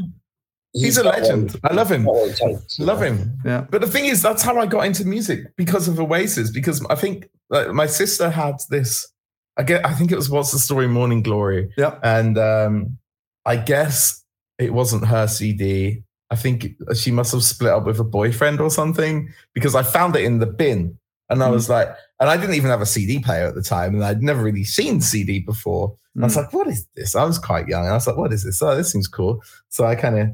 he's 0.73 0.99
a 0.99 1.05
legend. 1.05 1.59
I 1.65 1.73
love 1.75 1.91
him. 1.91 2.05
got 2.05 2.37
takes, 2.37 2.79
love 2.79 3.01
know. 3.01 3.07
him. 3.07 3.39
Yeah. 3.45 3.67
But 3.71 3.81
the 3.81 3.87
thing 3.87 4.07
is, 4.07 4.23
that's 4.23 4.43
how 4.43 4.59
I 4.59 4.67
got 4.67 4.87
into 4.87 5.05
music 5.05 5.55
because 5.57 5.89
of 5.89 5.99
Oasis. 6.01 6.51
Because 6.51 6.85
I 6.91 6.95
think 6.95 7.29
like, 7.51 7.69
my 7.73 7.87
sister 7.87 8.31
had 8.31 8.57
this. 8.71 9.09
I 9.57 9.63
get. 9.65 9.85
I 9.87 9.93
think 9.95 10.11
it 10.13 10.17
was 10.17 10.31
"What's 10.31 10.53
the 10.53 10.59
Story?" 10.59 10.89
Morning 10.89 11.23
Glory. 11.23 11.71
Yeah. 11.77 11.99
and 12.03 12.39
um, 12.39 12.99
I 13.45 13.57
guess 13.57 14.25
it 14.59 14.73
wasn't 14.73 15.07
her 15.07 15.27
CD. 15.27 16.03
I 16.31 16.37
think 16.37 16.69
she 16.95 17.11
must 17.11 17.33
have 17.33 17.43
split 17.45 17.73
up 17.73 17.85
with 17.85 18.01
a 18.01 18.05
boyfriend 18.05 18.59
or 18.61 18.71
something 18.71 19.29
because 19.53 19.75
I 19.75 19.83
found 19.83 20.17
it 20.17 20.25
in 20.25 20.39
the 20.39 20.47
bin, 20.47 20.99
and 21.29 21.43
I 21.43 21.51
was 21.51 21.69
like, 21.69 21.89
and 22.19 22.31
I 22.31 22.39
didn't 22.39 22.55
even 22.55 22.71
have 22.71 22.81
a 22.81 22.87
CD 22.87 23.19
player 23.19 23.47
at 23.47 23.55
the 23.55 23.61
time, 23.63 23.95
and 23.95 24.03
I'd 24.03 24.23
never 24.23 24.43
really 24.43 24.65
seen 24.65 25.03
CD 25.03 25.41
before. 25.41 25.95
I 26.17 26.25
was 26.25 26.35
Mm. 26.35 26.37
like, 26.45 26.53
what 26.55 26.69
is 26.69 26.87
this? 26.97 27.15
I 27.15 27.25
was 27.25 27.39
quite 27.39 27.69
young. 27.69 27.87
I 27.87 27.93
was 27.93 28.07
like, 28.07 28.17
what 28.17 28.33
is 28.33 28.45
this? 28.45 28.63
Oh, 28.63 28.75
this 28.75 28.93
seems 28.93 29.09
cool. 29.09 29.43
So 29.69 29.85
I 29.85 29.95
kind 29.95 30.19
of 30.19 30.29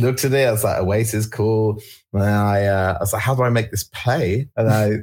looked 0.00 0.24
at 0.24 0.32
it. 0.32 0.46
I 0.46 0.52
was 0.52 0.64
like, 0.64 0.80
Oasis, 0.80 1.26
cool. 1.26 1.80
And 2.12 2.22
I, 2.22 2.66
uh, 2.66 2.94
I 2.98 3.02
was 3.02 3.12
like, 3.12 3.22
how 3.22 3.34
do 3.34 3.42
I 3.42 3.50
make 3.50 3.70
this 3.70 3.84
play? 3.84 4.48
And 4.56 4.68
I, 4.68 4.98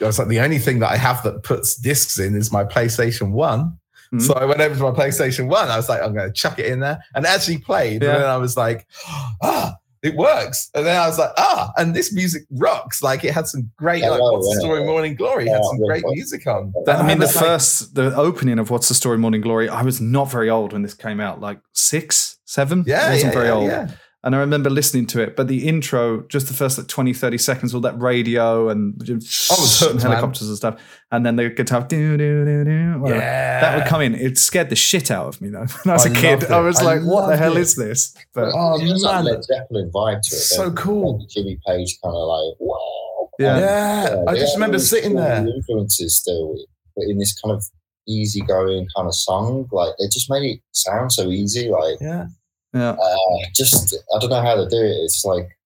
I 0.00 0.06
was 0.06 0.18
like, 0.18 0.28
the 0.28 0.40
only 0.40 0.58
thing 0.58 0.78
that 0.80 0.90
I 0.90 0.96
have 0.96 1.22
that 1.24 1.42
puts 1.42 1.76
discs 1.76 2.18
in 2.18 2.34
is 2.34 2.52
my 2.52 2.64
PlayStation 2.64 3.32
One. 3.32 3.78
Mhm. 4.12 4.22
So 4.22 4.34
I 4.34 4.44
went 4.44 4.60
over 4.60 4.74
to 4.74 4.82
my 4.82 4.90
PlayStation 4.90 5.48
One. 5.48 5.68
I 5.68 5.76
was 5.76 5.88
like, 5.88 6.02
I'm 6.02 6.14
going 6.14 6.28
to 6.28 6.32
chuck 6.32 6.58
it 6.58 6.66
in 6.66 6.80
there, 6.80 7.02
and 7.14 7.24
it 7.24 7.28
actually 7.28 7.58
played. 7.58 8.02
Yeah. 8.02 8.14
And 8.14 8.22
then 8.22 8.30
I 8.30 8.36
was 8.38 8.56
like, 8.56 8.86
ah, 9.42 9.76
it 10.02 10.16
works. 10.16 10.70
And 10.74 10.86
then 10.86 10.96
I 10.96 11.06
was 11.06 11.18
like, 11.18 11.30
ah, 11.36 11.72
and 11.76 11.94
this 11.94 12.12
music 12.12 12.42
rocks. 12.50 13.02
Like 13.02 13.24
it 13.24 13.32
had 13.32 13.46
some 13.46 13.70
great, 13.76 14.02
like, 14.02 14.20
what's 14.20 14.48
the 14.48 14.54
yeah. 14.54 14.60
story, 14.60 14.84
Morning 14.84 15.14
Glory 15.14 15.48
had 15.48 15.62
some 15.64 15.78
yeah, 15.80 15.86
great 15.86 16.04
yeah. 16.06 16.14
music 16.14 16.46
on. 16.46 16.72
That, 16.86 17.00
I 17.00 17.06
mean, 17.06 17.18
the 17.18 17.26
was 17.26 17.36
like, 17.36 17.44
first, 17.44 17.94
the 17.94 18.14
opening 18.16 18.58
of 18.58 18.70
What's 18.70 18.88
the 18.88 18.94
Story 18.94 19.18
Morning 19.18 19.40
Glory, 19.40 19.68
I 19.68 19.82
was 19.82 20.00
not 20.00 20.30
very 20.30 20.48
old 20.48 20.72
when 20.72 20.82
this 20.82 20.94
came 20.94 21.20
out, 21.20 21.40
like 21.40 21.60
six, 21.72 22.38
seven. 22.44 22.84
yeah, 22.86 23.06
I 23.06 23.10
wasn't 23.10 23.34
yeah, 23.34 23.38
very 23.38 23.66
yeah, 23.66 23.80
old. 23.80 23.96
Yeah. 24.22 24.26
And 24.26 24.36
I 24.36 24.38
remember 24.40 24.68
listening 24.70 25.06
to 25.08 25.22
it, 25.22 25.34
but 25.36 25.48
the 25.48 25.66
intro, 25.66 26.22
just 26.28 26.46
the 26.48 26.52
first 26.54 26.76
like 26.78 26.88
20, 26.88 27.12
30 27.14 27.38
seconds, 27.38 27.74
all 27.74 27.80
that 27.80 27.98
radio 27.98 28.68
and 28.68 28.94
oh, 29.10 29.14
was 29.14 29.82
and 29.82 30.00
helicopters 30.00 30.48
and 30.48 30.56
stuff. 30.56 30.80
And 31.10 31.24
then 31.24 31.36
the 31.36 31.48
guitar, 31.48 31.82
do, 31.88 32.16
do, 32.18 32.44
do, 32.44 32.64
do, 32.64 33.02
Yeah. 33.08 33.60
that 33.60 33.76
would 33.78 33.86
come 33.86 34.02
in. 34.02 34.14
It 34.14 34.36
scared 34.36 34.68
the 34.68 34.76
shit 34.76 35.10
out 35.10 35.26
of 35.28 35.40
me, 35.40 35.48
though. 35.48 35.60
When 35.84 35.90
I 35.90 35.92
was 35.94 36.06
I 36.06 36.10
a 36.10 36.14
kid, 36.14 36.40
loved 36.42 36.52
I 36.52 36.60
was 36.60 36.78
I 36.80 36.84
like, 36.84 37.02
what 37.02 37.28
the 37.28 37.36
hell 37.38 37.56
it. 37.56 37.60
is 37.60 37.76
this? 37.76 38.14
But 38.34 38.52
Oh, 38.54 38.80
It 38.80 38.88
has 38.88 39.02
that 39.02 39.14
man. 39.14 39.24
Led 39.24 39.44
Zeppelin 39.44 39.90
vibe 39.94 40.20
to 40.22 40.36
it. 40.36 40.38
So 40.38 40.56
doesn't 40.64 40.76
cool. 40.76 41.20
Like 41.20 41.28
Jimmy 41.30 41.58
Page 41.66 41.98
kind 42.04 42.14
of 42.14 42.28
like, 42.28 42.54
wow. 42.60 43.30
Yeah. 43.38 43.58
Yeah, 43.58 44.24
I 44.28 44.34
just 44.34 44.52
have 44.52 44.54
remember 44.56 44.78
sitting 44.78 45.12
cool 45.12 45.20
there. 45.22 45.46
Influences 45.48 46.16
still, 46.18 46.56
but 46.94 47.04
in 47.08 47.16
this 47.18 47.32
kind 47.40 47.54
of 47.56 47.64
easygoing 48.06 48.86
kind 48.94 49.06
of 49.08 49.14
song, 49.14 49.66
like 49.72 49.94
they 49.98 50.06
just 50.08 50.30
made 50.30 50.44
it 50.44 50.60
sound 50.72 51.10
so 51.12 51.30
easy. 51.30 51.70
Like, 51.70 51.96
Yeah. 52.02 52.26
Yeah. 52.74 52.90
uh, 52.90 53.38
just 53.54 53.96
I 54.14 54.18
don't 54.18 54.30
know 54.30 54.42
how 54.42 54.54
to 54.54 54.68
do 54.68 54.76
it. 54.76 55.04
It's 55.04 55.24
like, 55.24 55.56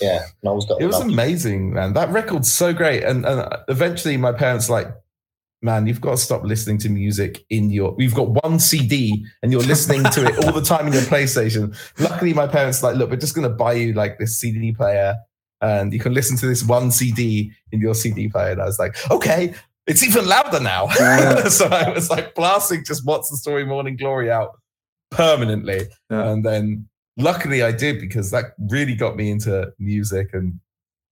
yeah, 0.00 0.26
Noel's 0.42 0.66
got. 0.66 0.80
It 0.80 0.86
was 0.86 0.96
enough- 0.96 1.12
amazing, 1.12 1.74
man. 1.74 1.92
That 1.92 2.10
record's 2.10 2.52
so 2.52 2.72
great. 2.72 3.04
And, 3.04 3.24
and 3.24 3.48
eventually 3.68 4.16
my 4.16 4.32
parents 4.32 4.68
like, 4.68 4.88
man, 5.62 5.86
you've 5.86 6.00
got 6.00 6.12
to 6.12 6.16
stop 6.16 6.44
listening 6.44 6.78
to 6.78 6.88
music 6.88 7.44
in 7.50 7.70
your 7.70 7.92
We've 7.92 8.14
got 8.14 8.42
one 8.44 8.58
CD 8.58 9.24
and 9.42 9.52
you're 9.52 9.62
listening 9.62 10.04
to 10.04 10.26
it 10.26 10.44
all 10.44 10.52
the 10.52 10.62
time 10.62 10.86
in 10.86 10.92
your 10.92 11.02
PlayStation. 11.02 11.76
Luckily, 11.98 12.32
my 12.32 12.46
parents 12.46 12.82
like, 12.82 12.96
look, 12.96 13.10
we're 13.10 13.16
just 13.16 13.34
gonna 13.34 13.48
buy 13.48 13.72
you 13.72 13.92
like 13.92 14.18
this 14.18 14.38
CD 14.38 14.72
player 14.72 15.16
and 15.60 15.92
you 15.92 15.98
can 15.98 16.14
listen 16.14 16.36
to 16.38 16.46
this 16.46 16.64
one 16.64 16.90
CD 16.90 17.52
in 17.72 17.80
your 17.80 17.94
CD 17.94 18.28
player. 18.28 18.52
And 18.52 18.62
I 18.62 18.64
was 18.64 18.78
like, 18.78 18.96
okay, 19.10 19.54
it's 19.86 20.02
even 20.02 20.26
louder 20.26 20.60
now. 20.60 20.88
Yeah. 20.98 21.44
so 21.48 21.66
I 21.66 21.90
was 21.90 22.10
like 22.10 22.34
blasting 22.34 22.84
just 22.84 23.04
what's 23.04 23.30
the 23.30 23.36
story 23.36 23.64
Morning 23.64 23.96
Glory 23.96 24.30
out 24.30 24.58
permanently. 25.10 25.88
Yeah. 26.10 26.28
And 26.30 26.44
then 26.44 26.88
luckily 27.16 27.62
I 27.62 27.72
did 27.72 28.00
because 28.00 28.30
that 28.30 28.54
really 28.58 28.94
got 28.94 29.16
me 29.16 29.30
into 29.30 29.72
music 29.78 30.30
and 30.32 30.60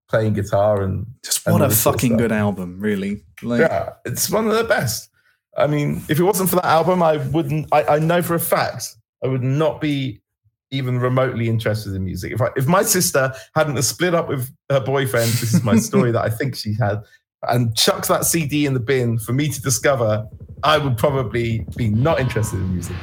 playing 0.09 0.35
guitar 0.35 0.83
and 0.83 1.07
Just 1.25 1.47
And 1.47 1.55
what 1.55 1.63
a 1.63 1.75
sort 1.75 1.95
of 1.95 2.01
fucking 2.01 2.17
good 2.17 2.33
album, 2.33 2.79
really. 2.79 3.25
Like, 3.43 3.61
yeah, 3.61 3.95
it's 4.05 4.31
one 4.31 4.47
of 4.47 4.55
the 4.55 4.65
best. 4.65 5.11
I 5.57 5.67
mean, 5.67 6.03
if 6.09 6.19
it 6.19 6.23
wasn't 6.23 6.51
for 6.51 6.57
that 6.57 6.67
album, 6.67 7.03
I 7.03 7.17
wouldn't. 7.17 7.69
I, 7.73 7.85
I 7.85 7.99
know 7.99 8.23
for 8.23 8.35
a 8.35 8.41
fact 8.41 8.97
I 9.25 9.29
would 9.29 9.43
not 9.43 9.81
be 9.81 10.21
even 10.71 10.99
remotely 10.99 11.49
interested 11.49 11.95
in 11.95 12.05
music. 12.05 12.33
If 12.33 12.43
I, 12.43 12.49
if 12.57 12.67
my 12.67 12.83
sister 12.83 13.33
hadn't 13.55 13.81
split 13.83 14.15
up 14.15 14.29
with 14.29 14.51
her 14.71 14.81
boyfriend, 14.81 15.31
this 15.33 15.55
is 15.55 15.63
my 15.63 15.77
story 15.91 16.13
that 16.13 16.23
I 16.23 16.29
think 16.29 16.57
she 16.57 16.75
had, 16.75 17.03
and 17.49 17.75
chucked 17.77 18.09
that 18.09 18.25
CD 18.25 18.67
in 18.67 18.75
the 18.75 18.81
bin 18.81 19.19
for 19.19 19.33
me 19.33 19.49
to 19.49 19.63
discover, 19.63 20.27
I 20.63 20.79
would 20.79 20.99
probably 20.99 21.67
be 21.77 21.89
not 21.89 22.21
interested 22.21 22.57
in 22.57 22.73
music. 22.73 22.97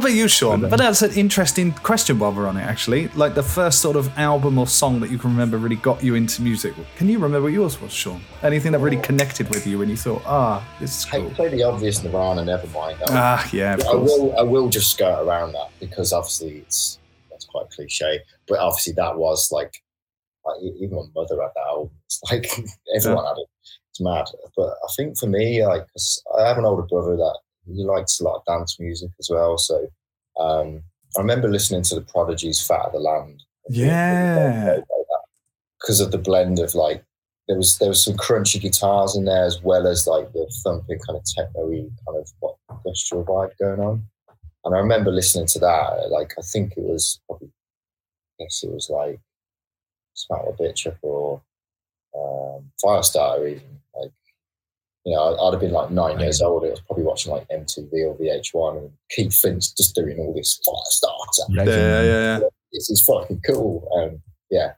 About 0.00 0.12
you, 0.12 0.26
Sean? 0.28 0.60
But 0.62 0.76
that's 0.78 1.02
an 1.02 1.12
interesting 1.12 1.72
question 1.72 2.18
while 2.18 2.32
we're 2.32 2.46
on 2.48 2.56
it, 2.56 2.62
actually. 2.62 3.08
Like 3.08 3.34
the 3.34 3.42
first 3.42 3.80
sort 3.80 3.96
of 3.96 4.08
album 4.18 4.58
or 4.58 4.66
song 4.66 5.00
that 5.00 5.10
you 5.10 5.18
can 5.18 5.30
remember 5.30 5.56
really 5.58 5.76
got 5.76 6.02
you 6.02 6.14
into 6.16 6.42
music. 6.42 6.74
Can 6.96 7.08
you 7.08 7.18
remember 7.18 7.42
what 7.42 7.52
yours 7.52 7.80
was, 7.80 7.92
Sean? 7.92 8.20
Anything 8.42 8.72
that 8.72 8.78
really 8.80 8.96
connected 8.96 9.48
with 9.50 9.66
you 9.66 9.78
when 9.78 9.88
you 9.88 9.96
thought, 9.96 10.22
ah, 10.26 10.66
this 10.80 10.98
is 10.98 11.04
Hey, 11.04 11.20
cool? 11.20 11.30
play 11.30 11.48
the 11.48 11.62
obvious 11.62 12.02
Nirvana, 12.02 12.42
Nevermind. 12.42 13.00
I, 13.02 13.04
Ah, 13.10 13.48
yeah, 13.52 13.74
of 13.74 13.80
I 13.80 13.84
course. 13.84 14.10
will. 14.10 14.38
I 14.38 14.42
will 14.42 14.68
just 14.68 14.90
skirt 14.92 15.22
around 15.22 15.52
that 15.52 15.68
because 15.80 16.12
obviously 16.12 16.58
it's 16.58 16.98
that's 17.30 17.44
quite 17.46 17.70
cliche. 17.70 18.20
But 18.48 18.58
obviously 18.58 18.92
that 18.94 19.16
was 19.16 19.50
like, 19.52 19.72
like 20.44 20.56
even 20.80 20.96
my 20.96 21.02
mother 21.14 21.40
had 21.40 21.50
that 21.54 21.66
album. 21.68 21.90
It's 22.06 22.20
like 22.30 22.50
everyone 22.96 23.24
had 23.24 23.36
it. 23.38 23.48
It's 23.90 24.00
mad. 24.00 24.26
But 24.56 24.68
I 24.70 24.88
think 24.96 25.18
for 25.18 25.26
me, 25.26 25.64
like 25.66 25.82
'cause 25.92 26.22
I 26.38 26.46
have 26.48 26.58
an 26.58 26.64
older 26.64 26.82
brother 26.82 27.16
that 27.16 27.38
he 27.74 27.84
likes 27.84 28.20
a 28.20 28.24
lot 28.24 28.36
of 28.36 28.44
dance 28.44 28.78
music 28.78 29.10
as 29.18 29.28
well. 29.30 29.58
So 29.58 29.88
um, 30.38 30.82
I 31.16 31.20
remember 31.20 31.48
listening 31.48 31.82
to 31.84 31.94
the 31.94 32.02
Prodigy's 32.02 32.64
"Fat 32.64 32.86
of 32.86 32.92
the 32.92 32.98
Land." 32.98 33.42
Yeah. 33.68 34.80
because 35.80 36.00
of 36.00 36.10
the 36.10 36.18
blend 36.18 36.58
of 36.58 36.74
like 36.74 37.04
there 37.46 37.56
was 37.56 37.78
there 37.78 37.88
was 37.88 38.04
some 38.04 38.16
crunchy 38.16 38.60
guitars 38.60 39.16
in 39.16 39.24
there 39.24 39.44
as 39.44 39.60
well 39.62 39.86
as 39.86 40.06
like 40.06 40.32
the 40.32 40.50
thumping 40.62 40.98
kind 41.06 41.18
of 41.18 41.24
techno-y 41.36 41.88
kind 42.06 42.18
of 42.18 42.30
what 42.40 42.54
industrial 42.70 43.24
vibe 43.24 43.50
going 43.58 43.80
on. 43.80 44.06
And 44.64 44.74
I 44.74 44.78
remember 44.78 45.10
listening 45.10 45.46
to 45.48 45.58
that, 45.60 46.10
like 46.10 46.32
I 46.38 46.42
think 46.42 46.72
it 46.76 46.82
was 46.82 47.20
probably 47.26 47.48
I 48.40 48.44
guess 48.44 48.62
it 48.62 48.70
was 48.70 48.88
like 48.90 49.20
Smack 50.14 50.42
the 50.44 50.64
Bitch 50.64 50.96
or 51.02 51.42
um, 52.16 52.70
Firestarter 52.82 53.50
even. 53.50 53.80
Like 54.00 54.12
you 55.04 55.14
know, 55.14 55.34
I'd, 55.34 55.38
I'd 55.40 55.52
have 55.54 55.60
been 55.60 55.72
like 55.72 55.90
nine 55.90 56.20
years 56.20 56.42
old. 56.42 56.64
I 56.64 56.70
was 56.70 56.80
probably 56.80 57.04
watching 57.04 57.32
like 57.32 57.48
MTV 57.48 57.92
or 57.92 58.16
VH1 58.16 58.78
and 58.78 58.90
Keith 59.10 59.34
Flint 59.38 59.66
just 59.76 59.94
doing 59.94 60.18
all 60.18 60.34
this 60.34 60.60
Firestarter 60.66 61.46
Yeah, 61.48 61.64
yeah, 61.64 62.02
yeah. 62.02 62.38
yeah. 62.38 62.48
this 62.72 62.90
is 62.90 63.04
fucking 63.04 63.40
cool. 63.46 63.88
Um, 63.96 64.22
yeah, 64.50 64.72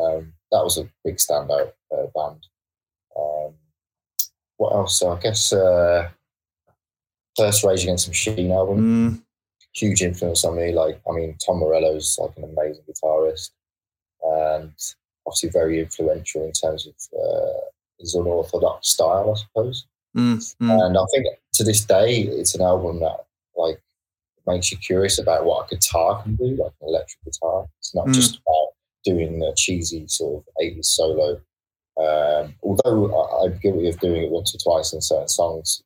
um, 0.00 0.32
that 0.50 0.64
was 0.64 0.78
a 0.78 0.88
big 1.04 1.16
standout 1.16 1.72
uh, 1.92 2.06
band. 2.14 2.46
Um, 3.16 3.54
what 4.56 4.72
else? 4.74 4.98
So 4.98 5.12
I 5.12 5.20
guess 5.20 5.52
uh, 5.52 6.08
first 7.36 7.62
Rage 7.64 7.84
Against 7.84 8.06
the 8.06 8.10
Machine 8.10 8.50
album, 8.50 8.78
Mm, 8.78 9.22
huge 9.72 10.02
influence 10.02 10.44
on 10.44 10.56
me. 10.56 10.72
Like, 10.72 11.00
I 11.08 11.12
mean, 11.14 11.36
Tom 11.44 11.58
Morello's 11.58 12.18
like 12.20 12.32
an 12.36 12.44
amazing 12.44 12.84
guitarist, 12.90 13.50
and 14.22 14.72
obviously 15.26 15.50
very 15.50 15.78
influential 15.80 16.44
in 16.44 16.52
terms 16.52 16.86
of 16.86 16.94
uh, 17.16 17.60
his 17.98 18.14
unorthodox 18.14 18.88
style, 18.90 19.34
I 19.36 19.40
suppose. 19.40 19.86
mm, 20.16 20.36
mm. 20.36 20.86
And 20.86 20.96
I 20.96 21.04
think 21.12 21.26
to 21.54 21.64
this 21.64 21.84
day, 21.84 22.22
it's 22.22 22.54
an 22.54 22.62
album 22.62 23.00
that 23.00 23.24
like 23.56 23.80
makes 24.46 24.70
you 24.72 24.78
curious 24.78 25.18
about 25.18 25.44
what 25.44 25.66
a 25.70 25.74
guitar 25.74 26.22
can 26.22 26.36
do, 26.36 26.44
like 26.56 26.72
an 26.80 26.88
electric 26.88 27.22
guitar. 27.24 27.66
It's 27.78 27.94
not 27.94 28.06
Mm. 28.06 28.14
just 28.14 28.36
about 28.36 28.68
doing 29.04 29.42
a 29.42 29.54
cheesy 29.54 30.06
sort 30.08 30.44
of 30.46 30.52
80s 30.62 30.86
solo. 30.86 31.40
Um, 32.00 32.54
although 32.62 33.12
I, 33.14 33.44
I'm 33.46 33.58
guilty 33.58 33.88
of 33.88 33.98
doing 34.00 34.22
it 34.24 34.30
once 34.30 34.54
or 34.54 34.58
twice 34.58 34.92
in 34.92 35.00
certain 35.00 35.28
songs, 35.28 35.82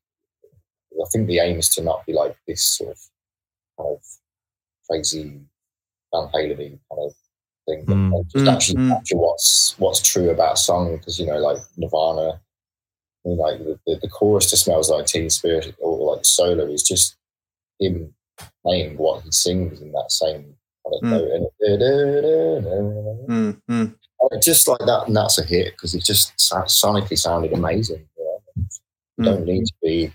I 0.93 1.05
think 1.11 1.27
the 1.27 1.39
aim 1.39 1.59
is 1.59 1.71
to 1.75 1.83
not 1.83 2.05
be 2.07 2.13
like 2.13 2.37
this 2.47 2.65
sort 2.65 2.91
of 2.91 2.99
kind 3.79 3.95
of 3.97 4.03
crazy 4.89 5.41
Van 6.15 6.29
Halen 6.35 6.59
kind 6.59 7.01
of 7.07 7.15
thing, 7.67 7.85
but 7.87 7.95
Mm. 7.97 8.13
like, 8.13 8.27
just 8.29 8.45
Mm, 8.45 8.53
actually 8.53 8.77
mm. 8.77 8.89
capture 8.91 9.17
what's 9.17 9.75
what's 9.79 10.01
true 10.01 10.31
about 10.31 10.55
a 10.55 10.57
song. 10.57 10.97
Because 10.97 11.19
you 11.19 11.27
know, 11.27 11.39
like 11.39 11.59
Nirvana, 11.77 12.41
I 13.25 13.29
mean, 13.29 13.39
like 13.39 13.59
the, 13.59 13.79
the, 13.87 13.99
the 14.03 14.09
chorus 14.09 14.51
to 14.51 14.57
"Smells 14.57 14.91
Like 14.91 15.07
Teen 15.07 15.31
Spirit" 15.31 15.75
or 15.79 16.15
like 16.15 16.25
solo 16.25 16.67
is 16.67 16.83
just 16.83 17.17
him 17.81 18.15
playing 18.65 18.97
what 18.97 19.23
he 19.23 19.31
sings 19.33 19.81
in 19.81 19.93
that 19.93 20.11
same 20.11 20.43
kind 20.85 20.95
of 20.95 21.01
Mm. 21.03 21.11
note. 21.11 21.31
And 23.69 23.97
it 24.33 24.43
just 24.43 24.69
like 24.69 24.79
that, 24.87 25.05
and 25.07 25.17
that's 25.17 25.39
a 25.39 25.45
hit 25.45 25.73
because 25.73 25.95
it 25.95 26.05
just 26.05 26.37
sonically 26.37 27.19
sounded 27.19 27.53
amazing. 27.53 28.09
You, 28.17 28.25
know? 28.25 28.39
you 28.57 29.23
Mm. 29.23 29.25
don't 29.25 29.45
need 29.45 29.65
to 29.67 29.73
be, 29.83 30.13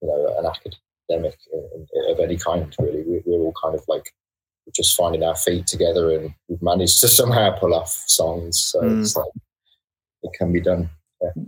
you 0.00 0.08
know, 0.08 0.36
an 0.38 0.46
academic 0.46 1.38
uh, 1.54 2.12
of 2.12 2.20
any 2.20 2.36
kind. 2.36 2.74
Really, 2.78 3.02
we, 3.02 3.22
we're 3.24 3.38
all 3.44 3.54
kind 3.62 3.74
of 3.74 3.84
like 3.88 4.12
just 4.74 4.96
finding 4.96 5.22
our 5.22 5.36
feet 5.36 5.66
together, 5.66 6.10
and 6.12 6.34
we've 6.48 6.62
managed 6.62 7.00
to 7.00 7.08
somehow 7.08 7.50
pull 7.58 7.74
off 7.74 7.90
songs. 8.06 8.58
So 8.58 8.80
Mm. 8.80 9.00
it's 9.02 9.16
like 9.16 9.26
it 10.22 10.30
can 10.38 10.52
be 10.52 10.60
done. 10.60 10.88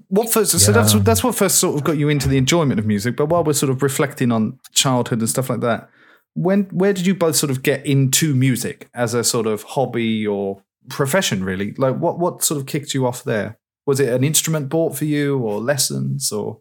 What 0.09 0.31
first? 0.31 0.59
So 0.59 0.73
that's 0.73 0.93
that's 1.03 1.25
what 1.25 1.35
first 1.35 1.59
sort 1.59 1.75
of 1.77 1.85
got 1.85 1.97
you 1.97 2.09
into 2.09 2.29
the 2.29 2.37
enjoyment 2.39 2.79
of 2.79 2.87
music. 2.87 3.17
But 3.17 3.27
while 3.27 3.43
we're 3.43 3.55
sort 3.55 3.71
of 3.71 3.83
reflecting 3.83 4.31
on 4.31 4.59
childhood 4.73 5.19
and 5.21 5.29
stuff 5.29 5.51
like 5.51 5.61
that, 5.61 5.89
when 6.35 6.65
where 6.65 6.93
did 6.93 7.07
you 7.07 7.15
both 7.15 7.35
sort 7.37 7.51
of 7.51 7.63
get 7.63 7.85
into 7.85 8.35
music 8.35 8.89
as 8.95 9.15
a 9.15 9.25
sort 9.25 9.47
of 9.47 9.63
hobby 9.63 10.27
or 10.27 10.63
profession? 10.91 11.43
Really, 11.45 11.73
like 11.73 11.97
what 11.97 12.19
what 12.21 12.45
sort 12.45 12.61
of 12.61 12.67
kicked 12.67 12.95
you 12.95 13.05
off 13.07 13.25
there? 13.25 13.59
Was 13.87 13.99
it 14.01 14.09
an 14.13 14.23
instrument 14.25 14.69
bought 14.69 14.97
for 14.97 15.05
you, 15.07 15.39
or 15.39 15.61
lessons, 15.61 16.31
or 16.31 16.61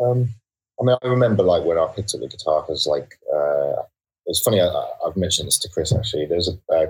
Um, 0.00 0.28
I 0.80 0.84
mean, 0.84 0.96
I 1.02 1.06
remember 1.08 1.42
like 1.42 1.64
when 1.64 1.78
I 1.78 1.86
picked 1.94 2.14
up 2.14 2.20
the 2.20 2.28
guitar 2.28 2.62
because 2.62 2.86
like 2.86 3.18
uh, 3.34 3.82
it's 4.26 4.40
funny. 4.40 4.60
I, 4.60 4.66
I- 4.66 4.90
I've 5.06 5.16
mentioned 5.16 5.46
this 5.48 5.58
to 5.60 5.68
Chris 5.68 5.94
actually. 5.94 6.26
There's 6.26 6.48
a 6.48 6.74
uh, 6.74 6.86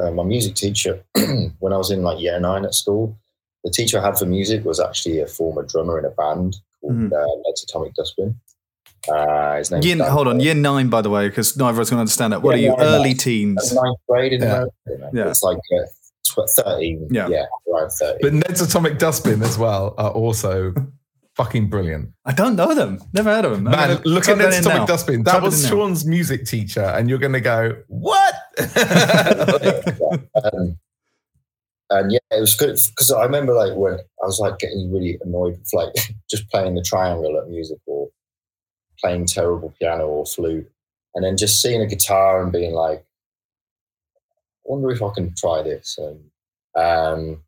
uh, 0.00 0.10
my 0.12 0.22
music 0.22 0.54
teacher 0.54 1.02
when 1.58 1.72
I 1.72 1.76
was 1.76 1.90
in 1.90 2.02
like 2.02 2.20
year 2.20 2.38
nine 2.40 2.64
at 2.64 2.74
school. 2.74 3.16
The 3.64 3.70
teacher 3.70 3.98
I 4.00 4.04
had 4.04 4.16
for 4.18 4.24
music 4.26 4.64
was 4.64 4.80
actually 4.80 5.20
a 5.20 5.26
former 5.26 5.62
drummer 5.64 5.98
in 5.98 6.04
a 6.04 6.10
band 6.10 6.56
called 6.80 6.94
Mhm. 6.94 7.12
uh, 7.12 7.26
Ned's 7.46 7.64
Atomic 7.64 7.94
Dustbin. 7.94 8.34
Uh, 9.08 9.56
his 9.56 9.70
name. 9.70 9.82
year, 9.82 10.10
hold 10.10 10.28
on, 10.28 10.40
year 10.40 10.54
nine, 10.54 10.88
by 10.90 11.00
the 11.02 11.08
way, 11.10 11.28
because 11.28 11.56
neither 11.56 11.72
of 11.76 11.78
us 11.80 11.88
can 11.88 11.98
understand 11.98 12.32
that. 12.32 12.42
What 12.42 12.58
Yeah, 12.58 12.72
are 12.72 12.76
you, 12.80 12.84
yeah, 12.84 12.94
early 12.96 13.08
yeah. 13.10 13.16
teens? 13.16 13.72
ninth 13.72 13.98
grade 14.08 14.32
in 14.34 14.42
Yeah. 14.42 14.46
America. 14.86 15.10
Yeah. 15.12 15.28
It's 15.30 15.42
like 15.42 15.56
uh, 15.56 15.86
tw- 16.24 16.48
thirteen. 16.50 17.08
Yeah. 17.10 17.28
Yeah, 17.28 17.46
around 17.72 17.90
thirty. 17.90 18.18
But 18.22 18.34
Ned's 18.34 18.60
Atomic 18.60 18.98
Dustbin 18.98 19.42
as 19.42 19.56
well 19.58 19.94
are 19.98 20.10
also 20.10 20.72
fucking 21.40 21.68
brilliant. 21.68 22.10
I 22.26 22.32
don't 22.32 22.54
know 22.54 22.74
them. 22.74 23.00
Never 23.14 23.34
heard 23.34 23.46
of 23.46 23.52
them. 23.52 23.64
Man, 23.64 23.72
gonna 23.72 24.00
look 24.04 24.28
at 24.28 24.36
that 24.36 24.44
Ned's 24.44 24.58
in 24.58 24.64
Atomic 24.64 24.80
now. 24.80 24.86
Dustbin. 24.86 25.22
That 25.22 25.32
Type 25.32 25.42
was 25.42 25.64
in 25.64 25.70
now. 25.70 25.76
Sean's 25.76 26.04
music 26.04 26.44
teacher, 26.44 26.82
and 26.82 27.08
you're 27.08 27.18
going 27.18 27.32
to 27.32 27.40
go, 27.40 27.82
what? 27.88 28.34
um, 30.44 30.78
and 31.88 32.12
yeah, 32.12 32.18
it 32.30 32.40
was 32.40 32.54
good 32.56 32.76
because 32.90 33.10
I 33.10 33.24
remember 33.24 33.54
like 33.54 33.74
when 33.74 33.94
I 33.94 34.26
was 34.26 34.38
like 34.38 34.58
getting 34.58 34.92
really 34.92 35.18
annoyed 35.22 35.58
with 35.58 35.70
like 35.72 35.94
just 36.30 36.48
playing 36.50 36.74
the 36.74 36.82
triangle 36.82 37.40
at 37.40 37.48
music 37.48 37.78
or 37.86 38.08
playing 39.00 39.24
terrible 39.24 39.72
piano 39.78 40.06
or 40.08 40.26
flute, 40.26 40.70
and 41.14 41.24
then 41.24 41.38
just 41.38 41.62
seeing 41.62 41.80
a 41.80 41.86
guitar 41.86 42.42
and 42.42 42.52
being 42.52 42.74
like, 42.74 42.98
I 42.98 44.64
wonder 44.64 44.90
if 44.90 45.02
I 45.02 45.08
can 45.14 45.34
try 45.34 45.62
this. 45.62 45.98
And 45.98 46.20
um, 46.76 47.42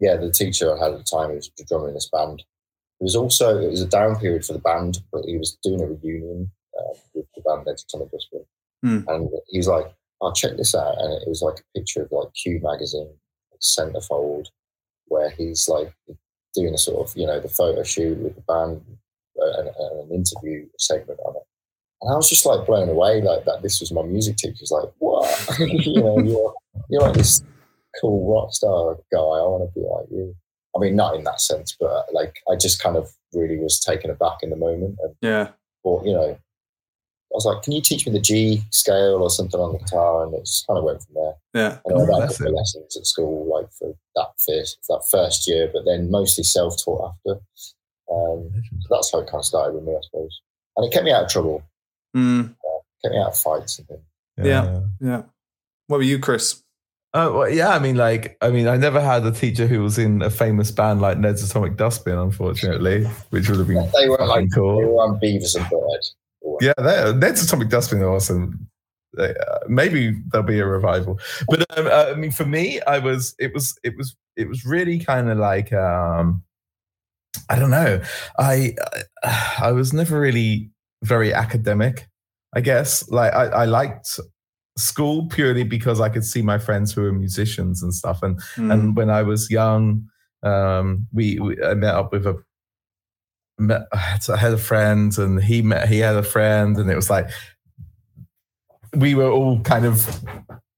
yeah, 0.00 0.16
the 0.16 0.32
teacher 0.32 0.74
I 0.74 0.82
had 0.82 0.92
at 0.94 0.98
the 0.98 1.04
time 1.04 1.28
who 1.28 1.36
was 1.36 1.50
drumming 1.68 1.88
in 1.88 1.94
this 1.94 2.08
band. 2.10 2.42
It 3.04 3.12
was 3.12 3.16
also 3.16 3.58
it 3.58 3.70
was 3.70 3.82
a 3.82 3.86
down 3.86 4.16
period 4.16 4.46
for 4.46 4.54
the 4.54 4.58
band, 4.70 5.00
but 5.12 5.26
he 5.26 5.36
was 5.36 5.58
doing 5.62 5.82
a 5.82 5.86
reunion 5.86 6.50
uh, 6.78 6.94
with 7.12 7.26
the 7.36 7.42
band 7.42 7.68
Atomic 7.68 8.10
Dustbin, 8.10 8.46
Hmm. 8.82 9.00
and 9.08 9.28
he 9.48 9.58
was 9.58 9.68
like, 9.68 9.92
"I'll 10.22 10.32
check 10.32 10.56
this 10.56 10.74
out," 10.74 10.96
and 10.98 11.12
it 11.12 11.28
was 11.28 11.42
like 11.42 11.58
a 11.60 11.78
picture 11.78 12.02
of 12.04 12.12
like 12.12 12.32
Q 12.32 12.60
magazine 12.62 13.10
centerfold, 13.60 14.46
where 15.08 15.28
he's 15.28 15.68
like 15.68 15.92
doing 16.54 16.72
a 16.72 16.78
sort 16.78 17.06
of 17.06 17.14
you 17.14 17.26
know 17.26 17.40
the 17.40 17.48
photo 17.48 17.82
shoot 17.82 18.16
with 18.18 18.36
the 18.36 18.40
band 18.42 18.80
uh, 19.38 19.60
and, 19.60 19.68
and 19.68 20.00
an 20.00 20.10
interview 20.14 20.66
segment 20.78 21.20
on 21.26 21.36
it. 21.36 21.42
And 22.00 22.10
I 22.10 22.16
was 22.16 22.30
just 22.30 22.46
like 22.46 22.66
blown 22.66 22.88
away, 22.88 23.20
like 23.20 23.44
that. 23.44 23.60
This 23.62 23.80
was 23.80 23.92
my 23.92 24.02
music 24.02 24.36
teacher. 24.38 24.56
He's 24.58 24.70
like, 24.70 24.88
"What? 24.96 25.28
you 25.58 26.00
know, 26.00 26.18
you're 26.20 26.54
you're 26.88 27.02
like 27.02 27.14
this 27.14 27.42
cool 28.00 28.32
rock 28.32 28.54
star 28.54 28.94
guy. 29.12 29.18
I 29.18 29.44
want 29.44 29.68
to 29.68 29.78
be 29.78 29.86
like 29.86 30.06
you." 30.10 30.34
I 30.76 30.80
mean, 30.80 30.96
not 30.96 31.14
in 31.14 31.24
that 31.24 31.40
sense, 31.40 31.76
but 31.78 32.06
like 32.12 32.36
I 32.50 32.56
just 32.56 32.82
kind 32.82 32.96
of 32.96 33.08
really 33.32 33.58
was 33.58 33.78
taken 33.80 34.10
aback 34.10 34.38
in 34.42 34.50
the 34.50 34.56
moment 34.56 34.98
and 35.02 35.14
Yeah. 35.20 35.48
thought, 35.82 36.04
you 36.04 36.12
know, 36.12 36.30
I 36.32 37.36
was 37.36 37.44
like, 37.46 37.62
"Can 37.62 37.72
you 37.72 37.80
teach 37.82 38.06
me 38.06 38.12
the 38.12 38.20
G 38.20 38.62
scale 38.70 39.20
or 39.22 39.28
something 39.30 39.58
on 39.58 39.72
the 39.72 39.78
guitar?" 39.78 40.24
And 40.24 40.34
it 40.34 40.44
just 40.44 40.66
kind 40.66 40.78
of 40.78 40.84
went 40.84 41.02
from 41.02 41.14
there. 41.14 41.34
Yeah. 41.54 41.78
And 41.84 41.96
I 41.96 42.00
had 42.20 42.24
a 42.30 42.32
couple 42.32 42.46
of 42.48 42.52
lessons 42.54 42.96
at 42.96 43.06
school, 43.06 43.46
like 43.52 43.72
for 43.72 43.94
that 44.16 44.28
first 44.46 44.78
that 44.88 45.02
first 45.10 45.48
year, 45.48 45.68
but 45.72 45.84
then 45.84 46.10
mostly 46.10 46.44
self 46.44 46.76
taught 46.84 47.12
after. 47.12 47.40
Um, 48.12 48.50
so 48.82 48.86
that's 48.90 49.10
how 49.12 49.18
it 49.20 49.26
kind 49.26 49.40
of 49.40 49.44
started 49.44 49.74
with 49.74 49.84
me, 49.84 49.94
I 49.94 50.00
suppose. 50.02 50.40
And 50.76 50.86
it 50.86 50.92
kept 50.92 51.04
me 51.04 51.12
out 51.12 51.24
of 51.24 51.30
trouble, 51.30 51.62
Mm, 52.16 52.54
kept 53.02 53.14
me 53.14 53.20
out 53.20 53.28
of 53.28 53.36
fights 53.36 53.78
and 53.78 53.88
things. 53.88 54.00
Yeah. 54.36 54.80
yeah. 55.00 55.22
What 55.86 55.98
were 55.98 56.02
you, 56.02 56.18
Chris? 56.18 56.62
Oh 57.16 57.38
well, 57.38 57.48
yeah. 57.48 57.68
I 57.70 57.78
mean, 57.78 57.96
like, 57.96 58.36
I 58.40 58.50
mean, 58.50 58.66
I 58.66 58.76
never 58.76 59.00
had 59.00 59.24
a 59.24 59.30
teacher 59.30 59.66
who 59.68 59.82
was 59.82 59.98
in 59.98 60.20
a 60.20 60.30
famous 60.30 60.70
band 60.72 61.00
like 61.00 61.16
Ned's 61.18 61.48
Atomic 61.48 61.76
Dustbin, 61.76 62.18
unfortunately, 62.18 63.04
which 63.30 63.48
would 63.48 63.58
have 63.58 63.68
been 63.68 63.88
They 63.96 64.08
weren't 64.08 64.22
like 64.22 64.28
fucking 64.30 64.48
they 64.48 64.54
cool. 64.56 64.76
were 64.82 65.02
on 65.02 65.20
Beavis 65.20 65.54
and. 65.56 65.66
Or- 66.40 66.58
Yeah, 66.60 67.12
Ned's 67.12 67.42
Atomic 67.44 67.68
Dustbin 67.68 68.02
are 68.02 68.08
awesome. 68.10 68.68
Uh, 69.16 69.28
maybe 69.68 70.20
there'll 70.32 70.44
be 70.46 70.58
a 70.58 70.66
revival, 70.66 71.20
but 71.48 71.60
um, 71.78 71.86
uh, 71.86 72.06
I 72.10 72.14
mean, 72.16 72.32
for 72.32 72.44
me, 72.44 72.80
I 72.82 72.98
was 72.98 73.36
it 73.38 73.54
was 73.54 73.78
it 73.84 73.96
was 73.96 74.16
it 74.36 74.48
was 74.48 74.64
really 74.66 74.98
kind 74.98 75.30
of 75.30 75.38
like 75.38 75.72
um, 75.72 76.42
I 77.48 77.60
don't 77.60 77.70
know. 77.70 78.02
I 78.38 78.74
I 79.62 79.70
was 79.72 79.92
never 79.92 80.18
really 80.18 80.68
very 81.04 81.32
academic. 81.32 82.08
I 82.56 82.60
guess. 82.60 83.08
Like 83.08 83.32
I, 83.32 83.44
I 83.46 83.64
liked 83.66 84.18
school 84.76 85.26
purely 85.28 85.62
because 85.64 86.00
I 86.00 86.08
could 86.08 86.24
see 86.24 86.42
my 86.42 86.58
friends 86.58 86.92
who 86.92 87.02
were 87.02 87.12
musicians 87.12 87.82
and 87.82 87.94
stuff. 87.94 88.22
And 88.22 88.40
Mm. 88.56 88.72
and 88.72 88.96
when 88.96 89.10
I 89.10 89.22
was 89.22 89.50
young, 89.50 90.08
um, 90.42 91.06
we, 91.12 91.38
we 91.38 91.62
I 91.62 91.74
met 91.74 91.94
up 91.94 92.12
with 92.12 92.26
a 92.26 92.36
met, 93.58 93.82
I 93.92 94.36
had 94.36 94.52
a 94.52 94.58
friend, 94.58 95.16
and 95.18 95.42
he 95.42 95.62
met 95.62 95.88
he 95.88 95.98
had 95.98 96.16
a 96.16 96.22
friend, 96.22 96.76
and 96.76 96.90
it 96.90 96.96
was 96.96 97.10
like 97.10 97.30
we 98.96 99.14
were 99.14 99.30
all 99.30 99.60
kind 99.60 99.84
of 99.86 100.22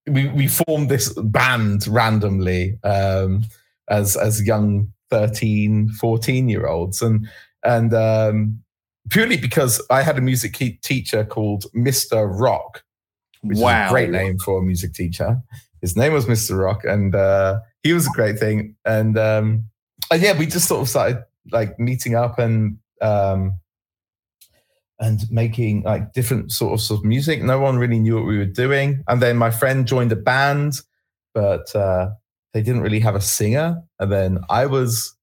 we 0.07 0.29
we 0.29 0.49
formed 0.49 0.89
this 0.89 1.13
band 1.15 1.87
randomly 1.89 2.79
um, 2.85 3.45
as 3.89 4.17
as 4.17 4.47
young 4.47 4.93
13, 5.11 5.89
14 5.91 6.49
year 6.49 6.67
olds, 6.67 7.03
and 7.03 7.27
and 7.65 7.95
um, 7.95 8.63
purely 9.11 9.37
because 9.37 9.81
I 9.91 10.03
had 10.03 10.19
a 10.19 10.21
music 10.23 10.55
teacher 10.83 11.25
called 11.25 11.65
Mister 11.73 12.27
Rock 12.27 12.83
which 13.47 13.59
is 13.59 13.63
wow. 13.63 13.87
a 13.87 13.91
great 13.91 14.11
name 14.11 14.39
for 14.39 14.59
a 14.59 14.63
music 14.63 14.95
teacher. 14.95 15.41
His 15.81 15.97
name 15.97 16.13
was 16.13 16.27
Mr. 16.27 16.59
Rock, 16.59 16.85
and 16.85 17.15
uh, 17.15 17.61
he 17.83 17.93
was 17.93 18.07
a 18.07 18.11
great 18.11 18.39
thing. 18.39 18.75
And, 18.85 19.19
um, 19.19 19.67
and 20.11 20.23
yeah, 20.23 20.37
we 20.39 20.47
just 20.47 20.69
sort 20.69 20.83
of 20.83 20.89
started 20.89 21.23
like 21.53 21.79
meeting 21.79 22.15
up 22.15 22.39
and 22.39 22.79
um, 23.01 23.59
and 24.99 25.31
making 25.31 25.83
like 25.83 26.13
different 26.13 26.53
sorts 26.53 26.91
of 26.91 27.05
music. 27.05 27.43
No 27.43 27.61
one 27.61 27.77
really 27.77 27.99
knew 27.99 28.17
what 28.17 28.27
we 28.27 28.39
were 28.39 28.47
doing. 28.47 29.05
And 29.09 29.21
then 29.21 29.37
my 29.37 29.51
friend 29.51 29.87
joined 29.87 30.13
a 30.13 30.17
band, 30.17 30.81
but 31.35 31.75
uh, 31.75 32.11
they 32.53 32.63
didn't 32.63 32.81
really 32.81 33.01
have 33.01 33.15
a 33.15 33.21
singer. 33.21 33.83
And 33.99 34.11
then 34.11 34.39
I 34.49 34.67
was. 34.67 35.16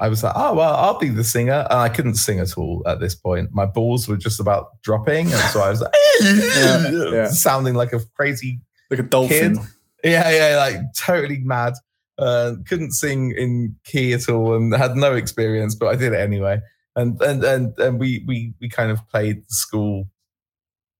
I 0.00 0.08
was 0.08 0.24
like, 0.24 0.32
oh 0.34 0.54
well, 0.54 0.74
I'll 0.74 0.98
be 0.98 1.10
the 1.10 1.22
singer, 1.22 1.66
and 1.70 1.78
I 1.78 1.90
couldn't 1.90 2.14
sing 2.14 2.40
at 2.40 2.56
all 2.56 2.82
at 2.86 3.00
this 3.00 3.14
point. 3.14 3.50
My 3.52 3.66
balls 3.66 4.08
were 4.08 4.16
just 4.16 4.40
about 4.40 4.80
dropping, 4.82 5.26
and 5.26 5.50
so 5.52 5.60
I 5.60 5.70
was 5.70 5.82
like, 5.82 5.92
yeah. 7.12 7.28
sounding 7.28 7.74
like 7.74 7.92
a 7.92 8.00
crazy 8.14 8.60
Like 8.90 9.00
a 9.00 9.04
dolphin. 9.04 9.58
Kid. 9.58 9.66
yeah, 10.04 10.30
yeah, 10.30 10.56
like 10.56 10.76
totally 10.96 11.40
mad. 11.40 11.74
Uh, 12.18 12.54
couldn't 12.66 12.92
sing 12.92 13.32
in 13.36 13.76
key 13.84 14.14
at 14.14 14.28
all, 14.28 14.54
and 14.54 14.74
had 14.74 14.96
no 14.96 15.14
experience, 15.14 15.74
but 15.74 15.88
I 15.88 15.96
did 15.96 16.14
it 16.14 16.20
anyway. 16.20 16.60
And 16.96 17.20
and 17.20 17.44
and 17.44 17.78
and 17.78 18.00
we 18.00 18.24
we 18.26 18.54
we 18.58 18.70
kind 18.70 18.90
of 18.90 19.06
played 19.08 19.42
the 19.42 19.54
school 19.54 20.08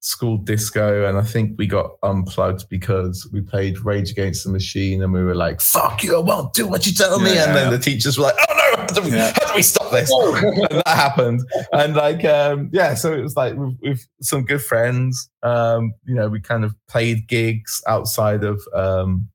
school 0.00 0.36
disco, 0.38 1.06
and 1.06 1.16
I 1.18 1.22
think 1.22 1.56
we 1.58 1.66
got 1.66 1.92
unplugged 2.02 2.68
because 2.68 3.28
we 3.32 3.40
played 3.40 3.84
Rage 3.84 4.10
Against 4.10 4.44
the 4.44 4.50
Machine, 4.50 5.02
and 5.02 5.12
we 5.12 5.22
were 5.22 5.34
like, 5.34 5.60
"Fuck 5.60 6.02
you! 6.02 6.16
I 6.16 6.20
won't 6.20 6.52
do 6.52 6.66
what 6.66 6.86
you 6.86 6.92
tell 6.92 7.18
me." 7.18 7.34
Yeah. 7.34 7.46
And 7.46 7.56
then 7.56 7.70
the 7.70 7.78
teachers 7.78 8.18
were 8.18 8.24
like, 8.24 8.36
"Oh 8.48 8.54
no! 8.54 8.59
How 8.76 8.86
do 8.86 9.02
we, 9.02 9.10
Yeah. 9.10 9.32
how 9.34 9.48
do 9.48 9.54
we 9.56 9.62
stop 9.62 9.90
this?" 9.90 10.10
and 10.70 10.82
that 10.84 10.86
happened. 10.86 11.40
And 11.72 11.94
like 11.94 12.24
um 12.24 12.70
yeah 12.72 12.94
so 12.94 13.12
it 13.12 13.22
was 13.22 13.36
like 13.36 13.54
with, 13.56 13.76
with 13.82 14.06
some 14.20 14.44
good 14.44 14.62
friends 14.62 15.30
um 15.42 15.92
you 16.04 16.14
know 16.14 16.28
we 16.28 16.40
kind 16.40 16.64
of 16.64 16.74
played 16.88 17.26
gigs 17.28 17.82
outside 17.86 18.44
of 18.44 18.60
um 18.74 19.28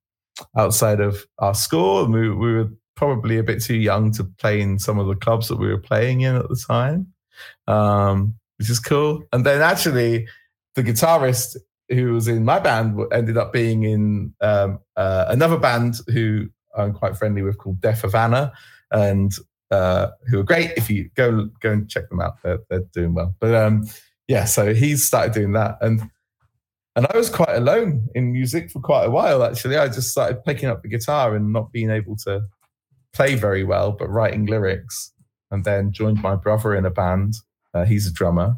outside 0.57 0.99
of 0.99 1.25
our 1.39 1.53
school. 1.55 2.03
And 2.03 2.13
we, 2.13 2.29
we 2.29 2.53
were 2.53 2.69
probably 2.95 3.37
a 3.37 3.43
bit 3.43 3.61
too 3.61 3.75
young 3.75 4.11
to 4.13 4.23
play 4.23 4.61
in 4.61 4.79
some 4.79 4.99
of 4.99 5.07
the 5.07 5.15
clubs 5.15 5.47
that 5.49 5.57
we 5.57 5.67
were 5.67 5.79
playing 5.79 6.21
in 6.21 6.35
at 6.35 6.47
the 6.49 6.61
time 6.67 7.07
um 7.67 8.35
which 8.57 8.69
is 8.69 8.79
cool. 8.79 9.21
And 9.33 9.45
then 9.45 9.61
actually 9.61 10.27
the 10.75 10.83
guitarist 10.83 11.57
who 11.89 12.13
was 12.13 12.27
in 12.27 12.43
my 12.45 12.57
band 12.59 12.97
ended 13.11 13.37
up 13.37 13.51
being 13.53 13.83
in 13.83 14.33
um, 14.41 14.79
uh, 14.95 15.25
another 15.27 15.57
band 15.57 15.95
who 16.07 16.47
i'm 16.75 16.93
quite 16.93 17.15
friendly 17.15 17.41
with 17.43 17.57
called 17.59 17.79
Deaf 17.79 18.01
Havana 18.01 18.51
and 18.91 19.33
uh, 19.71 20.09
who 20.29 20.39
are 20.39 20.43
great. 20.43 20.73
If 20.77 20.89
you 20.89 21.09
go 21.15 21.49
go 21.61 21.71
and 21.71 21.89
check 21.89 22.09
them 22.09 22.21
out, 22.21 22.35
they're, 22.43 22.59
they're 22.69 22.83
doing 22.93 23.13
well. 23.13 23.35
But 23.39 23.55
um, 23.55 23.87
yeah, 24.27 24.45
so 24.45 24.73
he 24.73 24.95
started 24.95 25.33
doing 25.33 25.53
that, 25.53 25.77
and 25.81 26.01
and 26.95 27.07
I 27.13 27.17
was 27.17 27.29
quite 27.29 27.55
alone 27.55 28.07
in 28.15 28.31
music 28.31 28.71
for 28.71 28.79
quite 28.79 29.05
a 29.05 29.09
while. 29.11 29.43
Actually, 29.43 29.77
I 29.77 29.87
just 29.87 30.11
started 30.11 30.43
picking 30.43 30.69
up 30.69 30.81
the 30.81 30.89
guitar 30.89 31.35
and 31.35 31.51
not 31.51 31.71
being 31.71 31.89
able 31.89 32.15
to 32.17 32.43
play 33.13 33.35
very 33.35 33.63
well, 33.63 33.91
but 33.91 34.09
writing 34.09 34.45
lyrics, 34.45 35.11
and 35.51 35.63
then 35.65 35.91
joined 35.91 36.21
my 36.21 36.35
brother 36.35 36.75
in 36.75 36.85
a 36.85 36.91
band. 36.91 37.35
Uh, 37.73 37.85
he's 37.85 38.07
a 38.07 38.13
drummer, 38.13 38.55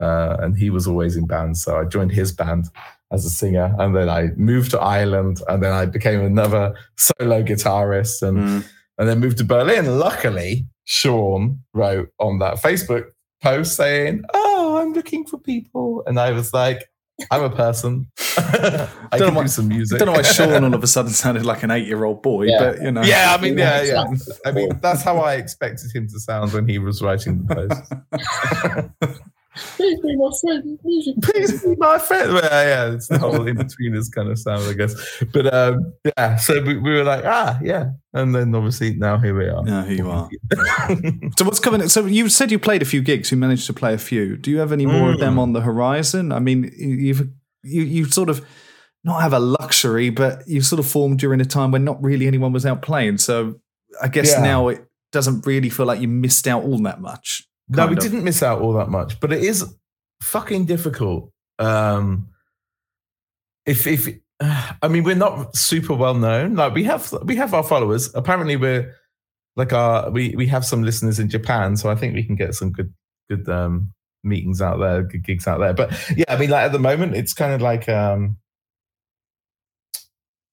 uh, 0.00 0.36
and 0.40 0.56
he 0.56 0.70
was 0.70 0.86
always 0.86 1.16
in 1.16 1.26
bands, 1.26 1.62
so 1.62 1.78
I 1.78 1.84
joined 1.84 2.12
his 2.12 2.32
band 2.32 2.66
as 3.12 3.24
a 3.24 3.30
singer, 3.30 3.74
and 3.78 3.94
then 3.94 4.08
I 4.08 4.28
moved 4.36 4.70
to 4.72 4.80
Ireland, 4.80 5.42
and 5.48 5.62
then 5.62 5.72
I 5.72 5.84
became 5.86 6.20
another 6.22 6.74
solo 6.96 7.42
guitarist, 7.42 8.22
and 8.22 8.38
Mm. 8.38 8.64
And 8.98 9.08
then 9.08 9.18
moved 9.20 9.38
to 9.38 9.44
Berlin. 9.44 9.98
Luckily, 9.98 10.66
Sean 10.84 11.60
wrote 11.74 12.10
on 12.18 12.38
that 12.40 12.54
Facebook 12.56 13.06
post 13.42 13.76
saying, 13.76 14.22
"Oh, 14.34 14.78
I'm 14.80 14.92
looking 14.92 15.24
for 15.24 15.38
people," 15.38 16.02
and 16.06 16.18
I 16.20 16.30
was 16.32 16.52
like, 16.54 16.84
"I'm 17.30 17.42
a 17.42 17.50
person. 17.50 18.10
I 18.36 18.88
Don't 19.12 19.28
can 19.28 19.34
why- 19.34 19.42
do 19.42 19.48
some 19.48 19.68
music." 19.68 19.96
I 19.96 19.98
don't 19.98 20.06
know 20.06 20.12
why 20.18 20.22
Sean 20.22 20.64
all 20.64 20.74
of 20.74 20.82
a 20.82 20.86
sudden 20.86 21.10
sounded 21.22 21.44
like 21.44 21.62
an 21.62 21.70
eight-year-old 21.70 22.22
boy, 22.22 22.44
Yeah. 22.44 22.58
but 22.58 22.82
you 22.82 22.90
know. 22.92 23.02
yeah, 23.02 23.34
I 23.38 23.40
mean, 23.42 23.58
Yeah, 23.58 23.82
yeah. 23.82 24.04
I 24.46 24.52
mean, 24.52 24.70
that's 24.80 25.02
how 25.02 25.18
I 25.18 25.34
expected 25.34 25.90
him 25.94 26.06
to 26.08 26.18
sound 26.20 26.52
when 26.52 26.66
he 26.68 26.78
was 26.78 27.02
writing 27.02 27.44
the 27.46 27.54
post. 29.00 29.20
Please 29.54 30.00
be 30.00 30.16
my 30.16 30.30
friend. 30.40 30.78
Please 31.22 31.62
be- 31.62 31.76
my 31.76 31.98
friend. 31.98 32.32
Well, 32.32 32.42
yeah, 32.42 32.92
it's 32.94 33.08
the 33.08 33.18
whole 33.18 33.40
Inbetweeners 33.40 34.10
kind 34.14 34.30
of 34.30 34.38
sound, 34.38 34.62
I 34.62 34.72
guess. 34.72 34.94
But 35.32 35.52
um, 35.52 35.92
yeah, 36.16 36.36
so 36.36 36.62
we, 36.62 36.78
we 36.78 36.90
were 36.92 37.04
like, 37.04 37.24
ah, 37.26 37.58
yeah, 37.62 37.90
and 38.14 38.34
then 38.34 38.54
obviously 38.54 38.94
now 38.94 39.18
here 39.18 39.36
we 39.36 39.46
are. 39.48 39.62
Yeah, 39.66 39.84
here 39.84 39.96
you 39.96 40.10
are. 40.10 40.28
So 41.38 41.44
what's 41.44 41.60
coming? 41.60 41.86
So 41.88 42.06
you 42.06 42.28
said 42.28 42.50
you 42.50 42.58
played 42.58 42.82
a 42.82 42.86
few 42.86 43.02
gigs. 43.02 43.30
You 43.30 43.36
managed 43.36 43.66
to 43.66 43.72
play 43.72 43.92
a 43.94 43.98
few. 43.98 44.36
Do 44.36 44.50
you 44.50 44.58
have 44.58 44.72
any 44.72 44.86
more 44.86 45.10
of 45.12 45.18
them 45.18 45.36
Mm. 45.36 45.40
on 45.40 45.52
the 45.52 45.60
horizon? 45.60 46.32
I 46.32 46.38
mean, 46.38 46.70
you've 46.76 47.28
you 47.62 47.82
you 47.82 48.04
sort 48.06 48.28
of 48.30 48.44
not 49.04 49.20
have 49.20 49.32
a 49.32 49.38
luxury, 49.38 50.10
but 50.10 50.46
you 50.46 50.60
sort 50.62 50.78
of 50.80 50.86
formed 50.86 51.18
during 51.18 51.40
a 51.40 51.44
time 51.44 51.70
when 51.72 51.84
not 51.84 52.02
really 52.02 52.26
anyone 52.26 52.52
was 52.52 52.64
out 52.64 52.82
playing. 52.82 53.18
So 53.18 53.60
I 54.00 54.08
guess 54.08 54.30
Yeah. 54.32 54.42
now 54.42 54.68
it 54.68 54.84
doesn't 55.10 55.44
really 55.46 55.68
feel 55.68 55.86
like 55.86 56.00
you 56.00 56.08
missed 56.08 56.46
out 56.48 56.62
all 56.64 56.78
that 56.84 57.00
much. 57.00 57.46
No, 57.76 57.86
we 57.86 57.96
of. 57.96 58.02
didn't 58.02 58.24
miss 58.24 58.42
out 58.42 58.60
all 58.60 58.72
that 58.74 58.88
much, 58.88 59.18
but 59.20 59.32
it 59.32 59.42
is 59.42 59.74
fucking 60.20 60.64
difficult. 60.66 61.30
Um, 61.58 62.28
if 63.66 63.86
if 63.86 64.08
I 64.40 64.88
mean, 64.88 65.04
we're 65.04 65.14
not 65.14 65.56
super 65.56 65.94
well 65.94 66.14
known. 66.14 66.54
Like 66.56 66.74
we 66.74 66.84
have 66.84 67.12
we 67.24 67.36
have 67.36 67.54
our 67.54 67.62
followers. 67.62 68.10
Apparently, 68.14 68.56
we're 68.56 68.94
like 69.56 69.72
our 69.72 70.10
we 70.10 70.34
we 70.36 70.46
have 70.48 70.64
some 70.64 70.82
listeners 70.82 71.18
in 71.18 71.28
Japan, 71.28 71.76
so 71.76 71.90
I 71.90 71.94
think 71.94 72.14
we 72.14 72.24
can 72.24 72.36
get 72.36 72.54
some 72.54 72.70
good 72.72 72.92
good 73.30 73.48
um 73.48 73.92
meetings 74.24 74.62
out 74.62 74.78
there, 74.78 75.02
good 75.02 75.24
gigs 75.24 75.46
out 75.46 75.58
there. 75.60 75.72
But 75.74 75.92
yeah, 76.16 76.24
I 76.28 76.36
mean, 76.36 76.50
like 76.50 76.64
at 76.66 76.72
the 76.72 76.78
moment, 76.78 77.14
it's 77.16 77.32
kind 77.34 77.52
of 77.52 77.60
like 77.62 77.88
um. 77.88 78.36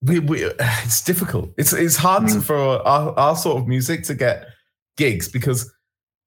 We, 0.02 0.20
we, 0.20 0.44
it's 0.60 1.02
difficult. 1.04 1.52
It's 1.58 1.74
it's 1.74 1.98
hard 1.98 2.28
to- 2.30 2.36
Mm. 2.36 2.44
for 2.44 2.58
our, 2.88 3.18
our 3.18 3.36
sort 3.36 3.58
of 3.58 3.68
music 3.68 4.04
to 4.06 4.16
get 4.16 4.48
gigs 4.98 5.28
because 5.28 5.72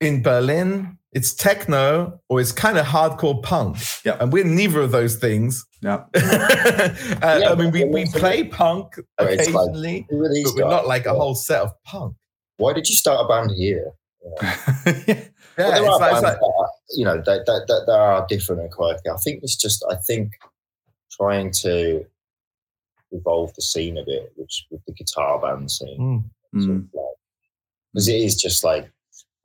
in 0.02 0.22
Berlin 0.22 0.98
it's 1.14 1.34
techno 1.34 2.18
or 2.30 2.40
it's 2.40 2.52
kind 2.52 2.78
of 2.78 2.86
hardcore 2.86 3.42
punk. 3.42 3.76
Yeah. 4.02 4.16
and 4.18 4.32
we're 4.32 4.44
neither 4.44 4.80
of 4.80 4.92
those 4.92 5.16
things. 5.16 5.66
Yeah. 5.82 6.04
uh, 6.14 6.88
I 7.22 7.54
mean, 7.54 7.70
we, 7.70 7.84
we 7.84 8.06
play 8.06 8.44
punk 8.44 8.94
But 9.18 9.26
like- 9.26 9.40
occasionally, 9.40 10.06
Who 10.08 10.22
but 10.22 10.54
we're 10.54 10.70
not 10.70 10.80
guys? 10.82 10.88
like 10.88 11.04
a 11.06 11.12
whole 11.12 11.34
set 11.34 11.60
of 11.60 11.72
punk. 11.84 12.16
Why 12.56 12.72
did 12.72 12.88
you 12.88 12.94
start 12.96 13.26
a 13.26 13.28
band 13.28 13.50
here? 13.50 13.92
Yeah, 15.58 15.68
Well, 15.68 15.82
there 15.82 15.84
it's 15.84 15.88
are 15.96 16.00
like, 16.00 16.12
it's 16.12 16.20
bands 16.22 16.22
like- 16.22 16.38
that 16.40 16.68
you 16.96 17.04
know, 17.04 17.16
that, 17.16 17.44
that, 17.44 17.64
that, 17.68 17.82
that 17.86 17.92
are 17.98 18.26
different 18.26 18.62
and 18.62 18.70
quirky. 18.72 19.10
I 19.10 19.16
think 19.18 19.42
it's 19.42 19.56
just, 19.56 19.84
I 19.90 19.96
think 19.96 20.32
trying 21.10 21.50
to 21.60 22.06
evolve 23.10 23.54
the 23.54 23.60
scene 23.60 23.98
a 23.98 24.04
bit, 24.04 24.32
which 24.36 24.64
with 24.70 24.80
the 24.86 24.92
guitar 24.94 25.38
band 25.40 25.70
scene, 25.70 26.24
Mm. 26.54 26.62
sort 26.62 26.70
Mm. 26.74 26.76
of 26.78 26.94
like, 26.94 27.04
because 27.92 28.08
it 28.08 28.16
is 28.16 28.36
just 28.36 28.64
like, 28.64 28.90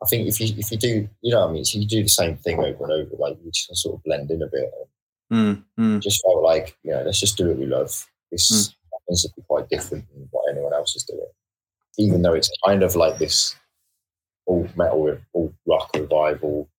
I 0.01 0.05
think 0.05 0.27
if 0.27 0.39
you 0.39 0.53
if 0.57 0.71
you 0.71 0.77
do, 0.77 1.09
you 1.21 1.31
know, 1.31 1.41
what 1.41 1.49
I 1.49 1.53
mean, 1.53 1.61
if 1.61 1.73
you 1.73 1.85
do 1.85 2.03
the 2.03 2.09
same 2.09 2.37
thing 2.37 2.59
over 2.59 2.83
and 2.83 2.91
over, 2.91 3.15
like 3.17 3.37
you 3.43 3.51
just 3.51 3.75
sort 3.77 3.95
of 3.95 4.03
blend 4.03 4.29
in 4.31 4.41
a 4.41 4.47
bit. 4.47 4.71
Mm. 5.31 5.63
Mm. 5.77 6.01
just 6.01 6.23
felt 6.23 6.41
like, 6.41 6.77
you 6.83 6.91
know, 6.91 7.01
let's 7.01 7.19
just 7.19 7.37
do 7.37 7.49
what 7.49 7.57
we 7.57 7.65
love. 7.65 8.05
This 8.31 8.73
happens 8.93 9.23
to 9.23 9.29
be 9.35 9.41
quite 9.47 9.67
different 9.69 10.05
than 10.13 10.27
what 10.31 10.49
anyone 10.49 10.73
else 10.73 10.95
is 10.95 11.03
doing, 11.03 11.27
even 11.97 12.21
though 12.21 12.33
it's 12.33 12.49
kind 12.65 12.81
of 12.81 12.95
like 12.95 13.17
this 13.17 13.55
all 14.45 14.67
metal, 14.75 15.17
all 15.33 15.53
rock 15.67 15.89
revival 15.95 16.69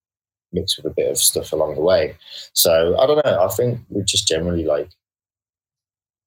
mixed 0.53 0.79
with 0.79 0.91
a 0.91 0.95
bit 0.95 1.11
of 1.11 1.19
stuff 1.19 1.53
along 1.53 1.75
the 1.75 1.83
way. 1.83 2.17
So 2.55 2.99
I 2.99 3.07
don't 3.07 3.25
know. 3.25 3.45
I 3.45 3.49
think 3.49 3.81
we 3.91 4.03
just 4.03 4.27
generally 4.27 4.65
like 4.65 4.89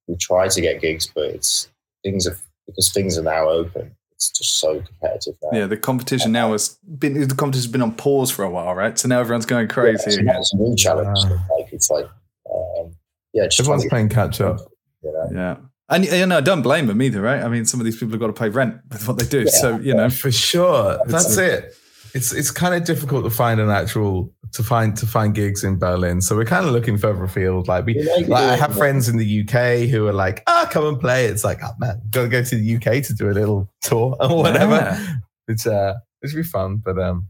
we 0.08 0.16
try 0.18 0.48
to 0.48 0.62
get 0.62 0.82
gigs, 0.82 1.12
but 1.14 1.26
it's 1.26 1.70
things 2.04 2.28
are 2.28 2.38
because 2.68 2.92
things 2.92 3.18
are 3.18 3.24
now 3.24 3.50
open. 3.50 3.96
It's 4.22 4.30
just 4.38 4.60
so 4.60 4.80
competitive 4.82 5.34
now. 5.42 5.58
Yeah, 5.58 5.66
the 5.66 5.78
competition 5.78 6.32
now 6.32 6.52
has 6.52 6.78
been 7.00 7.28
the 7.28 7.34
competition's 7.34 7.72
been 7.72 7.82
on 7.82 7.96
pause 7.96 8.30
for 8.30 8.44
a 8.44 8.50
while, 8.52 8.76
right? 8.76 8.98
So 9.00 9.08
now 9.08 9.20
everyone's 9.20 9.48
going 9.48 9.68
Yeah, 9.68 9.74
crazy 9.74 10.12
so 10.12 10.20
again. 10.20 10.36
it's 10.36 10.54
a 10.54 10.58
new 10.58 10.76
challenge. 10.76 11.18
Ah. 11.26 11.46
Like 11.58 11.74
it's 11.74 11.90
like, 11.90 12.06
um, 12.54 12.94
yeah, 13.34 13.46
just 13.46 13.62
Everyone's 13.62 13.86
playing 13.88 14.10
catch 14.10 14.40
up. 14.40 14.60
you 15.04 15.12
know. 15.12 15.30
Yeah. 15.34 15.56
And 15.90 16.06
you 16.06 16.24
know, 16.28 16.38
I 16.38 16.42
don't 16.42 16.62
blame 16.62 16.86
them 16.86 17.02
either, 17.02 17.20
right? 17.20 17.42
I 17.42 17.48
mean, 17.48 17.66
some 17.66 17.80
of 17.80 17.86
these 17.86 17.96
people 17.96 18.12
have 18.12 18.20
got 18.20 18.28
to 18.28 18.34
pay 18.34 18.50
rent 18.50 18.76
with 18.92 19.08
what 19.08 19.18
they 19.18 19.26
do. 19.26 19.40
Yeah. 19.42 19.50
so, 19.50 19.80
you 19.80 19.96
know, 19.96 20.10
For 20.12 20.32
sure. 20.32 21.00
That's 21.08 21.36
a- 21.38 21.54
it. 21.54 21.76
It's 22.14 22.34
it's 22.34 22.52
kind 22.52 22.76
of 22.76 22.84
difficult 22.84 23.24
to 23.24 23.30
find 23.30 23.60
an 23.60 23.70
actual 23.70 24.34
to 24.54 24.64
find 24.64 24.96
to 24.98 25.06
find 25.06 25.34
gigs 25.34 25.64
in 25.64 25.78
Berlin. 25.78 26.22
So 26.22 26.36
we're 26.36 26.46
kind 26.46 26.66
of 26.66 26.74
looking 26.74 26.98
further 26.98 27.24
afield. 27.24 27.68
Like 27.68 27.86
we, 27.86 28.00
You 28.00 28.26
like 28.28 28.44
I 28.44 28.56
have 28.56 28.76
friends 28.76 29.08
in 29.08 29.18
the 29.18 29.42
UK 29.42 29.90
who 29.90 30.08
are 30.08 30.14
like, 30.14 30.44
ah, 30.48 30.68
come 30.70 30.86
and 30.86 31.00
play. 31.00 31.26
It's 31.26 31.44
like, 31.44 31.60
oh 31.64 31.72
man, 31.80 32.02
gotta 32.10 32.28
go 32.28 32.44
to 32.44 32.56
the 32.56 32.76
UK 32.76 33.04
to 33.06 33.14
do 33.14 33.30
a 33.30 33.32
little 33.32 33.72
tour 33.82 34.16
or 34.20 34.38
whatever. 34.38 34.76
Yeah. 34.76 35.14
It's 35.48 35.66
uh, 35.66 35.96
it 36.22 36.30
should 36.30 36.38
be 36.38 36.44
fun. 36.44 36.78
But 36.78 37.00
um, 37.00 37.30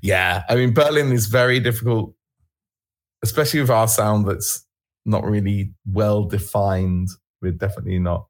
yeah, 0.00 0.44
I 0.48 0.54
mean, 0.54 0.72
Berlin 0.72 1.12
is 1.12 1.26
very 1.26 1.60
difficult, 1.60 2.14
especially 3.22 3.60
with 3.60 3.70
our 3.70 3.88
sound 3.88 4.26
that's 4.26 4.64
not 5.04 5.24
really 5.24 5.72
well 5.86 6.24
defined. 6.24 7.08
We're 7.42 7.52
definitely 7.52 7.98
not. 7.98 8.26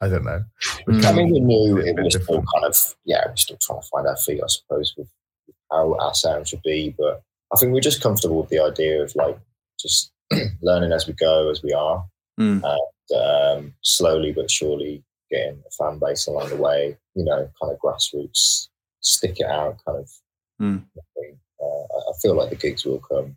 I 0.00 0.08
don't 0.08 0.24
know. 0.24 0.44
We're 0.86 0.94
Mm. 0.94 1.04
I 1.04 1.12
mean, 1.12 1.30
we 1.32 1.40
knew 1.40 1.78
a 1.78 1.84
it 1.86 1.96
was 1.96 2.14
still 2.14 2.20
different. 2.20 2.46
kind 2.54 2.64
of, 2.66 2.76
yeah, 3.04 3.24
we're 3.26 3.36
still 3.36 3.58
trying 3.60 3.80
to 3.80 3.86
find 3.88 4.06
our 4.06 4.16
feet, 4.16 4.40
I 4.42 4.46
suppose, 4.48 4.94
with 4.96 5.08
with 5.46 5.56
how 5.72 5.96
our 5.98 6.14
sound 6.14 6.46
should 6.48 6.62
be. 6.62 6.94
But 6.98 7.22
I 7.52 7.56
think 7.58 7.72
we're 7.72 7.80
just 7.80 8.02
comfortable 8.02 8.40
with 8.40 8.50
the 8.50 8.60
idea 8.60 9.02
of 9.02 9.14
like 9.16 9.38
just 9.80 10.12
learning 10.62 10.92
as 10.92 11.06
we 11.06 11.14
go, 11.14 11.50
as 11.50 11.62
we 11.62 11.72
are, 11.72 12.04
Mm. 12.38 12.62
and 12.62 13.20
um, 13.20 13.74
slowly 13.82 14.32
but 14.32 14.50
surely 14.50 15.02
getting 15.30 15.62
a 15.66 15.70
fan 15.72 15.98
base 15.98 16.26
along 16.28 16.48
the 16.50 16.56
way, 16.56 16.96
you 17.14 17.24
know, 17.24 17.50
kind 17.60 17.72
of 17.72 17.78
grassroots, 17.80 18.68
stick 19.00 19.40
it 19.40 19.46
out 19.46 19.78
kind 19.84 19.98
of 19.98 20.10
Mm. 20.60 20.84
thing. 21.16 21.38
Uh, 21.60 21.64
I 21.66 22.10
I 22.10 22.12
feel 22.22 22.34
like 22.34 22.50
the 22.50 22.56
gigs 22.56 22.84
will 22.84 23.00
come 23.00 23.36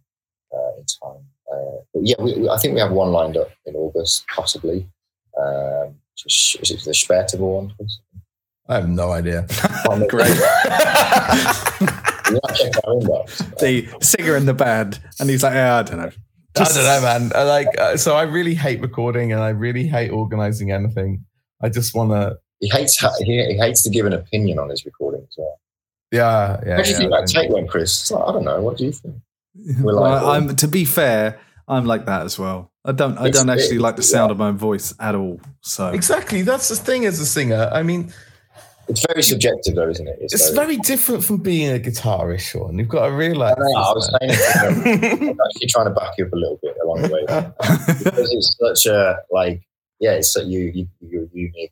uh, 0.53 0.71
in 0.77 0.85
time. 1.01 1.25
Uh, 1.51 1.77
but 1.93 2.01
yeah, 2.03 2.15
we, 2.19 2.33
we, 2.39 2.49
I 2.49 2.57
think 2.57 2.73
we 2.75 2.79
have 2.79 2.91
one 2.91 3.11
lined 3.11 3.35
up 3.37 3.49
in 3.65 3.75
August, 3.75 4.25
possibly. 4.35 4.87
Um, 5.41 5.95
is 6.27 6.71
it 6.71 6.81
the 6.83 6.91
Spertival 6.91 7.63
one? 7.63 7.73
I 8.67 8.75
have 8.75 8.89
no 8.89 9.11
idea. 9.11 9.47
Great. 10.07 10.29
You 10.29 10.35
might 12.43 12.51
check 12.55 12.73
our 12.85 12.93
inbox. 12.95 13.59
the 13.59 13.87
singer 14.01 14.35
in 14.37 14.45
the 14.45 14.53
band, 14.53 14.99
and 15.19 15.29
he's 15.29 15.43
like, 15.43 15.53
yeah, 15.53 15.77
I 15.77 15.83
don't 15.83 15.97
know. 15.99 16.11
I 16.57 16.63
don't 16.63 16.75
know, 16.75 17.01
man. 17.01 17.31
I 17.35 17.43
like 17.43 17.67
uh, 17.77 17.97
so. 17.97 18.15
I 18.15 18.23
really 18.23 18.53
hate 18.53 18.81
recording, 18.81 19.31
and 19.31 19.41
I 19.41 19.49
really 19.49 19.87
hate 19.87 20.09
organizing 20.09 20.71
anything. 20.71 21.25
I 21.61 21.69
just 21.69 21.95
want 21.95 22.11
to. 22.11 22.37
He 22.59 22.69
hates 22.69 22.97
he, 23.19 23.43
he 23.45 23.57
hates 23.57 23.81
to 23.83 23.89
give 23.89 24.05
an 24.05 24.13
opinion 24.13 24.59
on 24.59 24.69
his 24.69 24.85
recording 24.85 25.21
as 25.21 25.35
well. 25.37 25.59
Yeah, 26.11 26.59
yeah. 26.65 26.75
What 26.77 26.85
do 26.85 26.89
you 26.91 26.95
yeah, 26.95 26.99
think 26.99 27.13
I 27.13 27.21
that 27.21 27.27
take 27.27 27.49
went, 27.49 27.69
Chris? 27.69 28.11
Like, 28.11 28.23
I 28.27 28.31
don't 28.33 28.43
know. 28.43 28.61
What 28.61 28.77
do 28.77 28.85
you 28.85 28.91
think? 28.91 29.15
We're 29.79 29.95
Well, 29.95 30.25
like- 30.25 30.41
I'm 30.41 30.55
to 30.57 30.67
be 30.67 30.83
fair, 30.85 31.39
I'm 31.71 31.85
like 31.85 32.05
that 32.05 32.21
as 32.25 32.37
well. 32.37 32.71
I 32.85 32.91
don't. 32.91 33.17
I 33.17 33.29
don't 33.29 33.49
actually 33.49 33.79
like 33.79 33.95
the 33.95 34.03
sound 34.03 34.31
of 34.31 34.37
my 34.37 34.47
own 34.49 34.57
voice 34.57 34.93
at 34.99 35.15
all. 35.15 35.39
So 35.61 35.87
Exactly. 35.89 36.41
That's 36.43 36.67
the 36.69 36.75
thing 36.75 37.05
as 37.05 37.19
a 37.19 37.25
singer. 37.25 37.69
I 37.71 37.81
mean, 37.83 38.11
It's 38.87 39.05
very 39.07 39.23
subjective, 39.23 39.75
though, 39.75 39.89
isn't 39.89 40.07
it? 40.07 40.17
it's 40.19 40.49
very 40.49 40.77
different 40.77 41.23
from 41.23 41.37
being 41.37 41.69
a 41.75 41.79
guitarist, 41.79 42.41
Sean. 42.41 42.77
You've 42.77 42.89
got 42.89 43.05
to 43.07 43.13
realize. 43.13 43.55
I, 43.57 43.61
know, 43.61 43.79
I 43.79 43.93
was 43.93 44.07
saying 44.19 44.31
it. 44.33 45.21
I'm 45.21 45.39
actually 45.47 45.67
trying 45.69 45.85
to 45.85 45.91
back 45.91 46.13
you 46.17 46.25
up 46.25 46.33
a 46.33 46.35
little 46.35 46.59
bit 46.61 46.75
along 46.83 47.01
the 47.03 47.09
way 47.09 47.23
because 47.87 48.29
it's 48.33 48.49
such 48.59 48.91
a 48.91 49.17
like, 49.31 49.61
yeah, 49.99 50.13
it's 50.13 50.33
so 50.33 50.41
you 50.41 50.59
you 50.73 50.87
you're 50.99 51.27
unique. 51.33 51.71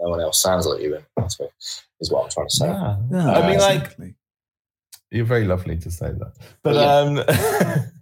No 0.00 0.10
one 0.10 0.20
else 0.20 0.40
sounds 0.40 0.66
like 0.66 0.82
you, 0.82 0.94
and 0.96 1.04
that's 1.16 1.38
what 1.40 1.50
is 2.00 2.10
what 2.10 2.24
I'm 2.24 2.30
trying 2.30 2.48
to 2.48 2.54
say. 2.54 2.66
Yeah. 2.66 2.96
Yeah, 3.12 3.30
I 3.32 3.48
mean, 3.48 3.58
like. 3.60 3.96
You're 5.10 5.24
very 5.24 5.44
lovely 5.46 5.76
to 5.78 5.90
say 5.90 6.12
that. 6.12 6.32
But 6.62 6.74
Yeah. 6.74 6.98
um 6.98 7.82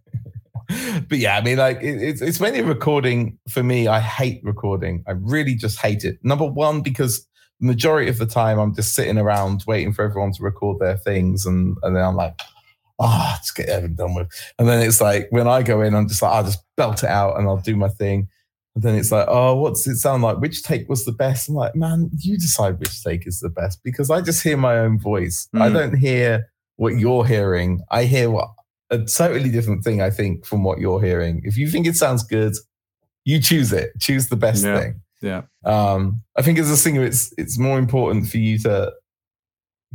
but 1.08 1.18
yeah, 1.18 1.36
I 1.36 1.42
mean 1.42 1.58
like 1.58 1.78
it, 1.82 2.02
it's 2.02 2.20
it's 2.22 2.40
you're 2.40 2.66
recording 2.66 3.38
for 3.48 3.62
me, 3.62 3.86
I 3.88 4.00
hate 4.00 4.40
recording. 4.44 5.04
I 5.06 5.12
really 5.12 5.54
just 5.54 5.78
hate 5.80 6.04
it. 6.04 6.18
Number 6.22 6.46
one, 6.46 6.80
because 6.82 7.26
majority 7.60 8.08
of 8.10 8.18
the 8.18 8.26
time 8.26 8.58
I'm 8.58 8.74
just 8.74 8.94
sitting 8.94 9.18
around 9.18 9.64
waiting 9.66 9.92
for 9.92 10.04
everyone 10.04 10.32
to 10.32 10.42
record 10.42 10.78
their 10.78 10.96
things 10.98 11.46
and, 11.46 11.76
and 11.82 11.96
then 11.96 12.04
I'm 12.04 12.16
like, 12.16 12.38
oh, 12.98 13.30
let's 13.32 13.50
get 13.50 13.68
everything 13.68 13.96
done 13.96 14.14
with. 14.14 14.28
And 14.58 14.68
then 14.68 14.86
it's 14.86 15.00
like 15.00 15.28
when 15.30 15.48
I 15.48 15.62
go 15.62 15.80
in, 15.80 15.94
I'm 15.94 16.08
just 16.08 16.20
like, 16.22 16.32
I'll 16.32 16.44
just 16.44 16.62
belt 16.76 17.02
it 17.02 17.08
out 17.08 17.38
and 17.38 17.48
I'll 17.48 17.56
do 17.56 17.76
my 17.76 17.88
thing. 17.88 18.28
And 18.74 18.82
then 18.84 18.94
it's 18.94 19.10
like, 19.10 19.26
oh, 19.30 19.54
what's 19.54 19.86
it 19.86 19.96
sound 19.96 20.22
like? 20.22 20.36
Which 20.36 20.62
take 20.62 20.86
was 20.88 21.06
the 21.06 21.12
best? 21.12 21.48
I'm 21.48 21.54
like, 21.54 21.74
man, 21.74 22.10
you 22.18 22.36
decide 22.36 22.78
which 22.78 23.02
take 23.02 23.26
is 23.26 23.40
the 23.40 23.48
best 23.48 23.80
because 23.82 24.10
I 24.10 24.20
just 24.20 24.42
hear 24.42 24.58
my 24.58 24.76
own 24.78 24.98
voice. 24.98 25.48
I 25.54 25.68
Mm. 25.70 25.72
don't 25.72 25.96
hear 25.96 26.50
what 26.76 26.98
you're 26.98 27.24
hearing. 27.24 27.80
I 27.90 28.04
hear 28.04 28.30
what 28.30 28.50
a 28.90 28.98
totally 29.04 29.50
different 29.50 29.82
thing, 29.84 30.00
I 30.00 30.10
think, 30.10 30.44
from 30.46 30.62
what 30.64 30.78
you're 30.78 31.02
hearing. 31.02 31.42
If 31.44 31.56
you 31.56 31.68
think 31.68 31.86
it 31.86 31.96
sounds 31.96 32.22
good, 32.22 32.54
you 33.24 33.40
choose 33.40 33.72
it. 33.72 33.90
Choose 34.00 34.28
the 34.28 34.36
best 34.36 34.64
Yeah. 34.64 34.78
thing. 34.80 35.00
Yeah. 35.22 35.42
Um, 35.64 36.22
I 36.36 36.42
think 36.42 36.58
as 36.58 36.70
a 36.70 36.76
singer, 36.76 37.02
it's 37.04 37.32
it's 37.38 37.58
more 37.58 37.78
important 37.78 38.28
for 38.28 38.38
you 38.38 38.58
to 38.60 38.92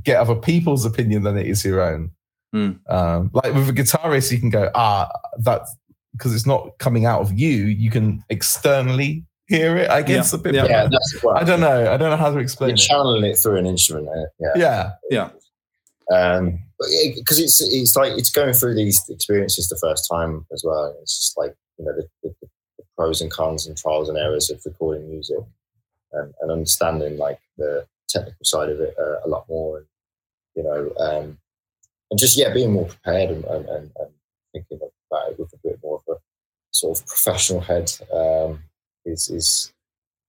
get 0.03 0.17
other 0.17 0.35
people's 0.35 0.83
opinion 0.85 1.23
than 1.23 1.37
it 1.37 1.47
is 1.47 1.63
your 1.63 1.81
own. 1.81 2.11
Mm. 2.55 2.79
Um, 2.91 3.29
like 3.33 3.53
with 3.53 3.69
a 3.69 3.73
guitarist, 3.73 4.31
you 4.31 4.39
can 4.39 4.49
go, 4.49 4.69
ah, 4.75 5.07
that's 5.39 5.73
because 6.13 6.35
it's 6.35 6.45
not 6.47 6.77
coming 6.79 7.05
out 7.05 7.21
of 7.21 7.31
you. 7.39 7.49
You 7.67 7.89
can 7.91 8.21
externally 8.29 9.23
hear 9.47 9.77
it. 9.77 9.89
I 9.89 10.01
guess 10.01 10.33
Yeah. 10.33 10.39
a 10.39 10.41
bit. 10.41 10.55
Yeah. 10.55 10.61
better. 10.63 10.73
Yeah, 10.73 10.87
that's 10.91 11.21
the. 11.21 11.29
I 11.29 11.43
don't 11.45 11.61
know. 11.61 11.93
I 11.93 11.97
don't 11.97 12.09
know 12.09 12.17
how 12.17 12.31
to 12.31 12.39
explain 12.39 12.69
You're 12.71 12.75
it. 12.75 12.79
channeling 12.79 13.23
it 13.23 13.37
through 13.37 13.57
an 13.57 13.65
instrument. 13.67 14.09
uh, 14.09 14.25
Yeah. 14.39 14.51
Yeah, 14.57 14.91
Yeah. 15.09 15.29
Um, 16.11 16.59
because 17.15 17.39
it's 17.39 17.61
it's 17.61 17.95
like 17.95 18.13
it's 18.17 18.31
going 18.31 18.53
through 18.53 18.75
these 18.75 19.01
experiences 19.09 19.69
the 19.69 19.77
first 19.77 20.07
time 20.11 20.45
as 20.51 20.63
well. 20.65 20.95
It's 21.01 21.17
just 21.17 21.37
like 21.37 21.55
you 21.77 21.85
know 21.85 21.93
the, 21.95 22.07
the, 22.23 22.35
the 22.41 22.83
pros 22.97 23.21
and 23.21 23.31
cons 23.31 23.65
and 23.67 23.77
trials 23.77 24.09
and 24.09 24.17
errors 24.17 24.49
of 24.49 24.61
recording 24.65 25.09
music, 25.09 25.37
and, 26.11 26.33
and 26.41 26.51
understanding 26.51 27.17
like 27.17 27.39
the 27.57 27.85
technical 28.09 28.43
side 28.43 28.69
of 28.69 28.79
it 28.79 28.95
uh, 28.99 29.25
a 29.25 29.27
lot 29.27 29.45
more, 29.47 29.77
and 29.77 29.85
you 30.55 30.63
know, 30.63 30.91
um, 30.99 31.37
and 32.09 32.19
just 32.19 32.37
yeah, 32.37 32.53
being 32.53 32.73
more 32.73 32.87
prepared 32.87 33.29
and, 33.29 33.45
and, 33.45 33.67
and, 33.69 33.91
thinking 34.53 34.79
about 35.09 35.31
it 35.31 35.39
with 35.39 35.53
a 35.53 35.57
bit 35.63 35.79
more 35.81 36.01
of 36.05 36.15
a 36.15 36.19
sort 36.71 36.99
of 36.99 37.07
professional 37.07 37.61
head 37.61 37.89
um, 38.13 38.59
is 39.05 39.29
is 39.29 39.71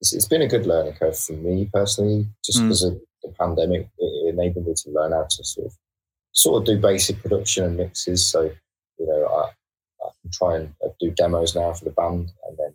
it's, 0.01 0.13
it's 0.13 0.29
been 0.29 0.43
a 0.43 0.47
good 0.49 0.67
learning 0.67 0.93
curve 0.95 1.19
for 1.19 1.33
me 1.33 1.69
personally, 1.73 2.27
just 2.45 2.59
Mm. 2.59 2.69
because 2.69 2.83
of 2.85 3.01
the 3.23 3.35
pandemic. 3.39 3.89
It 3.99 4.35
enabled 4.35 4.67
me 4.67 4.75
to 4.75 4.91
learn 4.91 5.13
how 5.13 5.27
to 5.29 5.45
sort 5.45 5.67
of 5.67 5.77
sort 6.33 6.63
of 6.63 6.67
do 6.67 6.81
basic 6.81 7.21
production 7.23 7.65
and 7.65 7.77
mixes. 7.77 8.27
So 8.27 8.51
you 8.99 9.07
know, 9.07 9.27
I, 9.27 9.51
I 10.05 10.11
can 10.21 10.31
try 10.33 10.57
and 10.57 10.75
uh, 10.85 10.89
do 11.01 11.11
demos 11.11 11.55
now 11.55 11.73
for 11.73 11.85
the 11.85 11.91
band, 11.91 12.33
and 12.49 12.59
then 12.59 12.75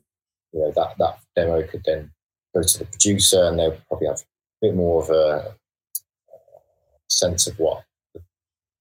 you 0.54 0.60
know 0.60 0.72
that 0.76 0.98
that 1.00 1.20
demo 1.36 1.64
could 1.64 1.84
then 1.86 2.12
go 2.56 2.64
to 2.64 2.80
the 2.80 2.86
producer, 2.86 3.44
and 3.46 3.60
they'll 3.60 3.78
probably 3.88 4.08
have 4.08 4.22
a 4.22 4.68
bit 4.68 4.76
more 4.76 5.04
of 5.04 5.10
a 5.10 5.56
sense 7.10 7.48
of 7.48 7.58
what 7.60 7.84
the 8.14 8.22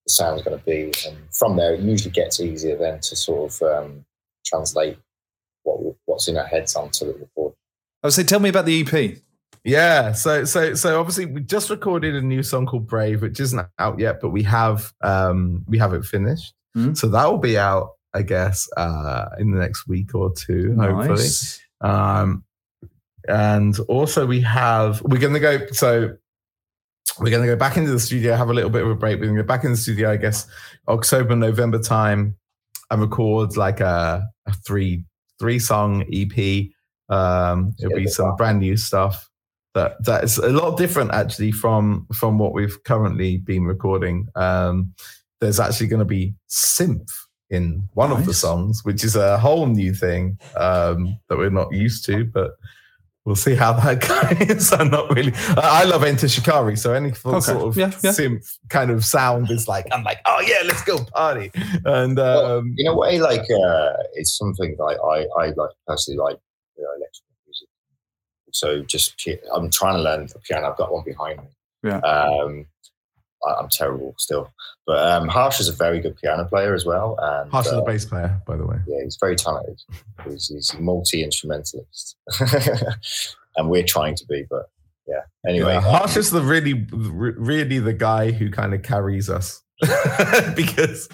sound's 0.06 0.42
going 0.42 0.58
to 0.58 0.64
be, 0.64 0.92
and 1.06 1.16
from 1.32 1.56
there, 1.56 1.74
it 1.74 1.80
usually 1.80 2.10
gets 2.10 2.40
easier 2.40 2.76
then 2.76 3.00
to 3.00 3.16
sort 3.16 3.52
of 3.52 3.62
um, 3.62 4.04
translate 4.44 4.98
what 5.62 5.96
what's 6.06 6.28
in 6.28 6.36
our 6.36 6.46
heads 6.46 6.76
onto 6.76 7.06
the 7.06 7.12
record. 7.12 7.54
I 8.02 8.06
would 8.06 8.14
say, 8.14 8.22
tell 8.22 8.40
me 8.40 8.50
about 8.50 8.66
the 8.66 8.80
EP. 8.80 9.18
Yeah, 9.66 10.12
so 10.12 10.44
so 10.44 10.74
so 10.74 11.00
obviously 11.00 11.26
we 11.26 11.40
just 11.40 11.70
recorded 11.70 12.14
a 12.14 12.22
new 12.22 12.44
song 12.44 12.66
called 12.66 12.86
Brave, 12.86 13.22
which 13.22 13.40
isn't 13.40 13.66
out 13.80 13.98
yet, 13.98 14.20
but 14.20 14.30
we 14.30 14.44
have 14.44 14.92
um 15.00 15.64
we 15.66 15.76
have 15.76 15.92
it 15.92 16.04
finished. 16.04 16.54
Mhm. 16.76 16.96
So 16.96 17.08
that 17.08 17.26
will 17.26 17.38
be 17.38 17.58
out, 17.58 17.90
I 18.14 18.22
guess, 18.22 18.68
uh 18.76 19.26
in 19.40 19.50
the 19.50 19.58
next 19.58 19.88
week 19.88 20.14
or 20.14 20.32
two, 20.32 20.76
hopefully. 20.78 21.08
Nice. 21.08 21.60
Um 21.80 22.44
and 23.28 23.76
also 23.88 24.24
we 24.24 24.40
have 24.42 25.02
we're 25.02 25.18
gonna 25.18 25.40
go 25.40 25.66
so 25.72 26.16
we're 27.18 27.32
gonna 27.32 27.46
go 27.46 27.56
back 27.56 27.76
into 27.76 27.90
the 27.90 27.98
studio, 27.98 28.36
have 28.36 28.50
a 28.50 28.54
little 28.54 28.70
bit 28.70 28.84
of 28.84 28.90
a 28.90 28.94
break. 28.94 29.18
We're 29.18 29.26
gonna 29.26 29.42
go 29.42 29.46
back 29.48 29.64
in 29.64 29.72
the 29.72 29.76
studio, 29.76 30.12
I 30.12 30.16
guess, 30.16 30.46
October, 30.86 31.34
November 31.34 31.80
time 31.80 32.36
and 32.92 33.00
record 33.00 33.56
like 33.56 33.80
a, 33.80 34.24
a 34.46 34.52
three 34.64 35.04
three 35.40 35.58
song 35.58 36.04
EP. 36.12 36.68
Um 37.08 37.74
it'll 37.80 37.96
be 37.96 38.06
some 38.06 38.36
brand 38.36 38.60
new 38.60 38.76
stuff 38.76 39.28
that 39.76 40.02
that 40.04 40.24
is 40.24 40.38
a 40.38 40.48
lot 40.50 40.76
different 40.76 41.12
actually 41.12 41.52
from 41.52 42.06
from 42.12 42.38
what 42.38 42.52
we've 42.52 42.82
currently 42.84 43.36
been 43.36 43.64
recording. 43.64 44.26
Um, 44.34 44.92
there's 45.40 45.60
actually 45.60 45.86
going 45.88 46.00
to 46.00 46.04
be 46.20 46.34
synth 46.48 47.10
in 47.50 47.88
one 47.94 48.10
of 48.10 48.24
the 48.26 48.34
songs, 48.34 48.80
which 48.84 49.04
is 49.04 49.14
a 49.16 49.38
whole 49.38 49.66
new 49.66 49.92
thing 49.94 50.38
um, 50.56 51.16
that 51.28 51.36
we're 51.38 51.50
not 51.50 51.72
used 51.72 52.04
to, 52.06 52.24
but. 52.24 52.50
We'll 53.26 53.34
see 53.34 53.56
how 53.56 53.72
that 53.72 53.96
goes. 54.48 54.72
I'm 54.72 54.88
not 54.88 55.10
really. 55.16 55.32
I 55.56 55.82
I 55.82 55.84
love 55.84 56.04
Enter 56.04 56.28
Shikari, 56.28 56.76
so 56.76 56.94
any 56.94 57.08
Okay. 57.10 57.40
sort 57.40 57.62
of 57.68 57.76
Yeah, 57.76 57.90
yeah. 58.04 58.12
synth 58.12 58.46
kind 58.68 58.88
of 58.92 59.04
sound 59.04 59.50
is 59.50 59.66
like 59.66 59.84
I'm 59.90 60.04
like, 60.04 60.20
oh 60.26 60.40
yeah, 60.46 60.62
let's 60.64 60.84
go 60.84 61.02
party. 61.12 61.50
And 61.84 62.16
Well, 62.18 62.58
um, 62.58 62.72
in 62.78 62.86
a 62.86 62.94
way, 62.96 63.18
like 63.18 63.40
uh, 63.50 63.94
it's 64.14 64.38
something 64.38 64.76
that 64.78 64.98
I, 65.12 65.42
I 65.42 65.46
like 65.56 65.74
personally 65.88 66.18
like 66.18 66.38
you 66.76 66.84
know, 66.84 66.90
electronic 66.98 67.02
music. 67.02 67.25
So 68.58 68.82
just 68.82 69.28
I'm 69.54 69.70
trying 69.70 69.94
to 69.94 70.02
learn 70.02 70.26
the 70.26 70.38
piano. 70.40 70.70
I've 70.70 70.76
got 70.76 70.92
one 70.92 71.04
behind 71.04 71.38
me. 71.38 71.48
Yeah. 71.82 71.98
Um, 71.98 72.66
I, 73.46 73.54
I'm 73.54 73.68
terrible 73.68 74.14
still, 74.18 74.52
but 74.86 74.98
um, 74.98 75.28
Harsh 75.28 75.60
is 75.60 75.68
a 75.68 75.72
very 75.72 76.00
good 76.00 76.16
piano 76.16 76.44
player 76.44 76.74
as 76.74 76.84
well, 76.84 77.16
and 77.20 77.50
Harsh 77.50 77.66
is 77.66 77.72
uh, 77.74 77.82
a 77.82 77.84
bass 77.84 78.04
player, 78.04 78.40
by 78.46 78.56
the 78.56 78.66
way. 78.66 78.78
yeah, 78.86 79.04
he's 79.04 79.18
very 79.20 79.36
talented. 79.36 79.80
He's, 80.24 80.48
he's 80.48 80.72
a 80.74 80.80
multi 80.80 81.22
instrumentalist, 81.22 82.16
and 83.56 83.68
we're 83.68 83.84
trying 83.84 84.14
to 84.16 84.26
be. 84.26 84.46
But 84.48 84.70
yeah, 85.06 85.20
anyway, 85.46 85.74
Yeah, 85.74 85.78
um, 85.78 85.84
Harsh 85.84 86.16
is 86.16 86.30
the 86.30 86.40
really, 86.40 86.86
really 86.92 87.78
the 87.78 87.92
guy 87.92 88.32
who 88.32 88.50
kind 88.50 88.74
of 88.74 88.82
carries 88.82 89.28
us 89.28 89.62
because 90.56 91.08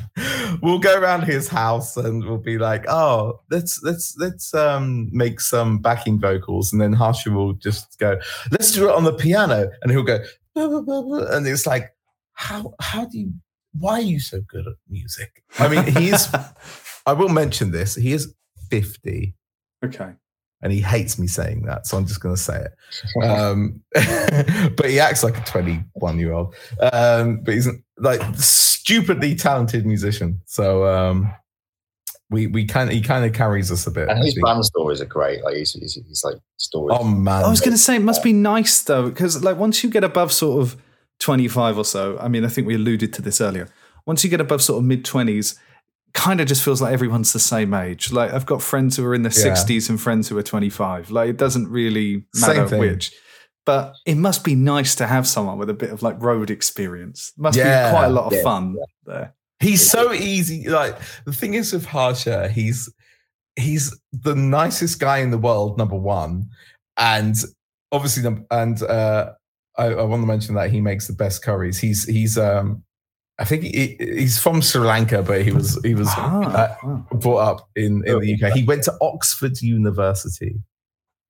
we'll 0.63 0.79
go 0.79 0.99
around 0.99 1.23
his 1.23 1.49
house 1.49 1.97
and 1.97 2.25
we'll 2.25 2.39
be 2.39 2.59
like, 2.59 2.85
"Oh, 2.89 3.41
let's 3.51 3.83
let's 3.83 4.17
let's 4.19 4.55
um 4.55 5.09
make 5.13 5.41
some 5.41 5.79
backing 5.79 6.21
vocals," 6.21 6.73
and 6.73 6.81
then 6.81 6.93
Harsha 6.93 7.31
will 7.31 7.55
just 7.55 7.99
go, 7.99 8.19
"Let's 8.51 8.73
do 8.73 8.89
it 8.89 8.95
on 8.95 9.05
the 9.05 9.15
piano," 9.15 9.71
and 9.83 9.91
he'll 9.91 10.03
go, 10.03 10.21
"Blah, 10.55 10.69
blah, 10.69 10.83
blah, 10.83 11.03
blah," 11.03 11.37
and 11.37 11.47
it's 11.47 11.67
like, 11.67 11.93
how 12.35 12.75
how 12.81 13.05
do 13.07 13.19
you? 13.19 13.33
Why 13.73 13.95
are 13.95 14.03
you 14.03 14.21
so 14.21 14.41
good 14.47 14.67
at 14.67 14.75
music? 14.89 15.43
I 15.59 15.69
mean, 15.69 15.85
he's. 15.85 16.29
I 17.07 17.15
will 17.15 17.29
mention 17.29 17.73
this. 17.73 17.95
He 17.95 18.13
is 18.13 18.35
fifty 18.71 19.35
okay. 19.85 20.13
and 20.63 20.73
he 20.73 20.81
hates 20.81 21.19
me 21.19 21.27
saying 21.27 21.63
that, 21.63 21.87
so 21.87 21.97
I'm 21.97 22.07
just 22.07 22.21
going 22.21 22.37
to 22.37 22.41
say 22.41 22.65
it. 22.65 22.73
Um, 23.23 23.83
but 24.77 24.87
he 24.89 25.01
acts 25.01 25.25
like 25.25 25.37
a 25.37 25.45
21 25.45 26.19
year 26.19 26.33
old. 26.33 26.55
Um, 26.93 27.41
but 27.43 27.55
he's 27.55 27.69
like 28.03 28.21
stupidly 28.37 29.35
talented 29.35 29.87
musician. 29.87 30.41
So 30.47 30.87
um, 30.87 31.33
we 32.31 32.49
we 32.49 32.67
kind 32.67 32.91
he 32.91 33.01
kind 33.01 33.25
of 33.25 33.33
carries 33.33 33.71
us 33.71 33.87
a 33.87 33.91
bit. 33.91 34.09
And 34.09 34.23
his 34.25 34.39
band 34.43 34.65
stories 34.65 35.01
are 35.01 35.07
great. 35.07 35.43
Like 35.45 35.55
he's, 35.55 35.73
he's, 35.73 35.95
he's 35.95 36.23
like 36.25 36.37
stories. 36.57 36.99
Oh 37.01 37.05
man, 37.05 37.45
I 37.45 37.49
was 37.49 37.61
going 37.61 37.73
to 37.73 37.79
say 37.79 37.97
it 37.97 38.03
must 38.03 38.23
be 38.23 38.33
nice 38.33 38.83
though, 38.83 39.09
because 39.09 39.43
like 39.43 39.57
once 39.57 39.83
you 39.85 39.91
get 39.91 40.05
above 40.05 40.33
sort 40.33 40.61
of 40.61 40.77
twenty 41.21 41.49
five 41.49 41.79
or 41.79 41.85
so, 41.85 42.19
I 42.21 42.29
mean, 42.29 42.45
I 42.45 42.49
think 42.49 42.67
we 42.67 42.75
alluded 42.75 43.13
to 43.15 43.23
this 43.23 43.41
earlier. 43.41 43.69
Once 44.05 44.25
you 44.25 44.31
get 44.31 44.41
above 44.41 44.63
sort 44.63 44.79
of 44.79 44.85
mid 44.85 45.05
twenties, 45.05 45.59
kind 46.13 46.41
of 46.41 46.49
just 46.49 46.65
feels 46.65 46.83
like 46.83 46.93
everyone's 46.93 47.33
the 47.33 47.39
same 47.39 47.73
age. 47.73 48.11
Like 48.13 48.33
I've 48.33 48.47
got 48.47 48.63
friends 48.63 48.97
who 48.97 49.05
are 49.07 49.15
in 49.15 49.23
their 49.23 49.33
Yeah. 49.33 49.55
sixties 49.55 49.89
and 49.89 50.01
friends 50.01 50.29
who 50.29 50.37
are 50.39 50.43
twenty 50.43 50.71
five. 50.71 51.11
Like 51.11 51.31
it 51.31 51.37
doesn't 51.37 51.69
really 51.69 52.25
Same 52.35 52.57
matter 52.57 52.69
thing. 52.69 52.81
which. 52.81 53.13
But 53.65 53.95
it 54.07 54.17
must 54.17 54.43
be 54.45 54.55
nice 54.57 54.95
to 54.97 55.07
have 55.07 55.27
someone 55.27 55.57
with 55.59 55.71
a 55.71 55.75
bit 55.75 55.91
of 55.91 56.03
like 56.03 56.21
road 56.21 56.51
experience. 56.51 57.33
Must 57.37 57.57
Yeah. 57.57 57.89
be 57.89 57.91
quite 57.95 58.07
a 58.07 58.11
lot 58.11 58.27
of 58.27 58.33
Yeah, 58.33 58.43
fun 58.43 58.77
there. 59.07 59.35
He's 59.61 59.89
so 59.89 60.13
easy. 60.13 60.69
Like 60.69 60.97
the 61.25 61.33
thing 61.33 61.55
is 61.55 61.73
with 61.73 61.85
Harsha, 61.87 62.49
he's 62.49 62.93
he's 63.57 63.97
the 64.13 64.35
nicest 64.35 64.99
guy 64.99 65.19
in 65.19 65.31
the 65.31 65.39
world. 65.39 65.79
Number 65.79 65.95
one, 65.97 66.49
and 66.97 67.37
obviously, 67.93 68.29
and 68.51 68.83
uh, 68.83 69.33
I, 69.79 69.85
I 69.87 70.03
want 70.03 70.23
to 70.23 70.27
mention 70.27 70.57
that 70.57 70.71
he 70.73 70.81
makes 70.81 71.07
the 71.07 71.13
best 71.13 71.45
curries. 71.45 71.79
He's 71.79 72.05
he's 72.05 72.37
um, 72.37 72.83
I 73.39 73.45
think 73.45 73.63
he, 73.63 73.97
he's 74.01 74.39
from 74.39 74.61
Sri 74.63 74.81
Lanka, 74.85 75.23
but 75.23 75.43
he 75.43 75.53
was 75.53 75.79
he 75.85 75.95
was 75.95 76.09
uh, 76.09 76.15
Ah, 76.17 76.77
wow. 76.83 77.07
brought 77.13 77.39
up 77.39 77.69
in 77.77 78.03
in 78.07 78.19
the 78.19 78.35
UK. 78.43 78.53
He 78.55 78.65
went 78.65 78.83
to 78.85 78.95
Oxford 79.01 79.63
University. 79.63 80.57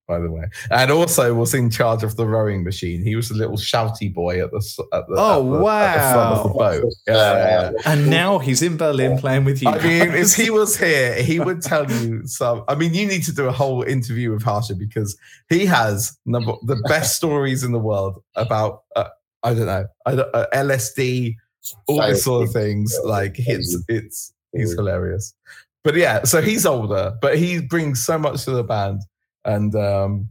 By 0.05 0.19
the 0.19 0.29
way, 0.29 0.43
and 0.69 0.91
also 0.91 1.33
was 1.33 1.53
in 1.53 1.69
charge 1.69 2.03
of 2.03 2.17
the 2.17 2.27
rowing 2.27 2.63
machine. 2.65 3.01
He 3.03 3.15
was 3.15 3.31
a 3.31 3.35
little 3.35 3.55
shouty 3.55 4.13
boy 4.13 4.43
at 4.43 4.51
the 4.51 4.57
at 4.91 5.07
the, 5.07 5.15
Oh, 5.17 5.55
at 5.55 5.59
the, 5.59 5.65
at 5.65 5.93
the 5.93 6.13
front 6.13 6.33
of 6.33 6.43
the 6.43 6.49
wow. 6.49 6.71
boat. 6.71 6.93
Yeah, 7.07 7.13
yeah, 7.13 7.71
yeah. 7.71 7.81
And 7.85 8.09
now 8.09 8.37
he's 8.37 8.61
in 8.61 8.75
Berlin 8.75 9.17
playing 9.17 9.45
with 9.45 9.61
you. 9.61 9.69
I 9.69 9.81
mean, 9.81 10.11
if 10.11 10.35
he 10.35 10.49
was 10.49 10.77
here, 10.77 11.15
he 11.23 11.39
would 11.39 11.61
tell 11.61 11.89
you 11.89 12.27
some. 12.27 12.65
I 12.67 12.75
mean, 12.75 12.93
you 12.93 13.07
need 13.07 13.23
to 13.23 13.33
do 13.33 13.45
a 13.45 13.51
whole 13.53 13.83
interview 13.83 14.33
with 14.33 14.43
Harsha 14.43 14.75
because 14.75 15.17
he 15.47 15.65
has 15.67 16.17
number 16.25 16.53
the 16.63 16.75
best 16.89 17.15
stories 17.21 17.63
in 17.63 17.71
the 17.71 17.79
world 17.79 18.21
about 18.35 18.83
uh, 18.97 19.07
I 19.43 19.53
don't 19.53 19.67
know 19.67 19.85
I 20.05 20.15
don't, 20.15 20.35
uh, 20.35 20.47
LSD, 20.53 21.35
all 21.87 22.01
this 22.01 22.25
sort 22.25 22.47
of 22.47 22.53
things. 22.53 22.93
Like 23.05 23.35
it's 23.37 23.77
it's 23.87 24.33
he's 24.51 24.73
hilarious. 24.73 25.33
But 25.83 25.95
yeah, 25.95 26.23
so 26.23 26.41
he's 26.41 26.65
older, 26.65 27.13
but 27.21 27.37
he 27.37 27.59
brings 27.59 28.05
so 28.05 28.17
much 28.17 28.45
to 28.45 28.51
the 28.51 28.63
band, 28.63 29.01
and 29.45 29.75
um, 29.75 30.29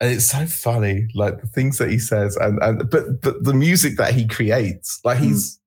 and 0.00 0.12
it's 0.12 0.26
so 0.26 0.46
funny, 0.46 1.08
like 1.14 1.40
the 1.40 1.46
things 1.46 1.78
that 1.78 1.90
he 1.90 1.98
says, 1.98 2.36
and 2.36 2.58
and 2.62 2.90
but 2.90 3.20
but 3.22 3.44
the 3.44 3.54
music 3.54 3.96
that 3.96 4.14
he 4.14 4.26
creates, 4.26 5.00
like 5.04 5.18
he's 5.18 5.60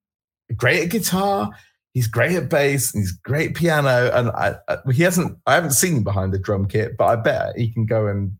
great 0.56 0.84
at 0.84 0.90
guitar, 0.90 1.50
he's 1.94 2.06
great 2.06 2.36
at 2.36 2.48
bass, 2.48 2.94
and 2.94 3.02
he's 3.02 3.12
great 3.12 3.50
at 3.50 3.56
piano, 3.56 4.10
and 4.14 4.28
I, 4.30 4.56
I 4.68 4.78
he 4.92 5.02
hasn't 5.02 5.38
I 5.46 5.54
haven't 5.54 5.72
seen 5.72 5.96
him 5.96 6.04
behind 6.04 6.32
the 6.32 6.38
drum 6.38 6.68
kit, 6.68 6.96
but 6.96 7.06
I 7.06 7.16
bet 7.16 7.56
he 7.56 7.72
can 7.72 7.86
go 7.86 8.06
and 8.06 8.36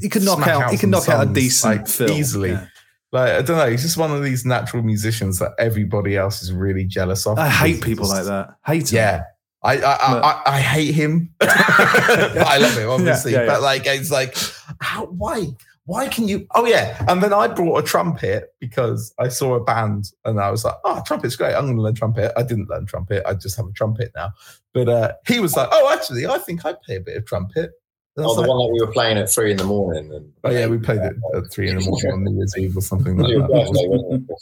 he 0.00 0.08
could 0.08 0.22
knock 0.22 0.46
out, 0.46 0.62
out 0.64 0.70
he 0.72 0.78
can 0.78 0.90
knock 0.90 1.08
out 1.08 1.28
a 1.28 1.32
decent 1.32 1.78
like, 1.78 1.88
film 1.88 2.10
easily. 2.12 2.50
Yeah. 2.50 2.66
like 3.12 3.30
I 3.32 3.42
don't 3.42 3.58
know, 3.58 3.70
he's 3.70 3.82
just 3.82 3.96
one 3.96 4.10
of 4.10 4.22
these 4.22 4.44
natural 4.44 4.82
musicians 4.82 5.38
that 5.38 5.52
everybody 5.58 6.16
else 6.16 6.42
is 6.42 6.52
really 6.52 6.84
jealous 6.84 7.26
of. 7.26 7.38
I 7.38 7.48
hate 7.48 7.82
people 7.82 8.06
just- 8.06 8.16
like 8.16 8.24
that. 8.26 8.56
Hate. 8.66 8.90
Yeah. 8.92 9.24
I 9.64 9.76
I, 9.78 9.92
I, 9.92 10.18
I 10.18 10.42
I 10.46 10.60
hate 10.60 10.94
him, 10.94 11.30
but 11.38 11.48
I 11.50 12.58
love 12.58 12.76
him 12.76 12.90
obviously. 12.90 13.32
Yeah, 13.32 13.38
yeah, 13.38 13.44
yeah. 13.44 13.52
But 13.52 13.62
like, 13.62 13.86
it's 13.86 14.10
like, 14.10 14.36
how? 14.80 15.06
Why? 15.06 15.48
Why 15.84 16.08
can 16.08 16.28
you? 16.28 16.46
Oh 16.54 16.64
yeah. 16.64 17.04
And 17.08 17.22
then 17.22 17.32
I 17.32 17.48
brought 17.48 17.78
a 17.78 17.82
trumpet 17.82 18.54
because 18.60 19.12
I 19.18 19.28
saw 19.28 19.54
a 19.54 19.64
band 19.64 20.12
and 20.24 20.40
I 20.40 20.50
was 20.50 20.64
like, 20.64 20.76
oh, 20.84 21.02
trumpet's 21.04 21.34
great. 21.34 21.54
I'm 21.54 21.64
going 21.64 21.76
to 21.76 21.82
learn 21.82 21.94
trumpet. 21.94 22.32
I 22.36 22.44
didn't 22.44 22.70
learn 22.70 22.86
trumpet. 22.86 23.24
I 23.26 23.34
just 23.34 23.56
have 23.56 23.66
a 23.66 23.72
trumpet 23.72 24.12
now. 24.14 24.30
But 24.72 24.88
uh, 24.88 25.12
he 25.26 25.40
was 25.40 25.56
like, 25.56 25.68
oh, 25.72 25.92
actually, 25.92 26.26
I 26.26 26.38
think 26.38 26.64
I 26.64 26.74
play 26.84 26.96
a 26.96 27.00
bit 27.00 27.16
of 27.16 27.26
trumpet. 27.26 27.72
And 28.16 28.24
I 28.24 28.28
Oh, 28.28 28.34
the 28.34 28.42
like, 28.42 28.50
one 28.50 28.58
that 28.58 28.72
we 28.72 28.80
were 28.80 28.92
playing 28.92 29.18
at 29.18 29.28
three 29.28 29.50
in 29.50 29.56
the 29.56 29.64
morning. 29.64 30.12
And, 30.14 30.32
oh 30.44 30.50
yeah, 30.50 30.66
we 30.66 30.78
played 30.88 31.00
it 31.00 31.16
at 31.34 31.50
three 31.50 31.68
in 31.68 31.78
the 31.78 31.84
morning 31.84 32.12
on 32.12 32.24
New 32.24 32.36
Year's 32.36 32.56
Eve 32.56 32.76
or 32.76 32.80
something 32.80 33.16
like 33.16 33.32
that. 33.48 34.38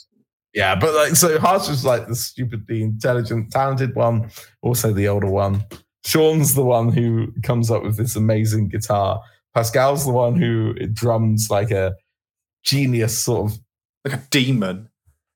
Birthday, 0.55 0.59
wasn't 0.59 0.59
it? 0.59 0.59
Yeah, 0.59 0.75
but 0.75 0.95
like 0.95 1.17
so 1.17 1.39
Harsh 1.39 1.69
was 1.69 1.85
like 1.85 2.09
the 2.09 2.17
stupidly 2.17 2.83
intelligent, 2.83 3.51
talented 3.53 3.95
one, 3.95 4.31
also 4.63 4.93
the 4.93 5.09
older 5.09 5.31
one. 5.31 5.65
Sean's 6.05 6.55
the 6.55 6.65
one 6.65 6.91
who 6.93 7.33
comes 7.43 7.71
up 7.71 7.83
with 7.83 7.97
this 7.97 8.17
amazing 8.17 8.69
guitar. 8.69 9.21
Pascal's 9.55 10.07
the 10.07 10.13
one 10.13 10.37
who 10.37 10.75
drums 10.93 11.49
like 11.51 11.71
a 11.71 11.95
genius 12.65 13.19
sort 13.23 13.51
of 13.53 13.59
like 14.05 14.15
a 14.15 14.23
demon. 14.31 14.89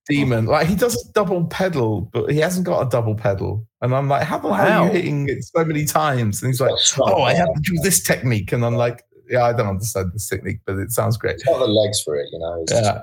demon. 0.09 0.47
Like 0.47 0.67
he 0.67 0.75
does 0.75 0.95
a 0.95 1.13
double 1.13 1.45
pedal, 1.47 2.03
but 2.13 2.31
he 2.31 2.39
hasn't 2.39 2.67
got 2.67 2.87
a 2.87 2.89
double 2.89 3.15
pedal. 3.15 3.67
And 3.83 3.95
I'm 3.95 4.09
like, 4.09 4.23
how 4.23 4.39
the 4.39 4.53
hell 4.53 4.85
are 4.85 4.87
you 4.87 4.93
hitting 4.93 5.29
it 5.29 5.45
so 5.45 5.65
many 5.65 5.85
times? 5.85 6.43
And 6.43 6.51
he's 6.51 6.61
like, 6.61 6.73
oh, 6.99 7.23
I 7.23 7.35
have 7.35 7.53
to 7.55 7.61
do 7.61 7.77
this 7.83 8.03
technique. 8.03 8.53
And 8.53 8.65
I'm 8.65 8.77
like, 8.77 9.03
yeah, 9.29 9.45
I 9.45 9.53
don't 9.53 9.69
understand 9.69 10.13
this 10.15 10.29
technique, 10.29 10.61
but 10.67 10.79
it 10.79 10.93
sounds 10.93 11.17
great. 11.17 11.35
It's 11.35 11.45
got 11.45 11.59
the 11.59 11.67
legs 11.67 12.01
for 12.03 12.17
it, 12.17 12.29
you 12.33 12.39
know. 12.39 12.63
It's 12.63 12.73
Yeah. 12.73 13.03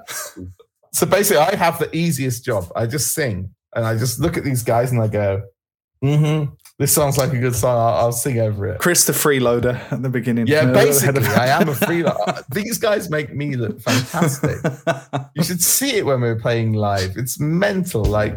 So 0.94 1.06
basically, 1.06 1.42
I 1.42 1.56
have 1.56 1.80
the 1.80 1.94
easiest 1.96 2.44
job. 2.44 2.72
I 2.76 2.86
just 2.86 3.14
sing 3.14 3.54
and 3.76 3.86
I 3.86 3.98
just 3.98 4.20
look 4.20 4.38
at 4.38 4.44
these 4.44 4.64
guys 4.64 4.92
and 4.92 5.02
I 5.02 5.08
go, 5.08 5.44
mm-hmm, 6.04 6.52
this 6.80 6.92
sounds 6.94 7.18
like 7.18 7.32
a 7.32 7.38
good 7.40 7.56
song. 7.56 7.78
I'll, 7.78 8.06
I'll 8.06 8.12
sing 8.12 8.40
over 8.40 8.68
it. 8.68 8.80
Chris 8.80 9.06
the 9.06 9.14
freeloader 9.14 9.76
at 9.92 10.02
the 10.02 10.10
beginning. 10.10 10.48
Yeah, 10.48 10.62
Uh, 10.64 10.74
basically, 10.84 11.26
I 11.28 11.48
am 11.62 11.70
a 11.70 11.74
freeloader. 11.74 12.44
These 12.54 12.78
guys 12.78 13.10
make 13.10 13.34
me 13.34 13.56
look 13.56 13.80
fantastic. 13.82 14.58
You 15.36 15.44
should 15.44 15.62
see 15.62 15.96
it 15.98 16.06
when 16.06 16.20
we're 16.22 16.40
playing 16.40 16.74
live. 16.74 17.16
It's 17.16 17.40
mental. 17.40 18.04
Like, 18.04 18.34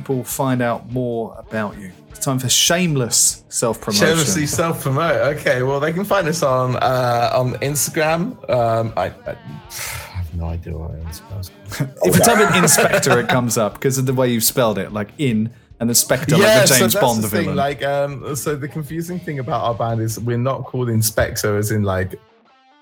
people 0.00 0.24
find 0.24 0.62
out 0.62 0.90
more 0.90 1.34
about 1.38 1.78
you? 1.78 1.92
It's 2.10 2.18
time 2.18 2.38
for 2.38 2.48
shameless 2.48 3.44
self 3.48 3.80
promotion. 3.80 4.06
shamelessly 4.06 4.46
self 4.46 4.82
promote. 4.82 5.36
Okay, 5.38 5.62
well, 5.62 5.80
they 5.80 5.92
can 5.92 6.04
find 6.04 6.26
us 6.28 6.42
on 6.42 6.76
uh, 6.76 7.30
on 7.34 7.54
Instagram. 7.54 8.48
Um, 8.50 8.92
I, 8.96 9.06
I, 9.06 9.12
I 9.30 10.16
have 10.16 10.34
no 10.34 10.46
idea 10.46 10.76
what 10.76 10.92
Instagram. 11.04 11.50
If 12.04 12.16
you 12.16 12.22
type 12.22 12.54
in 12.54 12.62
inspector, 12.62 13.18
it 13.20 13.28
comes 13.28 13.56
up 13.56 13.74
because 13.74 13.96
of 13.98 14.06
the 14.06 14.14
way 14.14 14.28
you've 14.28 14.44
spelled 14.44 14.78
it, 14.78 14.92
like 14.92 15.10
in 15.18 15.50
and 15.80 15.88
the 15.88 15.94
spectre, 15.94 16.36
like 16.36 16.62
the 16.62 16.66
James 16.66 16.78
so 16.78 16.78
that's 16.88 16.94
Bond 16.96 17.22
the 17.24 17.28
thing. 17.28 17.40
villain. 17.42 17.56
Like, 17.56 17.82
um, 17.82 18.36
so 18.36 18.54
the 18.54 18.68
confusing 18.68 19.18
thing 19.18 19.38
about 19.38 19.62
our 19.64 19.74
band 19.74 20.02
is 20.02 20.20
we're 20.20 20.36
not 20.36 20.64
called 20.64 20.90
Inspector, 20.90 21.56
as 21.56 21.70
in 21.70 21.84
like 21.84 22.20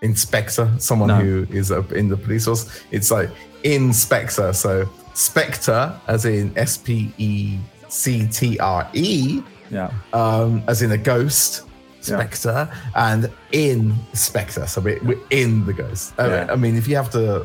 inspector, 0.03 0.71
someone 0.79 1.09
No. 1.09 1.17
who 1.21 1.47
is 1.51 1.71
up 1.73 1.93
in 1.93 2.09
the 2.09 2.17
police 2.17 2.45
force. 2.47 2.83
It's 2.91 3.11
like 3.11 3.31
inspector. 3.65 4.53
So 4.53 4.89
spectre, 5.15 5.93
as 6.07 6.25
in 6.25 6.53
S 6.57 6.77
P 6.77 7.13
E 7.19 7.59
C 7.89 8.27
T 8.29 8.59
R 8.59 8.89
E, 8.93 9.43
Yeah. 9.71 9.91
um, 10.13 10.63
as 10.69 10.83
in 10.83 10.93
a 10.93 10.99
ghost. 10.99 11.63
Yeah. 12.03 12.17
Spectre 12.17 12.71
and 12.95 13.29
in 13.53 13.93
Spectre, 14.15 14.67
so 14.69 14.81
we're, 14.81 15.01
we're 15.03 15.19
in 15.31 15.67
the 15.67 15.73
ghost. 15.73 16.15
I, 16.17 16.29
Yeah. 16.29 16.47
I 16.49 16.55
mean, 16.57 16.77
if 16.77 16.87
you 16.87 16.95
have 16.97 17.11
to, 17.11 17.45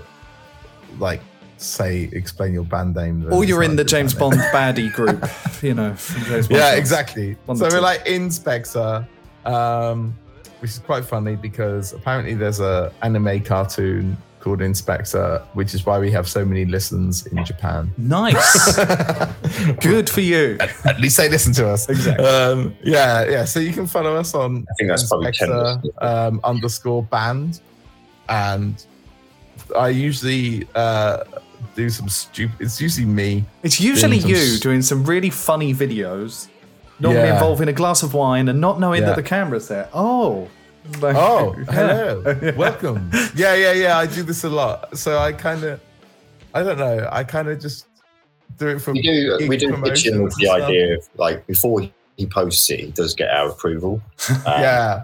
like, 0.99 1.21
say, 1.57 2.07
explain 2.13 2.53
your 2.53 2.63
band 2.63 2.95
name, 2.95 3.25
Or 3.33 3.43
you're 3.43 3.63
in 3.63 3.75
the 3.75 3.83
James 3.83 4.13
band. 4.13 4.37
Bond 4.37 4.41
baddie 4.53 4.93
group, 4.97 5.27
you 5.63 5.73
know. 5.73 5.95
From 5.95 6.23
James 6.25 6.47
Bond 6.47 6.59
Yeah, 6.61 6.75
exactly. 6.75 7.35
So 7.55 7.67
we're 7.67 7.81
like 7.81 8.05
in 8.05 8.29
Spectre, 8.29 9.05
um, 9.43 10.13
which 10.63 10.71
is 10.71 10.79
quite 10.79 11.03
funny 11.03 11.35
because 11.35 11.91
apparently 11.91 12.33
there's 12.35 12.61
a 12.61 12.89
anime 13.01 13.41
cartoon 13.43 14.15
called 14.39 14.61
Inspector, 14.61 15.45
which 15.53 15.73
is 15.73 15.85
why 15.85 15.99
we 15.99 16.09
have 16.11 16.25
so 16.25 16.45
many 16.45 16.63
listens 16.63 17.25
in 17.27 17.43
Japan. 17.43 17.91
Nice. 17.97 18.77
Good 19.81 20.09
for 20.09 20.21
you. 20.21 20.57
At 20.85 21.01
least 21.01 21.17
they 21.17 21.27
listen 21.29 21.51
to 21.55 21.67
us. 21.67 21.89
Exactly. 21.89 22.25
Um, 22.25 22.73
yeah, 22.81 23.25
yeah. 23.29 23.43
So 23.43 23.59
you 23.59 23.73
can 23.73 23.87
follow 23.87 24.15
us 24.15 24.33
on 24.33 24.65
I 24.69 24.73
think 24.77 24.89
that's 24.89 25.07
probably 25.09 25.33
10 25.33 25.49
Inspector, 25.51 25.89
um, 26.05 26.39
underscore 26.45 27.03
band, 27.03 27.59
and 28.29 28.85
I 29.77 29.89
usually 29.89 30.65
uh, 30.75 31.25
do 31.75 31.89
some 31.89 32.07
stupid. 32.07 32.55
It's 32.61 32.79
usually 32.79 33.05
me. 33.07 33.43
It's 33.63 33.81
usually 33.81 34.19
Doing 34.19 34.29
you 34.29 34.35
s- 34.37 34.59
doing 34.61 34.81
some 34.81 35.03
really 35.03 35.29
funny 35.29 35.73
videos, 35.73 36.47
normally 37.03 37.27
Yeah. 37.27 37.33
involving 37.35 37.67
a 37.67 37.73
glass 37.73 38.01
of 38.03 38.13
wine 38.15 38.47
and 38.49 38.59
not 38.59 38.79
knowing 38.79 39.01
Yeah. 39.01 39.09
that 39.09 39.15
the 39.17 39.23
camera's 39.23 39.67
there. 39.67 39.87
Oh. 39.93 40.47
Like- 41.01 41.15
Oh, 41.15 41.55
Yeah. 41.71 42.51
welcome. 42.55 43.09
Yeah, 43.35 43.53
yeah, 43.55 43.71
yeah. 43.73 43.97
I 43.97 44.05
do 44.07 44.23
this 44.23 44.43
a 44.43 44.49
lot, 44.49 44.97
so 44.97 45.17
I 45.17 45.31
kind 45.31 45.63
of, 45.63 45.79
I 46.53 46.63
don't 46.63 46.77
know. 46.77 47.07
I 47.11 47.23
kind 47.23 47.47
of 47.47 47.59
just 47.61 47.85
do 48.57 48.67
it 48.67 48.79
from. 48.79 48.93
We 48.95 49.01
do 49.01 49.37
we 49.47 49.55
do 49.57 49.71
pitch 49.81 50.05
him 50.05 50.21
with 50.23 50.35
the 50.35 50.45
stuff. 50.47 50.61
idea 50.63 50.95
of 50.97 51.07
like 51.15 51.47
before 51.47 51.81
he 52.17 52.25
posts 52.27 52.69
it, 52.69 52.79
he 52.81 52.91
does 52.91 53.13
get 53.15 53.29
our 53.29 53.49
approval. 53.49 54.01
Um, 54.29 54.61
Yeah. 54.61 55.01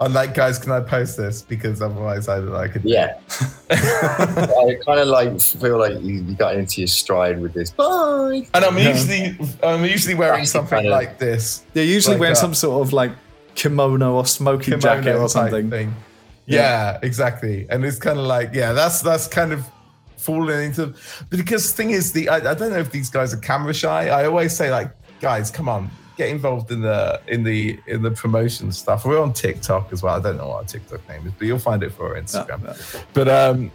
I'm 0.00 0.12
like, 0.12 0.34
guys, 0.34 0.58
can 0.58 0.72
I 0.72 0.80
post 0.80 1.16
this? 1.16 1.42
Because 1.42 1.82
otherwise, 1.82 2.28
I, 2.28 2.36
don't 2.38 2.54
I 2.54 2.68
could. 2.68 2.84
Yeah. 2.84 3.18
I 3.70 4.76
kind 4.84 5.00
of 5.00 5.08
like 5.08 5.40
feel 5.40 5.78
like 5.78 6.00
you, 6.02 6.22
you 6.22 6.34
got 6.34 6.54
into 6.56 6.80
your 6.80 6.88
stride 6.88 7.40
with 7.40 7.54
this. 7.54 7.70
Bye. 7.70 8.46
And 8.54 8.64
I'm 8.64 8.78
usually, 8.78 9.36
I'm 9.62 9.84
usually 9.84 10.14
wearing 10.14 10.40
That's 10.40 10.50
something 10.52 10.76
kind 10.76 10.86
of- 10.86 10.92
like 10.92 11.18
this. 11.18 11.64
They're 11.72 11.84
usually 11.84 12.14
Like 12.14 12.20
wearing 12.20 12.34
that. 12.34 12.40
some 12.40 12.54
sort 12.54 12.86
of 12.86 12.92
like 12.92 13.12
kimono 13.54 14.14
or 14.14 14.26
smoking 14.26 14.78
jacket 14.80 15.16
or 15.16 15.28
something. 15.28 15.70
Thing. 15.70 15.94
Yeah, 16.46 16.98
exactly. 17.02 17.66
And 17.68 17.84
it's 17.84 17.98
kind 17.98 18.18
of 18.18 18.24
like, 18.24 18.50
yeah, 18.54 18.72
that's 18.72 19.02
that's 19.02 19.26
kind 19.26 19.52
of 19.52 19.64
falling 20.16 20.62
into 20.64 20.94
because 21.30 21.70
the 21.70 21.76
thing 21.76 21.90
is, 21.90 22.12
the 22.12 22.28
I, 22.28 22.36
I 22.36 22.54
don't 22.54 22.70
know 22.70 22.78
if 22.78 22.90
these 22.90 23.10
guys 23.10 23.34
are 23.34 23.38
camera 23.38 23.74
shy. 23.74 24.08
I 24.08 24.24
always 24.26 24.56
say 24.56 24.70
like, 24.70 24.90
guys, 25.20 25.50
come 25.50 25.68
on, 25.68 25.90
get 26.18 26.28
involved 26.28 26.70
in 26.70 26.82
the 26.82 27.20
in 27.28 27.44
the 27.44 27.78
in 27.86 28.02
the 28.02 28.10
promotion 28.10 28.72
stuff. 28.72 29.06
We're 29.06 29.22
on 29.22 29.32
TikTok 29.32 29.92
as 29.92 30.02
well. 30.02 30.16
I 30.16 30.20
don't 30.20 30.36
know 30.36 30.48
what 30.48 30.56
our 30.56 30.64
TikTok 30.64 31.08
name 31.08 31.26
is, 31.26 31.32
but 31.38 31.46
you'll 31.46 31.58
find 31.58 31.82
it 31.82 31.92
for 31.92 32.08
our 32.14 32.20
Instagram. 32.20 32.64
Yeah, 32.64 33.02
But 33.14 33.28
um, 33.28 33.70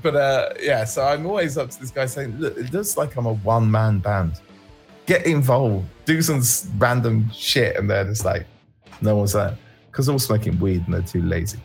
but 0.00 0.16
uh, 0.16 0.50
yeah. 0.62 0.84
So 0.84 1.04
I'm 1.04 1.26
always 1.26 1.58
up 1.58 1.70
to 1.70 1.80
this 1.80 1.90
guy 1.90 2.06
saying, 2.06 2.38
look, 2.38 2.56
it 2.56 2.72
looks 2.72 2.96
like 2.96 3.16
I'm 3.16 3.26
a 3.26 3.34
one 3.34 3.70
man 3.70 3.98
band. 3.98 4.40
Get 5.06 5.26
involved, 5.26 5.86
do 6.04 6.22
some 6.22 6.42
random 6.78 7.30
shit, 7.32 7.76
and 7.76 7.90
they're 7.90 8.04
just 8.04 8.24
like, 8.24 8.46
no 9.00 9.16
one's 9.16 9.32
there 9.32 9.56
because 9.90 10.06
they're 10.06 10.12
all 10.12 10.18
smoking 10.18 10.58
weed 10.60 10.84
and 10.84 10.94
they're 10.94 11.02
too 11.02 11.22
lazy. 11.22 11.58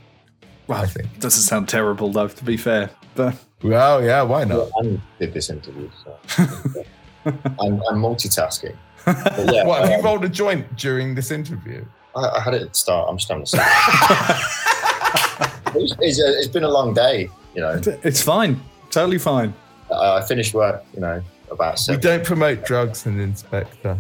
Well, 0.66 0.82
I 0.82 0.86
think. 0.86 1.20
doesn't 1.20 1.42
sound 1.42 1.70
terrible 1.70 2.12
though, 2.12 2.30
to 2.30 2.44
be 2.44 2.58
fair. 2.58 2.90
But 3.16 3.36
Well, 3.62 4.04
yeah, 4.04 4.24
why 4.24 4.46
not? 4.46 4.72
And 4.78 5.00
did 5.20 5.34
this 5.34 5.50
interview. 5.50 5.90
So. 6.04 6.18
I'm, 7.26 7.82
I'm 7.90 8.02
multitasking. 8.02 8.76
But 9.06 9.54
yeah, 9.54 9.66
What 9.66 9.82
have 9.82 9.90
you 9.90 9.96
um, 9.98 10.06
rolled 10.06 10.24
a 10.24 10.30
joint 10.30 10.76
during 10.78 11.16
this 11.16 11.32
interview? 11.32 11.84
I, 12.16 12.28
I 12.30 12.40
had 12.40 12.54
it 12.54 12.62
at 12.62 12.70
the 12.70 12.76
start. 12.76 13.10
I'm 13.10 13.18
just 13.18 13.28
having 13.30 13.44
a 13.44 13.48
start. 13.48 13.68
it's, 15.76 15.96
it's, 16.00 16.22
a- 16.22 16.38
it's 16.40 16.48
been 16.48 16.64
a 16.64 16.70
long 16.70 16.94
day, 16.94 17.30
you 17.56 17.62
know. 17.62 17.82
it's 18.04 18.22
fine. 18.22 18.62
Totally 18.92 19.18
fine. 19.18 19.54
I, 19.92 20.18
I 20.18 20.22
finished 20.22 20.54
work, 20.54 20.84
you 20.94 21.00
know, 21.02 21.22
about 21.50 21.80
We 21.90 21.98
don't 21.98 22.24
promote 22.24 22.66
drugs 22.66 23.06
in 23.06 23.20
Inspector. 23.20 23.98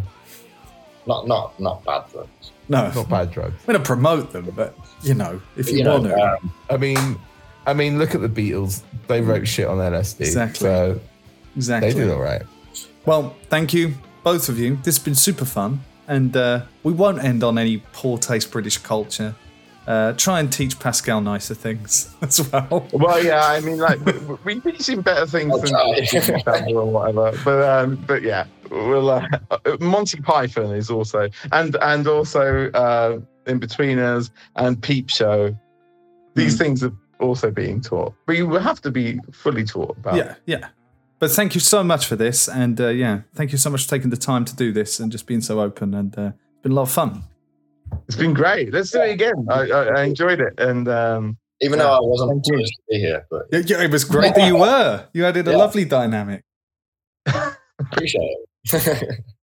Not 1.06 1.28
not 1.28 1.60
not 1.60 1.84
bad 1.84 2.06
drugs. 2.12 2.52
No, 2.70 2.90
Not 2.90 3.10
bad 3.10 3.32
drugs. 3.32 3.56
I'm 3.68 3.74
going 3.74 3.80
to 3.80 3.86
promote 3.86 4.32
them, 4.32 4.50
but 4.56 4.74
you 5.02 5.14
know, 5.14 5.42
if 5.58 5.70
you, 5.70 5.80
you 5.80 5.84
know, 5.84 6.00
want 6.00 6.06
to. 6.06 6.18
um, 6.22 6.54
I 6.70 6.78
mean, 6.78 7.20
I 7.68 7.74
mean, 7.74 8.00
look 8.00 8.16
at 8.16 8.22
the 8.22 8.30
Beatles. 8.30 8.84
They 9.08 9.20
wrote 9.20 9.46
shit 9.46 9.68
on 9.68 9.80
LSD. 9.80 10.22
Exactly. 10.22 10.60
So 10.60 11.00
exactly. 11.58 11.92
they 11.92 12.00
did 12.00 12.10
all 12.10 12.22
right. 12.22 12.44
Well, 13.06 13.36
thank 13.50 13.74
you, 13.74 13.94
both 14.24 14.50
of 14.50 14.58
you. 14.58 14.78
This 14.78 14.98
has 14.98 15.04
been 15.04 15.16
super 15.16 15.46
fun. 15.46 15.82
And 16.08 16.36
uh, 16.36 16.64
we 16.84 16.92
won't 16.92 17.24
end 17.24 17.44
on 17.44 17.58
any 17.58 17.78
poor 17.94 18.18
taste 18.18 18.52
British 18.52 18.78
culture. 18.78 19.36
Uh, 19.86 20.14
try 20.14 20.40
and 20.40 20.52
teach 20.52 20.80
Pascal 20.80 21.20
nicer 21.22 21.54
things 21.54 22.14
as 22.22 22.50
well. 22.52 22.88
Well, 22.94 23.24
yeah, 23.24 23.46
I 23.46 23.60
mean, 23.60 23.80
like 23.80 24.00
we 24.46 24.60
we 24.60 24.78
seen 24.80 25.02
better 25.02 25.26
things 25.26 25.54
than 25.62 25.70
try. 26.44 26.72
or 26.72 26.86
whatever. 26.86 27.38
But 27.44 27.64
um, 27.64 27.96
but 28.08 28.22
yeah, 28.22 28.46
we'll. 28.70 29.10
Uh, 29.10 29.28
Monty 29.80 30.22
Python 30.22 30.74
is 30.74 30.90
also 30.90 31.30
and 31.52 31.76
and 31.82 32.08
also 32.08 32.72
uh, 32.72 33.20
Inbetweeners 33.46 34.30
and 34.56 34.82
Peep 34.82 35.10
Show. 35.10 35.58
These 36.36 36.58
things 36.58 36.84
are 36.84 36.94
also 37.20 37.52
being 37.52 37.82
taught, 37.82 38.14
but 38.26 38.38
you 38.38 38.48
will 38.48 38.62
have 38.62 38.82
to 38.82 38.92
be 38.92 39.20
fully 39.34 39.66
taught 39.66 39.98
about. 39.98 40.16
Yeah, 40.16 40.36
yeah. 40.46 40.70
But 41.24 41.32
thank 41.32 41.56
you 41.56 41.62
so 41.62 41.86
much 41.86 42.06
for 42.06 42.18
this. 42.18 42.50
And 42.50 42.82
uh, 42.82 42.90
yeah, 42.90 43.22
thank 43.34 43.54
you 43.54 43.58
so 43.58 43.70
much 43.70 43.84
for 43.86 43.90
taking 43.92 44.10
the 44.10 44.18
time 44.18 44.44
to 44.44 44.54
do 44.54 44.74
this 44.74 45.00
and 45.00 45.10
just 45.10 45.26
being 45.26 45.40
so 45.40 45.62
open. 45.62 45.94
And 45.94 46.14
uh, 46.20 46.32
it's 46.52 46.62
been 46.64 46.74
a 46.74 46.76
lot 46.76 46.82
of 46.82 46.92
fun. 46.92 47.24
It's 48.10 48.18
been 48.18 48.34
great. 48.34 48.74
Let's 48.74 48.92
do 48.92 49.00
it 49.02 49.12
again. 49.12 49.48
I, 49.50 49.70
I, 49.72 49.84
I 50.00 50.04
enjoyed 50.04 50.42
it, 50.42 50.54
and 50.60 50.86
um, 50.90 51.38
even 51.62 51.80
though 51.80 51.94
I 51.94 52.00
wasn't 52.02 52.46
supposed 52.46 52.74
to 52.76 52.82
be 52.90 53.00
here, 53.00 53.26
but 53.32 53.44
Yeah, 53.54 53.60
yeah, 53.66 53.84
it 53.84 53.92
was 53.92 54.04
great 54.04 54.36
that 54.36 54.46
you 54.46 54.58
were. 54.66 55.08
You 55.14 55.24
added 55.26 55.48
a 55.48 55.52
Yeah. 55.52 55.58
lovely 55.58 55.86
dynamic. 55.86 56.44
appreciate 57.80 58.36
it. 58.74 59.20